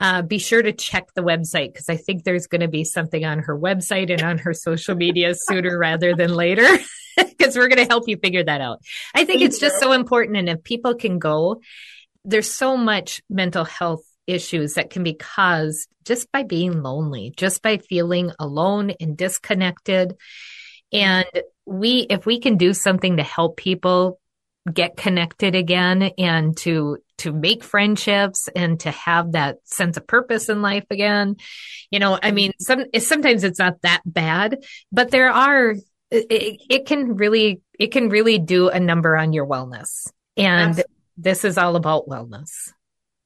uh, 0.00 0.22
be 0.22 0.38
sure 0.38 0.62
to 0.62 0.72
check 0.72 1.12
the 1.14 1.22
website 1.22 1.72
because 1.72 1.88
I 1.88 1.96
think 1.96 2.24
there's 2.24 2.46
going 2.46 2.60
to 2.60 2.68
be 2.68 2.84
something 2.84 3.24
on 3.24 3.40
her 3.40 3.58
website 3.58 4.10
and 4.10 4.22
on 4.22 4.38
her 4.38 4.52
social 4.52 4.94
media 4.94 5.34
sooner 5.34 5.78
rather 5.78 6.14
than 6.14 6.34
later 6.34 6.66
because 7.16 7.56
we're 7.56 7.68
going 7.68 7.78
to 7.78 7.88
help 7.88 8.04
you 8.08 8.16
figure 8.16 8.44
that 8.44 8.60
out. 8.60 8.80
I 9.14 9.24
think 9.24 9.42
it's 9.42 9.58
just 9.58 9.78
so 9.78 9.92
important. 9.92 10.36
And 10.36 10.48
if 10.48 10.62
people 10.64 10.94
can 10.94 11.18
go, 11.18 11.60
there's 12.24 12.50
so 12.50 12.76
much 12.76 13.22
mental 13.30 13.64
health 13.64 14.02
issues 14.26 14.74
that 14.74 14.90
can 14.90 15.04
be 15.04 15.14
caused 15.14 15.88
just 16.04 16.30
by 16.32 16.42
being 16.42 16.82
lonely, 16.82 17.32
just 17.36 17.62
by 17.62 17.78
feeling 17.78 18.32
alone 18.38 18.92
and 19.00 19.16
disconnected. 19.16 20.16
And 20.92 21.26
we, 21.66 22.06
if 22.10 22.26
we 22.26 22.40
can 22.40 22.56
do 22.56 22.72
something 22.72 23.18
to 23.18 23.22
help 23.22 23.56
people 23.56 24.18
get 24.72 24.96
connected 24.96 25.54
again 25.54 26.02
and 26.18 26.56
to 26.56 26.98
to 27.18 27.32
make 27.32 27.64
friendships 27.64 28.48
and 28.54 28.80
to 28.80 28.90
have 28.90 29.32
that 29.32 29.58
sense 29.64 29.96
of 29.96 30.06
purpose 30.06 30.48
in 30.48 30.62
life 30.62 30.86
again. 30.90 31.36
You 31.90 31.98
know, 31.98 32.18
I 32.22 32.30
mean, 32.30 32.52
some 32.58 32.84
sometimes 32.98 33.44
it's 33.44 33.58
not 33.58 33.82
that 33.82 34.02
bad, 34.04 34.64
but 34.90 35.10
there 35.10 35.30
are 35.30 35.74
it, 36.10 36.62
it 36.68 36.86
can 36.86 37.16
really 37.16 37.60
it 37.78 37.88
can 37.88 38.08
really 38.08 38.38
do 38.38 38.68
a 38.68 38.80
number 38.80 39.16
on 39.16 39.32
your 39.32 39.46
wellness. 39.46 40.06
And 40.36 40.70
Absolutely. 40.70 40.94
this 41.16 41.44
is 41.44 41.58
all 41.58 41.76
about 41.76 42.08
wellness. 42.08 42.50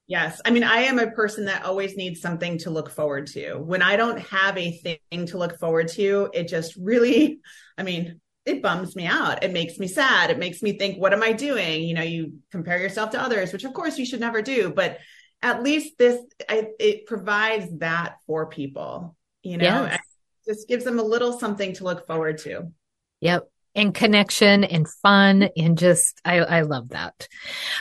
Yes. 0.07 0.41
I 0.43 0.51
mean, 0.51 0.65
I 0.65 0.85
am 0.85 0.99
a 0.99 1.11
person 1.11 1.45
that 1.47 1.67
always 1.67 1.95
needs 1.95 2.23
something 2.23 2.57
to 2.59 2.71
look 2.71 2.89
forward 2.89 3.27
to. 3.29 3.57
When 3.57 3.83
I 3.83 3.97
don't 3.97 4.19
have 4.19 4.57
a 4.57 4.73
thing 4.73 5.27
to 5.27 5.37
look 5.37 5.59
forward 5.59 5.89
to, 5.89 6.31
it 6.33 6.49
just 6.49 6.77
really, 6.77 7.41
I 7.77 7.83
mean, 7.83 8.19
it 8.49 8.63
bums 8.63 8.97
me 8.97 9.07
out. 9.07 9.45
It 9.45 9.53
makes 9.53 9.79
me 9.79 9.87
sad. 9.87 10.31
It 10.31 10.39
makes 10.39 10.63
me 10.63 10.79
think, 10.79 10.99
what 10.99 11.13
am 11.13 11.23
I 11.23 11.33
doing? 11.33 11.83
You 11.83 11.95
know, 11.95 12.03
you 12.03 12.39
compare 12.51 12.79
yourself 12.79 13.11
to 13.11 13.21
others, 13.21 13.53
which 13.53 13.65
of 13.65 13.75
course 13.75 13.99
you 13.99 14.07
should 14.07 14.21
never 14.21 14.41
do, 14.41 14.71
but 14.71 14.99
at 15.43 15.63
least 15.63 15.99
this, 15.99 16.21
I, 16.49 16.69
it 16.81 17.07
provides 17.07 17.67
that 17.79 18.17
for 18.27 18.47
people, 18.47 19.17
you 19.43 19.59
know, 19.59 19.65
yes. 19.65 20.01
just 20.47 20.67
gives 20.67 20.85
them 20.85 20.99
a 20.99 21.03
little 21.03 21.39
something 21.39 21.75
to 21.75 21.85
look 21.85 22.07
forward 22.07 22.39
to. 22.39 22.73
Yep 23.21 23.49
and 23.75 23.95
connection 23.95 24.65
and 24.65 24.89
fun 24.89 25.49
and 25.57 25.79
just 25.79 26.21
I, 26.25 26.39
I 26.39 26.61
love 26.63 26.89
that. 26.89 27.29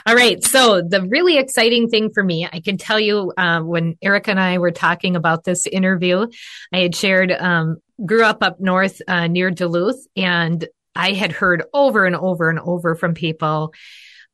All 0.06 0.14
right, 0.14 0.42
so 0.44 0.80
the 0.80 1.02
really 1.02 1.38
exciting 1.38 1.88
thing 1.88 2.10
for 2.10 2.22
me, 2.22 2.48
I 2.50 2.60
can 2.60 2.76
tell 2.76 3.00
you 3.00 3.32
uh, 3.36 3.60
when 3.62 3.96
Erica 4.00 4.30
and 4.30 4.38
I 4.38 4.58
were 4.58 4.70
talking 4.70 5.16
about 5.16 5.42
this 5.42 5.66
interview, 5.66 6.26
I 6.72 6.78
had 6.78 6.94
shared 6.94 7.32
um, 7.32 7.78
grew 8.04 8.24
up 8.24 8.42
up 8.42 8.60
north 8.60 9.00
uh, 9.08 9.26
near 9.26 9.50
Duluth, 9.50 10.06
and 10.16 10.66
I 10.94 11.12
had 11.12 11.32
heard 11.32 11.64
over 11.72 12.04
and 12.04 12.16
over 12.16 12.50
and 12.50 12.58
over 12.58 12.94
from 12.94 13.14
people 13.14 13.72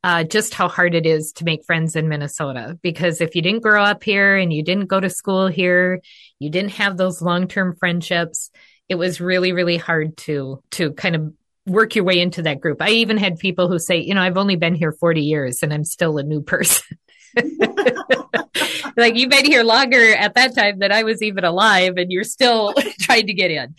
uh, 0.05 0.23
just 0.23 0.53
how 0.53 0.69
hard 0.69 0.95
it 0.95 1.07
is 1.07 1.33
to 1.33 1.45
make 1.45 1.65
friends 1.65 1.97
in 1.97 2.11
Minnesota. 2.11 2.79
Because 2.83 3.23
if 3.23 3.35
you 3.35 3.41
didn't 3.41 3.63
grow 3.63 3.83
up 3.83 4.05
here 4.05 4.37
and 4.37 4.53
you 4.53 4.63
didn't 4.63 4.87
go 4.87 5.01
to 5.01 5.09
school 5.09 5.47
here, 5.47 6.03
you 6.39 6.51
didn't 6.51 6.73
have 6.73 6.97
those 6.97 7.23
long 7.23 7.49
term 7.49 7.75
friendships. 7.75 8.51
It 8.89 8.97
was 8.97 9.21
really, 9.21 9.53
really 9.53 9.79
hard 9.79 10.17
to 10.19 10.63
to 10.73 10.93
kind 10.93 11.17
of 11.17 11.33
work 11.67 11.95
your 11.95 12.05
way 12.05 12.21
into 12.21 12.43
that 12.43 12.61
group. 12.61 12.83
I 12.83 12.91
even 12.91 13.17
had 13.17 13.39
people 13.39 13.69
who 13.69 13.79
say, 13.79 13.97
you 13.99 14.15
know, 14.15 14.21
I've 14.21 14.37
only 14.37 14.57
been 14.57 14.75
here 14.75 14.93
40 14.93 15.23
years 15.23 15.63
and 15.63 15.73
I'm 15.73 15.85
still 15.85 16.19
a 16.19 16.23
new 16.23 16.43
person. 16.53 16.99
like 18.97 19.17
you've 19.17 19.31
been 19.31 19.45
here 19.45 19.63
longer 19.63 20.15
at 20.15 20.35
that 20.35 20.55
time 20.55 20.79
than 20.79 20.93
I 20.93 21.03
was 21.03 21.23
even 21.23 21.45
alive, 21.45 21.95
and 21.97 22.11
you're 22.11 22.25
still 22.25 22.75
trying 23.01 23.27
to 23.27 23.35
get 23.35 23.51
in. 23.51 23.75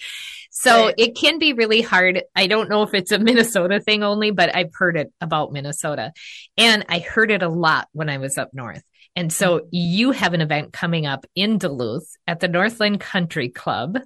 So 0.58 0.86
right. 0.86 0.96
it 0.98 1.16
can 1.18 1.38
be 1.38 1.52
really 1.52 1.82
hard. 1.82 2.24
I 2.34 2.48
don't 2.48 2.70
know 2.70 2.84
if 2.84 2.94
it's 2.94 3.12
a 3.12 3.20
Minnesota 3.20 3.82
thing 3.82 4.04
only, 4.04 4.32
but 4.32 4.56
I've 4.56 4.74
heard 4.74 4.96
it 4.96 5.12
about 5.20 5.52
Minnesota. 5.52 6.14
And 6.58 6.86
I 6.88 7.00
heard 7.00 7.30
it 7.30 7.44
a 7.44 7.50
lot 7.50 7.90
when 7.92 8.10
I 8.10 8.20
was 8.20 8.38
up 8.38 8.54
north. 8.54 8.82
And 9.18 9.32
so 9.32 9.60
mm-hmm. 9.60 9.68
you 9.72 10.12
have 10.12 10.34
an 10.34 10.42
event 10.42 10.72
coming 10.72 11.06
up 11.06 11.26
in 11.36 11.58
Duluth 11.58 12.16
at 12.26 12.40
the 12.40 12.48
Northland 12.48 13.02
Country 13.02 13.50
Club. 13.50 13.98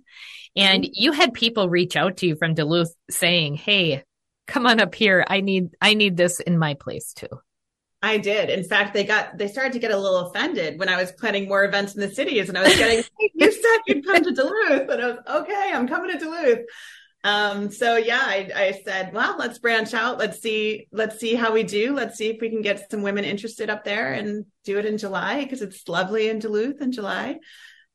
And 0.56 0.84
mm-hmm. 0.84 0.92
you 0.94 1.12
had 1.12 1.34
people 1.34 1.70
reach 1.70 1.96
out 1.96 2.18
to 2.18 2.28
you 2.28 2.36
from 2.36 2.56
Duluth 2.56 2.94
saying, 3.12 3.56
Hey, 3.56 4.04
come 4.48 4.66
on 4.66 4.80
up 4.80 4.96
here. 4.96 5.24
I 5.28 5.42
need, 5.42 5.70
I 5.80 5.94
need 5.94 6.18
this 6.18 6.40
in 6.40 6.58
my 6.58 6.74
place 6.74 7.14
too. 7.14 7.30
I 8.02 8.18
did. 8.18 8.50
In 8.50 8.64
fact, 8.64 8.94
they 8.94 9.04
got 9.04 9.38
they 9.38 9.48
started 9.48 9.74
to 9.74 9.80
get 9.80 9.92
a 9.92 9.98
little 9.98 10.28
offended 10.28 10.80
when 10.80 10.88
I 10.88 11.02
was 11.02 11.12
planning 11.12 11.50
more 11.50 11.66
events 11.66 11.96
in 11.96 12.02
the 12.02 12.10
cities, 12.10 12.48
and 12.48 12.58
I 12.58 12.64
was 12.64 12.78
getting, 12.78 13.04
"You 13.36 13.52
said 13.52 13.78
you'd 13.88 14.06
come 14.06 14.24
to 14.24 14.32
Duluth," 14.32 14.90
and 14.90 15.02
I 15.02 15.08
was, 15.08 15.18
"Okay, 15.28 15.72
I'm 15.74 15.88
coming 15.88 16.12
to 16.12 16.18
Duluth." 16.18 16.66
Um, 17.26 17.70
so 17.70 17.98
yeah, 17.98 18.22
I, 18.22 18.50
I 18.56 18.82
said, 18.86 19.14
"Well, 19.14 19.36
let's 19.38 19.60
branch 19.60 19.94
out. 19.94 20.18
Let's 20.18 20.42
see, 20.42 20.88
let's 20.94 21.20
see 21.20 21.36
how 21.36 21.52
we 21.52 21.64
do. 21.64 21.94
Let's 21.94 22.18
see 22.18 22.30
if 22.30 22.40
we 22.40 22.50
can 22.50 22.62
get 22.62 22.90
some 22.90 23.02
women 23.02 23.26
interested 23.26 23.70
up 23.70 23.84
there 23.84 24.14
and 24.14 24.46
do 24.64 24.80
it 24.80 24.86
in 24.86 24.98
July 24.98 25.44
because 25.44 25.62
it's 25.62 25.88
lovely 25.90 26.30
in 26.30 26.40
Duluth 26.40 26.82
in 26.82 26.94
July." 26.94 27.40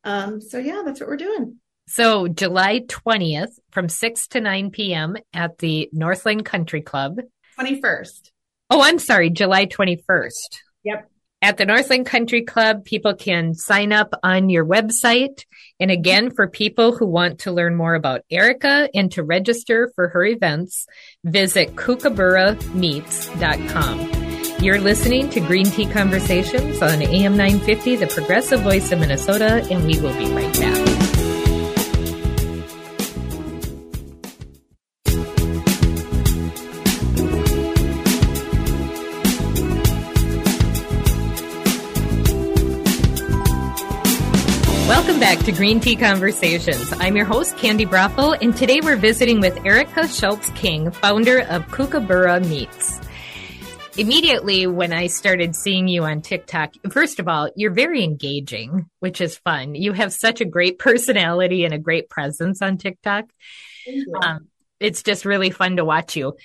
Um, 0.05 0.43
so 0.43 0.59
yeah, 0.59 0.83
that's 0.85 1.01
what 1.01 1.09
we're 1.09 1.17
doing. 1.17 1.61
So 1.87 2.29
July 2.29 2.81
20th 2.81 3.59
from 3.71 3.89
6 3.89 4.29
to 4.29 4.41
9 4.41 4.71
p.m. 4.71 5.17
at 5.33 5.59
the 5.59 5.89
Northland 5.93 6.45
Country 6.45 6.83
Club. 6.83 7.21
21st. 7.59 8.31
Oh, 8.71 8.81
I'm 8.83 8.99
sorry, 8.99 9.29
July 9.31 9.67
21st. 9.67 10.61
Yep. 10.85 11.11
At 11.43 11.59
the 11.59 11.67
Northland 11.67 12.07
Country 12.07 12.43
Club, 12.43 12.87
people 12.87 13.15
can 13.15 13.53
sign 13.53 13.93
up 13.93 14.15
on 14.23 14.49
your 14.49 14.65
website. 14.65 15.45
And 15.79 15.91
again, 15.91 16.31
for 16.31 16.49
people 16.49 16.97
who 16.97 17.05
want 17.05 17.41
to 17.41 17.53
learn 17.53 17.75
more 17.75 17.95
about 17.95 18.23
Erica 18.31 18.89
and 18.95 19.13
to 19.13 19.23
register 19.23 19.93
for 19.95 20.09
her 20.09 20.25
events, 20.25 20.87
visit 21.23 21.77
kookaburrameets.com. 21.77 24.25
You're 24.65 24.81
listening 24.81 25.29
to 25.31 25.41
Green 25.41 25.67
Tea 25.67 25.87
Conversations 25.87 26.81
on 26.81 27.03
AM 27.03 27.37
950, 27.37 27.97
the 27.97 28.07
progressive 28.07 28.61
voice 28.61 28.93
of 28.93 29.01
Minnesota, 29.01 29.67
and 29.71 29.85
we 29.85 30.01
will 30.01 30.17
be 30.17 30.33
right 30.33 30.59
back. 30.59 30.84
Back 45.25 45.39
to 45.47 45.53
Green 45.53 45.81
Tea 45.81 45.97
Conversations. 45.97 46.93
I'm 46.99 47.17
your 47.17 47.25
host, 47.25 47.57
Candi 47.57 47.89
Broeffle, 47.89 48.37
and 48.43 48.55
today 48.55 48.83
we're 48.83 48.99
visiting 48.99 49.41
with 49.41 49.65
Erica 49.65 50.07
Schulte 50.07 50.55
King, 50.55 50.91
founder 50.91 51.41
of 51.41 51.67
Kookaburra 51.69 52.41
Meets. 52.41 53.01
Immediately 53.97 54.67
when 54.67 54.93
I 54.93 55.07
started 55.07 55.57
seeing 55.57 55.89
you 55.89 56.05
on 56.05 56.21
TikTok, 56.21 56.75
first 56.91 57.21
of 57.21 57.27
all, 57.27 57.49
you're 57.57 57.71
very 57.71 58.05
engaging, 58.05 58.91
which 59.01 59.23
is 59.23 59.39
fun. 59.39 59.75
You 59.75 59.95
have 59.95 60.13
such 60.13 60.43
a 60.43 60.45
great 60.45 60.79
personality 60.79 61.65
and 61.65 61.73
a 61.73 61.79
great 61.79 62.11
presence 62.11 62.61
on 62.61 62.77
TikTok. 62.77 63.25
Um, 64.23 64.49
it's 64.79 65.03
just 65.03 65.25
really 65.25 65.49
fun 65.49 65.77
to 65.77 65.87
watch 65.87 66.17
you. 66.17 66.37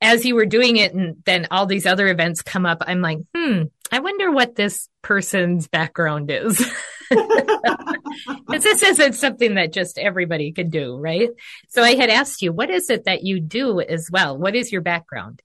As 0.00 0.24
you 0.24 0.34
were 0.34 0.46
doing 0.46 0.78
it, 0.78 0.92
and 0.92 1.22
then 1.26 1.46
all 1.52 1.66
these 1.66 1.86
other 1.86 2.08
events 2.08 2.42
come 2.42 2.66
up, 2.66 2.82
I'm 2.88 3.02
like, 3.02 3.18
hmm, 3.32 3.62
I 3.92 4.00
wonder 4.00 4.32
what 4.32 4.56
this 4.56 4.88
person's 5.00 5.68
background 5.68 6.32
is. 6.32 6.60
this 8.48 8.66
isn't 8.66 9.14
something 9.14 9.54
that 9.54 9.72
just 9.72 9.98
everybody 9.98 10.52
can 10.52 10.70
do, 10.70 10.96
right? 10.96 11.30
So 11.68 11.82
I 11.82 11.94
had 11.94 12.10
asked 12.10 12.42
you, 12.42 12.52
what 12.52 12.70
is 12.70 12.90
it 12.90 13.04
that 13.04 13.22
you 13.22 13.40
do 13.40 13.80
as 13.80 14.08
well? 14.10 14.36
What 14.38 14.54
is 14.54 14.72
your 14.72 14.82
background? 14.82 15.42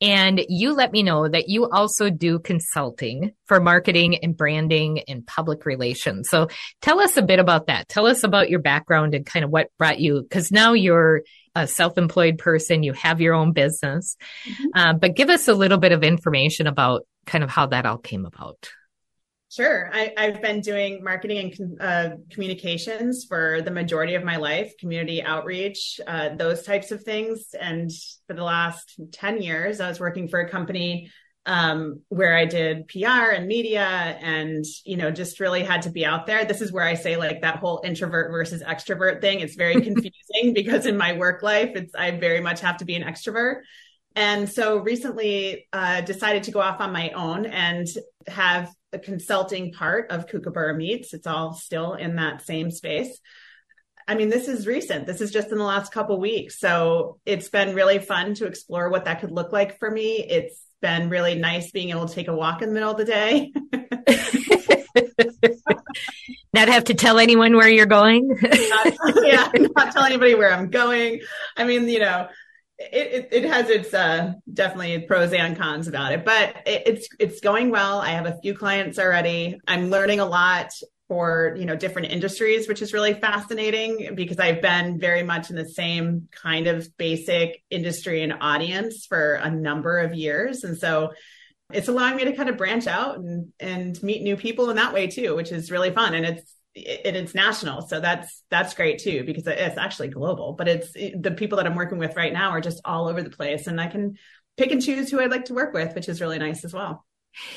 And 0.00 0.40
you 0.48 0.74
let 0.74 0.90
me 0.90 1.04
know 1.04 1.28
that 1.28 1.48
you 1.48 1.70
also 1.70 2.10
do 2.10 2.40
consulting 2.40 3.32
for 3.46 3.60
marketing 3.60 4.16
and 4.16 4.36
branding 4.36 5.00
and 5.06 5.24
public 5.24 5.64
relations. 5.64 6.28
So 6.28 6.48
tell 6.80 6.98
us 6.98 7.16
a 7.16 7.22
bit 7.22 7.38
about 7.38 7.68
that. 7.68 7.88
Tell 7.88 8.06
us 8.06 8.24
about 8.24 8.50
your 8.50 8.58
background 8.58 9.14
and 9.14 9.24
kind 9.24 9.44
of 9.44 9.52
what 9.52 9.70
brought 9.78 10.00
you, 10.00 10.22
because 10.22 10.50
now 10.50 10.72
you're 10.72 11.22
a 11.54 11.68
self-employed 11.68 12.38
person, 12.38 12.82
you 12.82 12.94
have 12.94 13.20
your 13.20 13.34
own 13.34 13.52
business. 13.52 14.16
Mm-hmm. 14.48 14.64
Uh, 14.74 14.92
but 14.94 15.14
give 15.14 15.30
us 15.30 15.46
a 15.46 15.54
little 15.54 15.78
bit 15.78 15.92
of 15.92 16.02
information 16.02 16.66
about 16.66 17.06
kind 17.26 17.44
of 17.44 17.50
how 17.50 17.66
that 17.66 17.86
all 17.86 17.98
came 17.98 18.24
about. 18.24 18.70
Sure. 19.52 19.90
I, 19.92 20.14
have 20.16 20.40
been 20.40 20.62
doing 20.62 21.04
marketing 21.04 21.52
and 21.58 21.78
uh, 21.78 22.10
communications 22.30 23.26
for 23.28 23.60
the 23.60 23.70
majority 23.70 24.14
of 24.14 24.24
my 24.24 24.36
life, 24.36 24.72
community 24.78 25.22
outreach, 25.22 26.00
uh, 26.06 26.30
those 26.36 26.62
types 26.62 26.90
of 26.90 27.02
things. 27.02 27.54
And 27.60 27.90
for 28.26 28.32
the 28.32 28.44
last 28.44 28.98
10 29.12 29.42
years, 29.42 29.78
I 29.78 29.88
was 29.88 30.00
working 30.00 30.28
for 30.28 30.40
a 30.40 30.48
company 30.48 31.10
um, 31.44 32.00
where 32.08 32.34
I 32.34 32.46
did 32.46 32.88
PR 32.88 33.32
and 33.34 33.46
media 33.46 33.82
and, 33.82 34.64
you 34.86 34.96
know, 34.96 35.10
just 35.10 35.38
really 35.38 35.62
had 35.62 35.82
to 35.82 35.90
be 35.90 36.06
out 36.06 36.26
there. 36.26 36.46
This 36.46 36.62
is 36.62 36.72
where 36.72 36.86
I 36.86 36.94
say 36.94 37.18
like 37.18 37.42
that 37.42 37.56
whole 37.56 37.82
introvert 37.84 38.30
versus 38.30 38.62
extrovert 38.62 39.20
thing. 39.20 39.40
It's 39.40 39.56
very 39.56 39.74
confusing 39.82 40.54
because 40.54 40.86
in 40.86 40.96
my 40.96 41.12
work 41.12 41.42
life, 41.42 41.72
it's, 41.74 41.94
I 41.94 42.12
very 42.12 42.40
much 42.40 42.60
have 42.60 42.78
to 42.78 42.86
be 42.86 42.94
an 42.94 43.02
extrovert. 43.02 43.64
And 44.14 44.48
so 44.48 44.78
recently 44.78 45.66
uh, 45.72 46.02
decided 46.02 46.44
to 46.44 46.50
go 46.50 46.60
off 46.60 46.80
on 46.80 46.92
my 46.92 47.10
own 47.10 47.46
and 47.46 47.86
have 48.26 48.72
the 48.90 48.98
consulting 48.98 49.72
part 49.72 50.10
of 50.10 50.26
Kookaburra 50.26 50.76
Meets. 50.76 51.14
It's 51.14 51.26
all 51.26 51.54
still 51.54 51.94
in 51.94 52.16
that 52.16 52.42
same 52.42 52.70
space. 52.70 53.18
I 54.06 54.14
mean, 54.14 54.28
this 54.28 54.48
is 54.48 54.66
recent. 54.66 55.06
This 55.06 55.20
is 55.20 55.30
just 55.30 55.50
in 55.50 55.58
the 55.58 55.64
last 55.64 55.92
couple 55.92 56.18
weeks. 56.20 56.58
So 56.58 57.18
it's 57.24 57.48
been 57.48 57.74
really 57.74 57.98
fun 57.98 58.34
to 58.34 58.46
explore 58.46 58.90
what 58.90 59.06
that 59.06 59.20
could 59.20 59.30
look 59.30 59.52
like 59.52 59.78
for 59.78 59.90
me. 59.90 60.16
It's 60.16 60.60
been 60.80 61.08
really 61.08 61.36
nice 61.36 61.70
being 61.70 61.90
able 61.90 62.06
to 62.06 62.14
take 62.14 62.28
a 62.28 62.34
walk 62.34 62.62
in 62.62 62.68
the 62.68 62.74
middle 62.74 62.90
of 62.90 62.98
the 62.98 63.04
day. 63.04 63.52
not 66.52 66.68
have 66.68 66.84
to 66.84 66.94
tell 66.94 67.18
anyone 67.18 67.56
where 67.56 67.68
you're 67.68 67.86
going. 67.86 68.28
not, 68.42 68.92
yeah, 69.24 69.50
not 69.76 69.92
tell 69.92 70.04
anybody 70.04 70.34
where 70.34 70.52
I'm 70.52 70.68
going. 70.68 71.20
I 71.56 71.64
mean, 71.64 71.88
you 71.88 72.00
know, 72.00 72.28
it, 72.78 73.28
it, 73.32 73.44
has 73.44 73.68
its 73.68 73.94
uh, 73.94 74.32
definitely 74.52 75.00
pros 75.00 75.32
and 75.32 75.56
cons 75.56 75.88
about 75.88 76.12
it, 76.12 76.24
but 76.24 76.56
it, 76.66 76.82
it's 76.86 77.08
it's 77.18 77.40
going 77.40 77.70
well. 77.70 78.00
I 78.00 78.10
have 78.10 78.26
a 78.26 78.38
few 78.40 78.54
clients 78.54 78.98
already. 78.98 79.58
I'm 79.66 79.90
learning 79.90 80.20
a 80.20 80.24
lot 80.24 80.72
for 81.08 81.54
you 81.58 81.66
know 81.66 81.76
different 81.76 82.10
industries, 82.10 82.68
which 82.68 82.82
is 82.82 82.92
really 82.92 83.14
fascinating 83.14 84.14
because 84.14 84.38
I've 84.38 84.62
been 84.62 84.98
very 84.98 85.22
much 85.22 85.50
in 85.50 85.56
the 85.56 85.68
same 85.68 86.28
kind 86.30 86.66
of 86.66 86.88
basic 86.96 87.62
industry 87.70 88.22
and 88.22 88.34
audience 88.40 89.06
for 89.06 89.34
a 89.34 89.50
number 89.50 89.98
of 89.98 90.14
years, 90.14 90.64
and 90.64 90.76
so 90.76 91.12
it's 91.72 91.88
allowing 91.88 92.16
me 92.16 92.24
to 92.24 92.32
kind 92.32 92.48
of 92.48 92.56
branch 92.56 92.86
out 92.86 93.18
and 93.18 93.52
and 93.60 94.02
meet 94.02 94.22
new 94.22 94.36
people 94.36 94.70
in 94.70 94.76
that 94.76 94.94
way 94.94 95.06
too, 95.06 95.34
which 95.34 95.52
is 95.52 95.70
really 95.70 95.90
fun. 95.90 96.14
And 96.14 96.26
it's 96.26 96.54
it, 96.74 97.14
it's 97.16 97.34
national 97.34 97.82
so 97.82 98.00
that's 98.00 98.42
that's 98.50 98.74
great 98.74 98.98
too 98.98 99.24
because 99.24 99.46
it's 99.46 99.78
actually 99.78 100.08
global 100.08 100.54
but 100.54 100.68
it's 100.68 100.94
it, 100.94 101.22
the 101.22 101.30
people 101.30 101.56
that 101.56 101.66
i'm 101.66 101.74
working 101.74 101.98
with 101.98 102.16
right 102.16 102.32
now 102.32 102.50
are 102.50 102.60
just 102.60 102.80
all 102.84 103.08
over 103.08 103.22
the 103.22 103.30
place 103.30 103.66
and 103.66 103.80
i 103.80 103.86
can 103.86 104.16
pick 104.56 104.70
and 104.70 104.82
choose 104.82 105.10
who 105.10 105.20
i'd 105.20 105.30
like 105.30 105.46
to 105.46 105.54
work 105.54 105.74
with 105.74 105.94
which 105.94 106.08
is 106.08 106.20
really 106.20 106.38
nice 106.38 106.64
as 106.64 106.72
well 106.72 107.04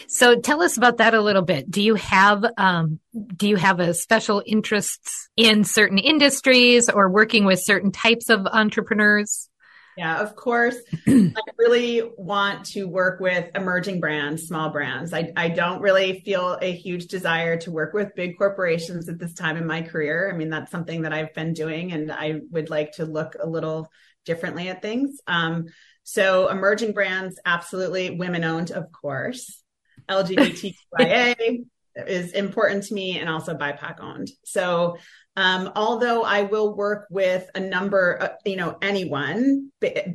so 0.07 0.39
tell 0.39 0.61
us 0.61 0.77
about 0.77 0.97
that 0.97 1.13
a 1.13 1.21
little 1.21 1.41
bit. 1.41 1.69
Do 1.69 1.81
you 1.81 1.95
have 1.95 2.45
um, 2.57 2.99
do 3.35 3.47
you 3.47 3.55
have 3.57 3.79
a 3.79 3.93
special 3.93 4.41
interests 4.45 5.29
in 5.35 5.63
certain 5.63 5.97
industries 5.97 6.89
or 6.89 7.09
working 7.09 7.45
with 7.45 7.59
certain 7.59 7.91
types 7.91 8.29
of 8.29 8.45
entrepreneurs? 8.47 9.49
Yeah, 9.97 10.19
of 10.19 10.35
course. 10.35 10.75
I 11.07 11.33
really 11.57 12.01
want 12.17 12.65
to 12.67 12.85
work 12.85 13.19
with 13.19 13.49
emerging 13.55 14.01
brands, 14.01 14.47
small 14.47 14.69
brands. 14.69 15.13
I, 15.13 15.31
I 15.37 15.49
don't 15.49 15.81
really 15.81 16.21
feel 16.25 16.57
a 16.61 16.71
huge 16.71 17.05
desire 17.07 17.57
to 17.61 17.71
work 17.71 17.93
with 17.93 18.15
big 18.15 18.37
corporations 18.37 19.07
at 19.07 19.19
this 19.19 19.33
time 19.33 19.55
in 19.55 19.65
my 19.65 19.81
career. 19.81 20.29
I 20.31 20.35
mean, 20.35 20.49
that's 20.49 20.71
something 20.71 21.03
that 21.03 21.13
I've 21.13 21.33
been 21.33 21.53
doing, 21.53 21.93
and 21.93 22.11
I 22.11 22.41
would 22.51 22.69
like 22.69 22.93
to 22.93 23.05
look 23.05 23.35
a 23.41 23.47
little 23.47 23.89
differently 24.25 24.67
at 24.67 24.81
things. 24.81 25.21
Um, 25.27 25.65
so, 26.03 26.49
emerging 26.49 26.93
brands, 26.93 27.39
absolutely 27.45 28.11
women 28.11 28.43
owned, 28.43 28.71
of 28.71 28.91
course. 28.91 29.63
LGBTQIA 30.09 31.65
is 31.95 32.33
important 32.33 32.83
to 32.83 32.93
me, 32.93 33.17
and 33.17 33.29
also 33.29 33.55
BIPOC 33.55 34.01
owned. 34.01 34.29
So, 34.43 34.97
um, 35.37 35.71
although 35.75 36.23
I 36.23 36.43
will 36.43 36.75
work 36.75 37.07
with 37.09 37.49
a 37.55 37.59
number, 37.59 38.13
of, 38.13 38.31
you 38.45 38.55
know, 38.55 38.77
anyone, 38.81 39.69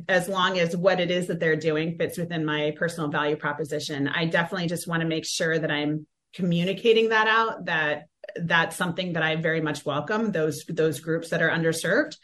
as 0.09 0.27
long 0.27 0.57
as 0.57 0.75
what 0.75 0.99
it 0.99 1.11
is 1.11 1.27
that 1.27 1.39
they're 1.39 1.55
doing 1.55 1.95
fits 1.97 2.17
within 2.17 2.43
my 2.43 2.73
personal 2.75 3.09
value 3.09 3.35
proposition, 3.35 4.07
I 4.07 4.25
definitely 4.25 4.67
just 4.67 4.87
want 4.87 5.01
to 5.01 5.07
make 5.07 5.25
sure 5.25 5.57
that 5.57 5.69
I'm 5.69 6.07
communicating 6.33 7.09
that 7.09 7.27
out. 7.27 7.65
That 7.65 8.05
that's 8.35 8.75
something 8.75 9.13
that 9.13 9.23
I 9.23 9.35
very 9.35 9.61
much 9.61 9.85
welcome 9.85 10.31
those 10.31 10.65
those 10.67 10.99
groups 10.99 11.29
that 11.29 11.41
are 11.41 11.49
underserved, 11.49 12.15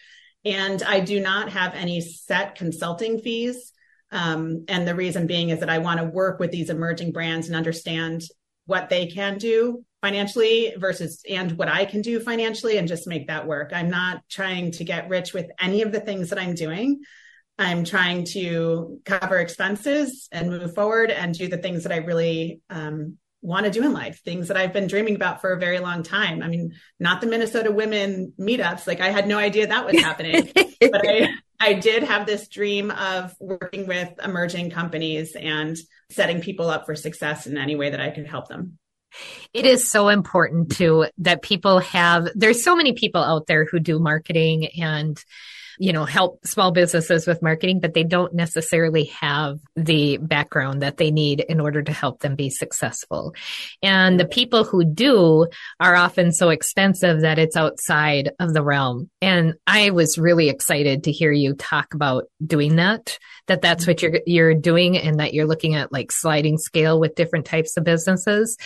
and 0.44 0.82
I 0.82 1.00
do 1.00 1.20
not 1.20 1.50
have 1.50 1.76
any 1.76 2.02
set 2.02 2.56
consulting 2.56 3.20
fees. 3.20 3.74
Um, 4.12 4.66
and 4.70 4.88
the 4.88 4.96
reason 4.96 5.28
being 5.28 5.50
is 5.50 5.60
that 5.60 5.70
I 5.70 5.80
want 5.80 6.00
to 6.00 6.06
work 6.06 6.40
with 6.40 6.50
these 6.50 6.70
emerging 6.70 7.12
brands 7.12 7.48
and 7.48 7.56
understand 7.56 8.24
what 8.66 8.90
they 8.90 9.08
can 9.08 9.38
do 9.38 9.84
financially 10.02 10.74
versus 10.78 11.22
and 11.30 11.54
what 11.54 11.68
I 11.68 11.86
can 11.86 12.02
do 12.02 12.20
financially 12.20 12.78
and 12.78 12.88
just 12.88 13.08
make 13.08 13.28
that 13.28 13.48
work. 13.48 13.72
I'm 13.74 13.90
not 13.90 14.22
trying 14.30 14.72
to 14.74 14.84
get 14.84 15.10
rich 15.10 15.34
with 15.34 15.48
any 15.60 15.82
of 15.82 15.92
the 15.92 16.00
things 16.00 16.30
that 16.30 16.40
I'm 16.40 16.54
doing. 16.54 17.02
I'm 17.60 17.84
trying 17.84 18.26
to 18.34 19.00
cover 19.04 19.40
expenses 19.40 20.28
and 20.32 20.50
move 20.50 20.76
forward 20.76 21.10
and 21.10 21.34
do 21.34 21.48
the 21.48 21.58
things 21.58 21.84
that 21.84 21.92
I 21.92 21.98
really 21.98 22.62
um, 22.70 23.18
want 23.42 23.66
to 23.66 23.72
do 23.72 23.84
in 23.84 23.94
life, 23.94 24.22
things 24.24 24.50
that 24.50 24.58
I've 24.58 24.74
been 24.74 24.88
dreaming 24.88 25.16
about 25.16 25.42
for 25.42 25.52
a 25.52 25.60
very 25.60 25.80
long 25.80 26.04
time. 26.04 26.44
I 26.44 26.48
mean, 26.48 26.74
not 27.00 27.22
the 27.22 27.28
Minnesota 27.28 27.72
women 27.72 28.34
meetups. 28.40 28.86
Like 28.86 29.02
I 29.02 29.10
had 29.10 29.28
no 29.28 29.40
idea 29.40 29.68
that 29.68 29.86
was 29.86 30.00
happening, 30.00 30.52
but 30.82 31.08
I, 31.08 31.30
I 31.60 31.74
did 31.74 32.04
have 32.04 32.28
this 32.28 32.48
dream 32.48 32.92
of 32.92 33.34
working 33.40 33.88
with 33.88 34.10
emerging 34.24 34.70
companies 34.70 35.36
and 35.36 35.76
setting 36.12 36.42
people 36.42 36.70
up 36.70 36.86
for 36.86 36.96
success 36.96 37.48
in 37.48 37.58
any 37.58 37.76
way 37.76 37.90
that 37.90 38.02
I 38.02 38.12
could 38.12 38.28
help 38.28 38.48
them. 38.48 38.78
It 39.54 39.66
is 39.66 39.90
so 39.90 40.10
important 40.10 40.72
too 40.72 41.08
that 41.20 41.42
people 41.42 41.80
have, 41.80 42.30
there's 42.36 42.64
so 42.64 42.76
many 42.76 42.94
people 42.94 43.24
out 43.24 43.48
there 43.48 43.66
who 43.66 43.80
do 43.80 44.00
marketing 44.00 44.68
and 44.80 45.24
you 45.80 45.94
know, 45.94 46.06
help 46.06 46.46
small 46.46 46.72
businesses 46.72 47.28
with 47.28 47.42
marketing, 47.42 47.80
but 47.80 47.94
they 47.94 48.04
don't 48.04 48.34
necessarily 48.34 49.06
have 49.06 49.60
the 49.76 50.18
background 50.18 50.82
that 50.82 50.98
they 50.98 51.12
need 51.12 51.42
in 51.42 51.60
order 51.60 51.82
to 51.82 51.92
help 51.92 52.20
them 52.20 52.36
be 52.36 52.50
successful. 52.50 53.34
And 53.82 54.20
the 54.20 54.28
people 54.28 54.64
who 54.64 54.84
do 54.84 55.48
are 55.80 55.96
often 55.96 56.32
so 56.32 56.50
expensive 56.50 57.22
that 57.22 57.40
it's 57.40 57.56
outside 57.56 58.32
of 58.40 58.54
the 58.54 58.64
realm. 58.64 59.10
And 59.22 59.56
I 59.66 59.92
was 59.92 60.18
really 60.18 60.50
excited 60.50 61.04
to 61.04 61.12
hear 61.12 61.32
you 61.32 61.54
talk 61.54 61.94
about 61.94 62.26
doing 62.46 62.78
that, 62.78 63.18
that 63.48 63.62
that's 63.62 63.86
what 63.86 64.02
you're, 64.02 64.20
you're 64.26 64.54
doing 64.54 64.98
and 64.98 65.20
that 65.20 65.34
you're 65.34 65.48
looking 65.48 65.76
at 65.76 65.92
like 65.92 66.12
sliding 66.12 66.58
scale 66.58 67.00
with 67.00 67.16
different 67.16 67.46
types 67.46 67.78
of 67.78 67.84
businesses 67.84 68.58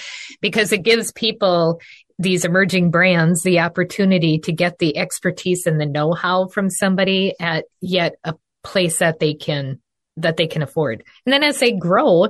because 0.42 0.72
it 0.72 0.84
gives 0.84 1.12
people 1.12 1.80
these 2.22 2.46
emerging 2.46 2.92
brands 2.92 3.42
the 3.42 3.60
opportunity 3.60 4.40
to 4.40 4.52
get 4.52 4.78
the 4.78 4.98
expertise 4.98 5.66
and 5.66 5.80
the 5.80 5.86
know-how 5.86 6.48
from 6.48 6.70
somebody 6.70 7.34
at 7.40 7.66
yet 7.82 8.16
a 8.24 8.36
place 8.64 9.00
that 9.00 9.20
they 9.20 9.34
can 9.34 9.80
that 10.18 10.38
they 10.38 10.48
can 10.48 10.62
afford. 10.62 11.04
And 11.26 11.34
then 11.34 11.44
as 11.44 11.60
they 11.60 11.72
grow, 11.72 12.28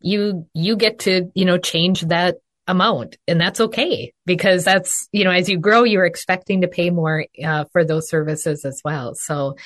you 0.00 0.46
you 0.54 0.76
get 0.76 1.00
to, 1.00 1.30
you 1.34 1.44
know, 1.44 1.58
change 1.58 2.00
that 2.02 2.36
amount 2.66 3.16
and 3.26 3.40
that's 3.40 3.60
okay 3.60 4.12
because 4.26 4.64
that's, 4.64 5.08
you 5.12 5.24
know, 5.24 5.30
as 5.30 5.48
you 5.48 5.58
grow 5.58 5.84
you're 5.84 6.04
expecting 6.04 6.60
to 6.60 6.68
pay 6.68 6.90
more 6.90 7.26
uh, 7.44 7.64
for 7.72 7.84
those 7.84 8.08
services 8.08 8.64
as 8.64 8.80
well. 8.84 9.14
So 9.14 9.56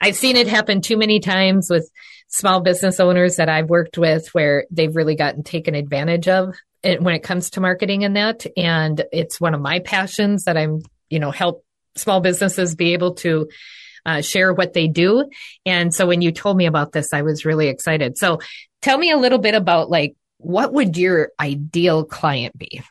I've 0.00 0.16
seen 0.16 0.36
it 0.36 0.48
happen 0.48 0.80
too 0.80 0.96
many 0.96 1.20
times 1.20 1.68
with 1.70 1.90
small 2.28 2.60
business 2.60 3.00
owners 3.00 3.36
that 3.36 3.48
I've 3.48 3.68
worked 3.68 3.98
with 3.98 4.28
where 4.34 4.66
they've 4.70 4.94
really 4.94 5.16
gotten 5.16 5.42
taken 5.42 5.74
advantage 5.74 6.28
of 6.28 6.54
when 6.82 7.14
it 7.14 7.22
comes 7.22 7.50
to 7.50 7.60
marketing 7.60 8.04
and 8.04 8.16
that. 8.16 8.46
And 8.56 9.02
it's 9.12 9.40
one 9.40 9.54
of 9.54 9.60
my 9.60 9.80
passions 9.80 10.44
that 10.44 10.56
I'm, 10.56 10.82
you 11.08 11.18
know, 11.18 11.30
help 11.30 11.64
small 11.96 12.20
businesses 12.20 12.74
be 12.74 12.92
able 12.92 13.14
to 13.14 13.48
uh, 14.06 14.22
share 14.22 14.52
what 14.52 14.72
they 14.72 14.88
do. 14.88 15.28
And 15.66 15.94
so 15.94 16.06
when 16.06 16.22
you 16.22 16.32
told 16.32 16.56
me 16.56 16.66
about 16.66 16.92
this, 16.92 17.12
I 17.12 17.22
was 17.22 17.44
really 17.44 17.68
excited. 17.68 18.16
So 18.16 18.40
tell 18.80 18.96
me 18.96 19.10
a 19.10 19.16
little 19.16 19.38
bit 19.38 19.54
about 19.54 19.90
like, 19.90 20.14
what 20.38 20.72
would 20.72 20.96
your 20.96 21.30
ideal 21.38 22.04
client 22.04 22.56
be? 22.56 22.82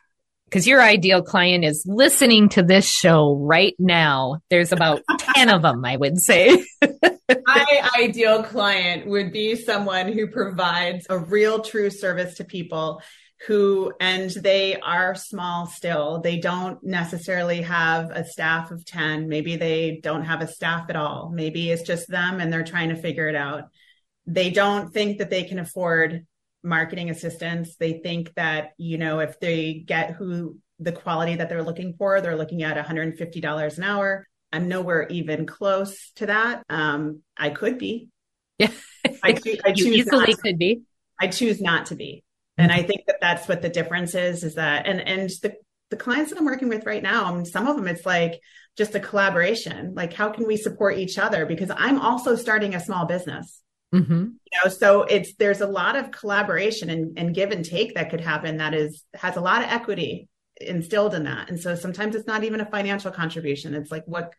Because 0.45 0.67
your 0.67 0.81
ideal 0.81 1.21
client 1.21 1.63
is 1.63 1.83
listening 1.87 2.49
to 2.49 2.63
this 2.63 2.89
show 2.89 3.35
right 3.35 3.75
now. 3.77 4.39
There's 4.49 4.71
about 4.71 5.01
10 5.35 5.49
of 5.49 5.61
them, 5.61 5.85
I 5.85 5.95
would 5.95 6.19
say. 6.19 6.63
My 7.45 7.91
ideal 7.99 8.43
client 8.43 9.07
would 9.07 9.31
be 9.31 9.55
someone 9.55 10.11
who 10.11 10.27
provides 10.27 11.05
a 11.09 11.17
real 11.19 11.59
true 11.59 11.91
service 11.91 12.35
to 12.35 12.43
people 12.43 13.01
who 13.47 13.93
and 13.99 14.29
they 14.29 14.77
are 14.79 15.15
small 15.15 15.65
still. 15.65 16.19
They 16.19 16.39
don't 16.39 16.83
necessarily 16.83 17.61
have 17.61 18.11
a 18.11 18.25
staff 18.25 18.71
of 18.71 18.85
10 18.85 19.29
maybe 19.29 19.55
they 19.55 19.99
don't 20.03 20.25
have 20.25 20.41
a 20.41 20.47
staff 20.47 20.89
at 20.89 20.95
all. 20.95 21.31
Maybe 21.33 21.71
it's 21.71 21.83
just 21.83 22.09
them 22.09 22.41
and 22.41 22.51
they're 22.51 22.63
trying 22.63 22.89
to 22.89 22.95
figure 22.95 23.29
it 23.29 23.35
out. 23.35 23.69
They 24.27 24.49
don't 24.49 24.91
think 24.91 25.19
that 25.19 25.29
they 25.29 25.43
can 25.43 25.59
afford 25.59 26.25
marketing 26.63 27.09
assistance. 27.09 27.77
They 27.77 27.93
think 27.93 28.33
that 28.35 28.71
you 28.77 28.97
know 28.97 29.19
if 29.19 29.39
they 29.39 29.73
get 29.73 30.11
who 30.11 30.57
the 30.79 30.91
quality 30.91 31.35
that 31.35 31.49
they're 31.49 31.63
looking 31.63 31.93
for 31.97 32.21
they're 32.21 32.37
looking 32.37 32.63
at 32.63 32.83
$150 32.83 33.77
an 33.77 33.83
hour. 33.83 34.27
I'm 34.51 34.67
nowhere 34.67 35.07
even 35.09 35.45
close 35.45 36.11
to 36.15 36.25
that. 36.25 36.63
Um, 36.69 37.21
i 37.37 37.51
could 37.51 37.77
be. 37.77 38.09
Yeah. 38.57 38.71
I, 39.23 39.39
I 39.63 39.71
choose 39.73 39.85
easily 39.85 40.33
could 40.35 40.57
be. 40.57 40.81
I 41.21 41.27
choose 41.27 41.61
not 41.61 41.87
to 41.87 41.95
be 41.95 42.23
and 42.59 42.71
I 42.71 42.83
think 42.83 43.05
that 43.07 43.17
that's 43.21 43.47
what 43.47 43.61
the 43.61 43.69
difference 43.69 44.15
is, 44.15 44.43
is 44.43 44.55
that, 44.55 44.87
and, 44.87 44.99
and 45.01 45.29
the, 45.41 45.53
the 45.89 45.97
clients 45.97 46.31
that 46.31 46.39
I'm 46.39 46.45
working 46.45 46.69
with 46.69 46.85
right 46.85 47.01
now, 47.01 47.25
I 47.25 47.33
mean, 47.33 47.45
some 47.45 47.67
of 47.67 47.75
them, 47.75 47.87
it's 47.87 48.05
like 48.05 48.39
just 48.77 48.95
a 48.95 48.99
collaboration. 48.99 49.93
Like, 49.95 50.13
how 50.13 50.29
can 50.29 50.45
we 50.45 50.57
support 50.57 50.97
each 50.97 51.17
other? 51.17 51.45
Because 51.45 51.71
I'm 51.75 51.99
also 51.99 52.35
starting 52.35 52.75
a 52.75 52.79
small 52.79 53.05
business. 53.05 53.61
Mm-hmm. 53.93 54.13
You 54.13 54.59
know, 54.63 54.69
so 54.69 55.03
it's 55.03 55.33
there's 55.35 55.61
a 55.61 55.67
lot 55.67 55.95
of 55.95 56.11
collaboration 56.11 56.89
and, 56.91 57.17
and 57.17 57.33
give 57.33 57.49
and 57.49 57.65
take 57.65 57.95
that 57.95 58.11
could 58.11 58.21
happen 58.21 58.57
that 58.57 58.75
is 58.75 59.03
has 59.15 59.35
a 59.35 59.41
lot 59.41 59.63
of 59.63 59.69
equity 59.69 60.27
instilled 60.61 61.15
in 61.15 61.23
that. 61.23 61.49
And 61.49 61.59
so 61.59 61.73
sometimes 61.73 62.15
it's 62.15 62.27
not 62.27 62.43
even 62.43 62.61
a 62.61 62.69
financial 62.69 63.11
contribution. 63.11 63.73
It's 63.73 63.91
like 63.91 64.03
what 64.05 64.31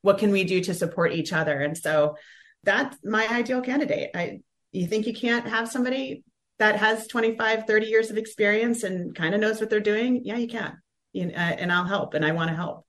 what 0.00 0.18
can 0.18 0.30
we 0.30 0.44
do 0.44 0.62
to 0.62 0.74
support 0.74 1.12
each 1.12 1.32
other? 1.32 1.60
And 1.60 1.76
so 1.76 2.16
that's 2.62 2.96
my 3.04 3.28
ideal 3.28 3.60
candidate. 3.60 4.10
I 4.14 4.40
you 4.72 4.86
think 4.86 5.06
you 5.06 5.14
can't 5.14 5.48
have 5.48 5.70
somebody 5.70 6.24
that 6.58 6.76
has 6.76 7.06
25 7.06 7.66
30 7.66 7.86
years 7.86 8.10
of 8.10 8.16
experience 8.16 8.82
and 8.82 9.14
kind 9.14 9.34
of 9.34 9.40
knows 9.40 9.60
what 9.60 9.70
they're 9.70 9.80
doing 9.80 10.22
yeah 10.24 10.36
you 10.36 10.48
can. 10.48 10.78
You 11.12 11.26
know, 11.26 11.34
uh, 11.34 11.56
and 11.58 11.72
i'll 11.72 11.84
help 11.84 12.14
and 12.14 12.24
i 12.24 12.32
want 12.32 12.50
to 12.50 12.56
help. 12.56 12.84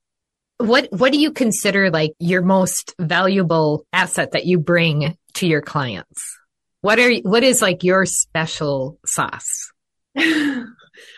What 0.57 0.87
what 0.91 1.11
do 1.11 1.19
you 1.19 1.31
consider 1.31 1.89
like 1.89 2.13
your 2.19 2.41
most 2.41 2.95
valuable 2.99 3.85
asset 3.91 4.31
that 4.31 4.45
you 4.45 4.57
bring 4.57 5.17
to 5.35 5.47
your 5.47 5.61
clients? 5.61 6.37
What 6.81 6.99
are 6.99 7.13
what 7.17 7.43
is 7.43 7.61
like 7.61 7.83
your 7.83 8.05
special 8.05 8.99
sauce? 9.05 9.71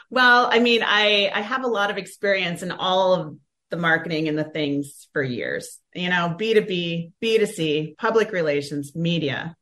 Well 0.09 0.47
i 0.51 0.59
mean 0.59 0.83
i 0.85 1.29
i 1.33 1.41
have 1.41 1.63
a 1.63 1.67
lot 1.67 1.91
of 1.91 1.97
experience 1.97 2.63
in 2.63 2.71
all 2.71 3.13
of 3.13 3.37
the 3.69 3.77
marketing 3.77 4.29
and 4.29 4.37
the 4.37 4.45
things 4.45 5.07
for 5.13 5.21
years. 5.21 5.79
You 5.93 6.09
know 6.09 6.35
b2b 6.39 7.11
b2c 7.21 7.97
public 7.97 8.31
relations 8.31 8.95
media 8.95 9.55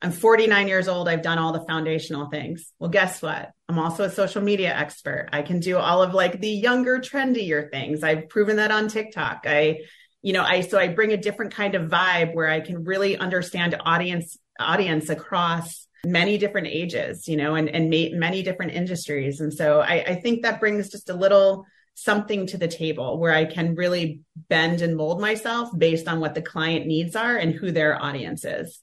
I'm 0.00 0.12
49 0.12 0.68
years 0.68 0.86
old. 0.86 1.08
I've 1.08 1.22
done 1.22 1.38
all 1.38 1.52
the 1.52 1.64
foundational 1.66 2.28
things. 2.30 2.72
Well, 2.78 2.90
guess 2.90 3.20
what? 3.20 3.50
I'm 3.68 3.78
also 3.78 4.04
a 4.04 4.10
social 4.10 4.42
media 4.42 4.72
expert. 4.72 5.28
I 5.32 5.42
can 5.42 5.58
do 5.58 5.76
all 5.76 6.02
of 6.02 6.14
like 6.14 6.40
the 6.40 6.50
younger, 6.50 6.98
trendier 6.98 7.68
things. 7.70 8.04
I've 8.04 8.28
proven 8.28 8.56
that 8.56 8.70
on 8.70 8.88
TikTok. 8.88 9.40
I, 9.44 9.80
you 10.22 10.32
know, 10.32 10.44
I, 10.44 10.60
so 10.60 10.78
I 10.78 10.88
bring 10.88 11.12
a 11.12 11.16
different 11.16 11.52
kind 11.52 11.74
of 11.74 11.90
vibe 11.90 12.34
where 12.34 12.48
I 12.48 12.60
can 12.60 12.84
really 12.84 13.16
understand 13.16 13.76
audience, 13.80 14.38
audience 14.60 15.08
across 15.08 15.88
many 16.04 16.38
different 16.38 16.68
ages, 16.68 17.26
you 17.26 17.36
know, 17.36 17.56
and, 17.56 17.68
and 17.68 17.90
many 17.90 18.42
different 18.44 18.72
industries. 18.72 19.40
And 19.40 19.52
so 19.52 19.80
I, 19.80 20.04
I 20.06 20.14
think 20.20 20.42
that 20.42 20.60
brings 20.60 20.90
just 20.90 21.10
a 21.10 21.14
little 21.14 21.66
something 21.94 22.46
to 22.46 22.56
the 22.56 22.68
table 22.68 23.18
where 23.18 23.34
I 23.34 23.44
can 23.44 23.74
really 23.74 24.20
bend 24.48 24.80
and 24.80 24.96
mold 24.96 25.20
myself 25.20 25.76
based 25.76 26.06
on 26.06 26.20
what 26.20 26.36
the 26.36 26.42
client 26.42 26.86
needs 26.86 27.16
are 27.16 27.36
and 27.36 27.52
who 27.52 27.72
their 27.72 28.00
audience 28.00 28.44
is. 28.44 28.80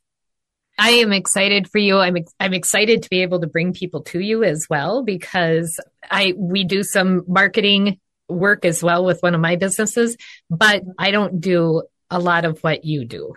I 0.78 0.92
am 0.92 1.14
excited 1.14 1.70
for 1.70 1.78
you. 1.78 1.98
I'm 1.98 2.18
I'm 2.40 2.54
excited 2.54 3.04
to 3.04 3.10
be 3.10 3.22
able 3.22 3.42
to 3.42 3.48
bring 3.48 3.74
people 3.74 4.02
to 4.04 4.20
you 4.20 4.44
as 4.44 4.68
well 4.70 5.04
because 5.04 5.80
I 6.10 6.34
we 6.38 6.64
do 6.64 6.84
some 6.84 7.24
marketing 7.28 8.00
work 8.28 8.66
as 8.66 8.84
well 8.84 9.06
with 9.06 9.22
one 9.22 9.36
of 9.36 9.42
my 9.42 9.56
businesses, 9.56 10.18
but 10.50 10.84
I 10.98 11.12
don't 11.12 11.40
do 11.40 11.84
a 12.10 12.20
lot 12.20 12.46
of 12.46 12.60
what 12.60 12.86
you 12.86 13.06
do. 13.06 13.36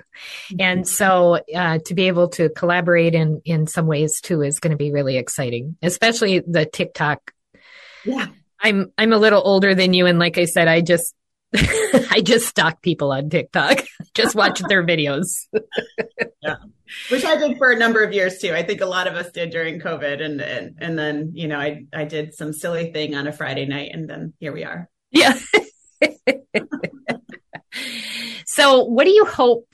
And 0.59 0.87
so 0.87 1.41
uh, 1.55 1.79
to 1.87 1.95
be 1.95 2.09
able 2.09 2.29
to 2.31 2.49
collaborate 2.51 3.15
in 3.15 3.41
in 3.45 3.67
some 3.67 3.87
ways 3.87 4.21
too 4.21 4.43
is 4.43 4.61
going 4.61 4.73
to 4.73 4.77
be 4.77 4.93
really 4.93 5.17
exciting, 5.17 5.77
especially 5.83 6.41
the 6.41 6.67
TikTok. 6.67 7.33
Yeah. 8.05 8.27
I'm 8.61 8.93
I'm 8.99 9.13
a 9.13 9.19
little 9.19 9.43
older 9.45 9.75
than 9.75 9.95
you 9.95 10.07
and 10.07 10.19
like 10.19 10.37
I 10.37 10.45
said 10.47 10.67
I 10.67 10.81
just 10.81 11.15
I 12.11 12.21
just 12.23 12.47
stalk 12.47 12.83
people 12.83 13.11
on 13.13 13.31
TikTok. 13.31 13.85
just 14.15 14.35
watch 14.35 14.61
their 14.61 14.85
videos. 14.85 15.47
yeah. 16.43 16.57
Which 17.11 17.25
I 17.25 17.37
did 17.37 17.57
for 17.59 17.71
a 17.71 17.79
number 17.79 18.03
of 18.03 18.13
years 18.13 18.39
too. 18.39 18.53
I 18.53 18.63
think 18.63 18.81
a 18.81 18.87
lot 18.87 19.07
of 19.07 19.15
us 19.15 19.31
did 19.31 19.51
during 19.51 19.81
COVID 19.81 20.23
and 20.23 20.41
and, 20.41 20.77
and 20.79 20.99
then, 20.99 21.33
you 21.35 21.49
know, 21.49 21.59
I 21.59 21.87
I 21.93 22.05
did 22.05 22.35
some 22.35 22.53
silly 22.53 22.93
thing 22.93 23.15
on 23.15 23.27
a 23.27 23.33
Friday 23.33 23.67
night 23.67 23.91
and 23.93 24.09
then 24.09 24.35
here 24.41 24.53
we 24.53 24.65
are. 24.65 24.89
Yeah. 25.11 25.39
so 28.47 28.85
what 28.85 29.05
do 29.05 29.11
you 29.11 29.25
hope 29.25 29.67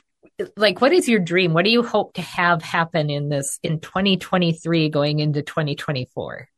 like 0.56 0.80
what 0.80 0.92
is 0.92 1.08
your 1.08 1.20
dream? 1.20 1.54
What 1.54 1.64
do 1.64 1.70
you 1.70 1.82
hope 1.82 2.14
to 2.14 2.22
have 2.22 2.62
happen 2.62 3.10
in 3.10 3.28
this 3.28 3.58
in 3.64 3.80
2023 3.80 4.90
going 4.90 5.18
into 5.18 5.42
2024? 5.42 6.48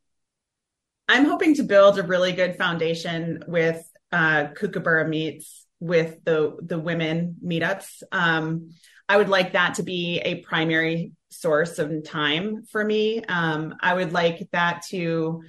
I'm 1.09 1.25
hoping 1.25 1.55
to 1.55 1.63
build 1.63 1.99
a 1.99 2.03
really 2.03 2.33
good 2.33 2.57
foundation 2.57 3.45
with 3.47 3.83
uh, 4.13 4.49
Kookaburra 4.49 5.09
meets 5.09 5.67
with 5.81 6.25
the 6.25 6.57
the 6.63 6.79
women 6.79 7.37
meetups. 7.45 8.03
Um, 8.13 8.71
I 9.09 9.17
would 9.17 9.29
like 9.29 9.53
that 9.53 9.75
to 9.75 9.83
be 9.83 10.21
a 10.25 10.37
primary 10.37 11.13
source 11.29 11.79
of 11.79 12.05
time 12.05 12.65
for 12.71 12.85
me. 12.85 13.23
Um, 13.25 13.75
I 13.81 13.95
would 13.95 14.13
like 14.13 14.49
that 14.53 14.83
to 14.89 15.43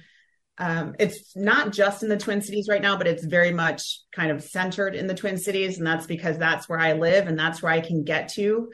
um, 0.58 0.96
it's 0.98 1.36
not 1.36 1.72
just 1.72 2.02
in 2.02 2.08
the 2.08 2.16
Twin 2.16 2.42
Cities 2.42 2.68
right 2.68 2.82
now, 2.82 2.96
but 2.96 3.06
it's 3.06 3.24
very 3.24 3.52
much 3.52 4.00
kind 4.12 4.30
of 4.30 4.42
centered 4.42 4.96
in 4.96 5.06
the 5.06 5.14
Twin 5.14 5.38
Cities. 5.38 5.78
And 5.78 5.86
that's 5.86 6.06
because 6.06 6.36
that's 6.36 6.68
where 6.68 6.80
I 6.80 6.94
live 6.94 7.28
and 7.28 7.38
that's 7.38 7.62
where 7.62 7.72
I 7.72 7.80
can 7.80 8.02
get 8.02 8.28
to. 8.30 8.70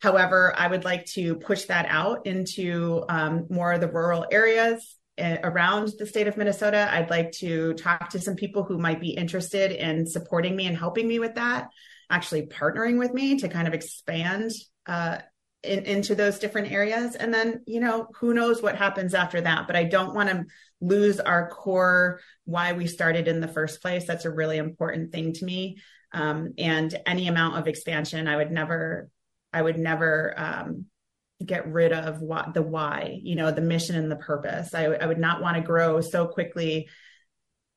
However, 0.00 0.52
I 0.56 0.66
would 0.66 0.84
like 0.84 1.06
to 1.06 1.36
push 1.36 1.64
that 1.64 1.86
out 1.88 2.26
into 2.26 3.04
um, 3.08 3.46
more 3.50 3.72
of 3.72 3.80
the 3.80 3.90
rural 3.90 4.26
areas 4.30 4.97
around 5.18 5.92
the 5.98 6.06
state 6.06 6.26
of 6.26 6.36
Minnesota. 6.36 6.88
I'd 6.90 7.10
like 7.10 7.32
to 7.32 7.74
talk 7.74 8.10
to 8.10 8.20
some 8.20 8.36
people 8.36 8.64
who 8.64 8.78
might 8.78 9.00
be 9.00 9.10
interested 9.10 9.72
in 9.72 10.06
supporting 10.06 10.54
me 10.54 10.66
and 10.66 10.76
helping 10.76 11.08
me 11.08 11.18
with 11.18 11.34
that, 11.34 11.68
actually 12.10 12.46
partnering 12.46 12.98
with 12.98 13.12
me 13.12 13.38
to 13.38 13.48
kind 13.48 13.68
of 13.68 13.74
expand 13.74 14.52
uh, 14.86 15.18
in, 15.62 15.84
into 15.84 16.14
those 16.14 16.38
different 16.38 16.70
areas. 16.70 17.16
And 17.16 17.34
then, 17.34 17.62
you 17.66 17.80
know, 17.80 18.08
who 18.20 18.32
knows 18.32 18.62
what 18.62 18.76
happens 18.76 19.14
after 19.14 19.40
that. 19.40 19.66
But 19.66 19.76
I 19.76 19.84
don't 19.84 20.14
want 20.14 20.28
to 20.30 20.44
lose 20.80 21.18
our 21.20 21.50
core 21.50 22.20
why 22.44 22.72
we 22.72 22.86
started 22.86 23.26
in 23.28 23.40
the 23.40 23.48
first 23.48 23.82
place. 23.82 24.06
That's 24.06 24.24
a 24.24 24.30
really 24.30 24.56
important 24.56 25.12
thing 25.12 25.32
to 25.34 25.44
me. 25.44 25.78
Um, 26.12 26.54
and 26.56 26.96
any 27.04 27.28
amount 27.28 27.58
of 27.58 27.66
expansion, 27.66 28.28
I 28.28 28.36
would 28.36 28.50
never, 28.50 29.10
I 29.52 29.60
would 29.60 29.78
never 29.78 30.34
um, 30.36 30.86
get 31.44 31.70
rid 31.70 31.92
of 31.92 32.20
what 32.20 32.54
the 32.54 32.62
why, 32.62 33.18
you 33.22 33.36
know, 33.36 33.50
the 33.50 33.60
mission 33.60 33.96
and 33.96 34.10
the 34.10 34.16
purpose. 34.16 34.74
I, 34.74 34.86
I 34.86 35.06
would 35.06 35.18
not 35.18 35.40
want 35.40 35.56
to 35.56 35.62
grow 35.62 36.00
so 36.00 36.26
quickly. 36.26 36.88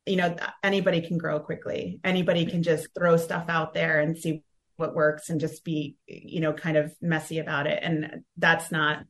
You 0.05 0.16
know, 0.16 0.36
anybody 0.64 1.01
can 1.01 1.18
grow 1.18 1.39
quickly. 1.39 1.99
Anybody 2.03 2.45
can 2.45 2.64
just 2.64 2.88
throw 2.97 3.18
stuff 3.18 3.45
out 3.49 3.74
there 3.74 3.99
and 3.99 4.18
see 4.18 4.43
what 4.78 4.95
works 4.95 5.30
and 5.30 5.39
just 5.39 5.64
be, 5.64 5.95
you 6.07 6.41
know, 6.41 6.53
kind 6.53 6.76
of 6.76 6.91
messy 7.01 7.38
about 7.38 7.68
it. 7.68 7.80
And 7.84 8.24
that's 8.38 8.72
not 8.72 9.03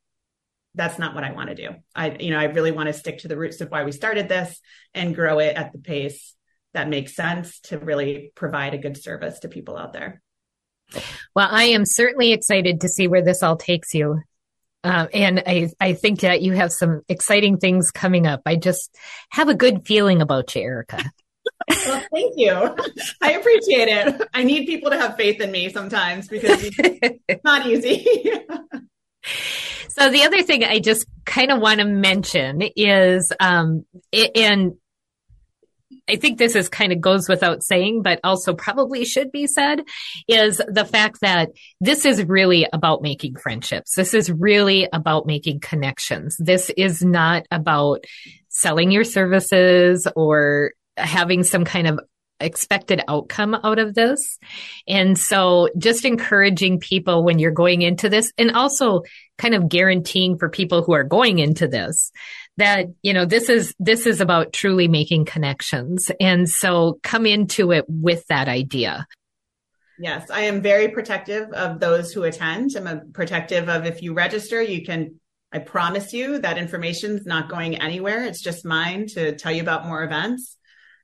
that's 0.73 0.97
not 0.97 1.15
what 1.15 1.23
I 1.23 1.33
want 1.33 1.49
to 1.49 1.55
do. 1.55 1.69
I, 1.93 2.11
you 2.11 2.31
know, 2.31 2.39
I 2.39 2.45
really 2.45 2.71
want 2.71 2.87
to 2.87 2.93
stick 2.93 3.19
to 3.19 3.27
the 3.27 3.37
roots 3.37 3.59
of 3.59 3.69
why 3.69 3.83
we 3.83 3.91
started 3.91 4.29
this 4.29 4.59
and 4.93 5.13
grow 5.13 5.39
it 5.39 5.57
at 5.57 5.73
the 5.73 5.79
pace 5.79 6.33
that 6.73 6.87
makes 6.87 7.15
sense 7.15 7.59
to 7.61 7.77
really 7.77 8.31
provide 8.35 8.73
a 8.73 8.77
good 8.77 9.01
service 9.01 9.39
to 9.39 9.49
people 9.49 9.77
out 9.77 9.91
there. 9.91 10.21
Well, 11.35 11.49
I 11.49 11.65
am 11.65 11.85
certainly 11.85 12.31
excited 12.31 12.81
to 12.81 12.89
see 12.89 13.07
where 13.07 13.23
this 13.23 13.43
all 13.43 13.57
takes 13.57 13.93
you. 13.93 14.21
Um, 14.83 15.07
and 15.13 15.43
I, 15.45 15.69
I 15.79 15.93
think 15.93 16.21
that 16.21 16.41
you 16.41 16.53
have 16.53 16.71
some 16.71 17.01
exciting 17.07 17.57
things 17.57 17.91
coming 17.91 18.25
up. 18.25 18.41
I 18.45 18.55
just 18.55 18.95
have 19.29 19.47
a 19.47 19.53
good 19.53 19.85
feeling 19.85 20.21
about 20.21 20.55
you, 20.55 20.61
Erica. 20.63 21.03
well, 21.69 22.03
thank 22.13 22.33
you. 22.37 22.75
I 23.21 23.33
appreciate 23.33 23.87
it. 23.87 24.21
I 24.33 24.43
need 24.43 24.65
people 24.65 24.89
to 24.91 24.97
have 24.97 25.17
faith 25.17 25.39
in 25.39 25.51
me 25.51 25.69
sometimes 25.69 26.27
because 26.27 26.59
it's 26.63 27.43
not 27.43 27.65
easy. 27.67 28.05
So 29.89 30.09
the 30.09 30.23
other 30.23 30.41
thing 30.41 30.63
I 30.63 30.79
just 30.79 31.05
kind 31.25 31.51
of 31.51 31.59
want 31.59 31.79
to 31.79 31.85
mention 31.85 32.61
is, 32.75 33.31
um, 33.39 33.85
and 34.35 34.73
I 36.11 36.17
think 36.17 36.37
this 36.37 36.55
is 36.55 36.67
kind 36.67 36.91
of 36.91 36.99
goes 36.99 37.29
without 37.29 37.63
saying, 37.63 38.01
but 38.01 38.19
also 38.23 38.53
probably 38.53 39.05
should 39.05 39.31
be 39.31 39.47
said 39.47 39.81
is 40.27 40.61
the 40.67 40.85
fact 40.85 41.21
that 41.21 41.49
this 41.79 42.05
is 42.05 42.23
really 42.25 42.67
about 42.73 43.01
making 43.01 43.37
friendships. 43.37 43.95
This 43.95 44.13
is 44.13 44.29
really 44.29 44.89
about 44.91 45.25
making 45.25 45.61
connections. 45.61 46.35
This 46.37 46.69
is 46.75 47.01
not 47.01 47.45
about 47.49 48.03
selling 48.49 48.91
your 48.91 49.05
services 49.05 50.05
or 50.15 50.73
having 50.97 51.43
some 51.43 51.63
kind 51.63 51.87
of 51.87 51.99
expected 52.41 53.01
outcome 53.07 53.55
out 53.63 53.79
of 53.79 53.93
this. 53.93 54.39
And 54.87 55.17
so 55.17 55.69
just 55.77 56.05
encouraging 56.05 56.79
people 56.79 57.23
when 57.23 57.39
you're 57.39 57.51
going 57.51 57.83
into 57.83 58.09
this 58.09 58.33
and 58.37 58.51
also 58.51 59.03
kind 59.37 59.53
of 59.53 59.69
guaranteeing 59.69 60.37
for 60.37 60.49
people 60.49 60.83
who 60.83 60.93
are 60.93 61.03
going 61.03 61.39
into 61.39 61.67
this 61.67 62.11
that, 62.61 62.87
you 63.01 63.13
know, 63.13 63.25
this 63.25 63.49
is, 63.49 63.75
this 63.79 64.05
is 64.05 64.21
about 64.21 64.53
truly 64.53 64.87
making 64.87 65.25
connections. 65.25 66.09
And 66.19 66.49
so 66.49 66.99
come 67.03 67.25
into 67.25 67.71
it 67.71 67.85
with 67.87 68.25
that 68.27 68.47
idea. 68.47 69.05
Yes, 69.99 70.31
I 70.31 70.41
am 70.41 70.61
very 70.61 70.87
protective 70.87 71.51
of 71.51 71.79
those 71.79 72.11
who 72.11 72.23
attend. 72.23 72.75
I'm 72.75 72.87
a 72.87 73.01
protective 73.13 73.69
of 73.69 73.85
if 73.85 74.01
you 74.01 74.13
register, 74.13 74.61
you 74.61 74.83
can 74.83 75.19
I 75.51 75.59
promise 75.59 76.13
you 76.13 76.39
that 76.39 76.57
information 76.57 77.17
is 77.17 77.25
not 77.25 77.49
going 77.49 77.75
anywhere. 77.75 78.23
It's 78.23 78.41
just 78.41 78.65
mine 78.65 79.07
to 79.07 79.35
tell 79.35 79.51
you 79.51 79.61
about 79.61 79.85
more 79.85 80.03
events. 80.03 80.57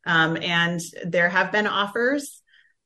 Um, 0.06 0.38
and 0.38 0.80
there 1.06 1.28
have 1.28 1.52
been 1.52 1.68
offers 1.68 2.42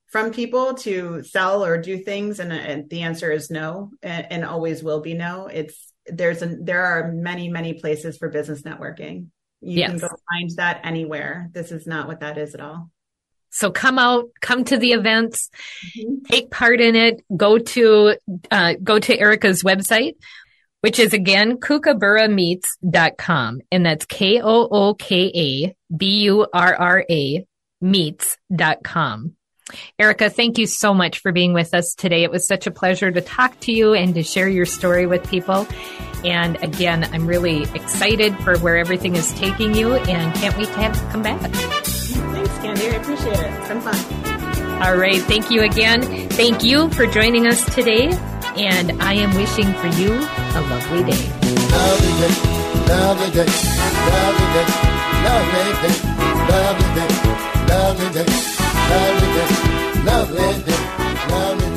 from 0.07 0.31
people 0.31 0.73
to 0.73 1.23
sell 1.23 1.63
or 1.63 1.77
do 1.77 1.99
things, 1.99 2.39
and, 2.39 2.51
and 2.51 2.89
the 2.89 3.03
answer 3.03 3.31
is 3.31 3.51
no, 3.51 3.91
and, 4.01 4.27
and, 4.31 4.43
always 4.43 4.83
will 4.83 5.01
be 5.01 5.13
no. 5.13 5.47
It's 5.47 5.90
there's 6.07 6.41
a, 6.41 6.57
there 6.59 6.83
are 6.83 7.11
many 7.11 7.49
many 7.49 7.73
places 7.73 8.17
for 8.17 8.29
business 8.29 8.63
networking. 8.63 9.27
You 9.61 9.79
yes. 9.79 9.89
can 9.91 9.99
go 9.99 10.07
find 10.07 10.49
that 10.57 10.81
anywhere. 10.83 11.49
This 11.53 11.71
is 11.71 11.85
not 11.85 12.07
what 12.07 12.21
that 12.21 12.37
is 12.37 12.55
at 12.55 12.61
all. 12.61 12.89
So 13.51 13.69
come 13.69 13.99
out, 13.99 14.29
come 14.41 14.63
to 14.65 14.77
the 14.77 14.93
events, 14.93 15.51
mm-hmm. 15.97 16.23
take 16.25 16.49
part 16.49 16.81
in 16.81 16.95
it. 16.95 17.21
Go 17.35 17.59
to 17.59 18.15
uh, 18.49 18.73
go 18.81 18.97
to 18.97 19.17
Erica's 19.17 19.61
website, 19.61 20.13
which 20.79 20.97
is 20.99 21.13
again 21.13 21.57
kookaburrameets.com. 21.57 23.61
And 23.71 23.85
that's 23.85 24.05
K 24.05 24.41
O 24.41 24.67
O 24.71 24.93
K 24.95 25.31
A 25.35 25.75
B 25.95 26.23
U 26.23 26.47
R 26.53 26.75
R 26.75 27.05
A 27.09 27.45
meets.com. 27.81 29.35
Erica, 29.99 30.29
thank 30.29 30.57
you 30.57 30.67
so 30.67 30.93
much 30.93 31.19
for 31.19 31.31
being 31.31 31.53
with 31.53 31.73
us 31.73 31.93
today. 31.93 32.23
It 32.23 32.31
was 32.31 32.47
such 32.47 32.67
a 32.67 32.71
pleasure 32.71 33.11
to 33.11 33.21
talk 33.21 33.59
to 33.61 33.71
you 33.71 33.93
and 33.93 34.13
to 34.15 34.23
share 34.23 34.47
your 34.47 34.65
story 34.65 35.05
with 35.05 35.27
people. 35.29 35.67
And 36.23 36.61
again, 36.63 37.03
I'm 37.13 37.25
really 37.25 37.63
excited 37.73 38.37
for 38.39 38.57
where 38.59 38.77
everything 38.77 39.15
is 39.15 39.31
taking 39.33 39.75
you 39.75 39.95
and 39.95 40.35
can't 40.35 40.57
wait 40.57 40.67
to 40.67 40.73
have 40.73 40.95
you 40.95 41.09
come 41.09 41.23
back. 41.23 41.41
Thanks, 41.41 42.49
Candi. 42.59 42.91
I 42.91 42.95
appreciate 42.95 43.39
it. 43.39 43.53
It's 43.59 43.67
been 43.67 43.81
fun. 43.81 44.81
All 44.83 44.97
right. 44.97 45.21
Thank 45.21 45.51
you 45.51 45.61
again. 45.61 46.01
Thank 46.29 46.63
you 46.63 46.89
for 46.91 47.07
joining 47.07 47.47
us 47.47 47.63
today 47.73 48.09
and 48.57 49.01
I 49.01 49.13
am 49.13 49.33
wishing 49.35 49.71
for 49.73 49.87
you 49.87 50.13
a 50.13 50.61
lovely 50.69 51.03
day. 51.03 51.29
Lovely 51.71 52.11
day, 52.19 52.35
lovely 52.87 53.31
day, 53.31 53.47
lovely 54.11 54.47
day, 54.53 54.67
lovely 55.23 55.73
day, 55.81 55.95
lovely 56.49 56.89
day, 56.95 57.09
lovely 57.67 58.09
day, 58.09 58.25
lovely 58.89 59.27
day, 59.33 59.60
lovely, 60.05 60.73
lovely. 61.29 61.70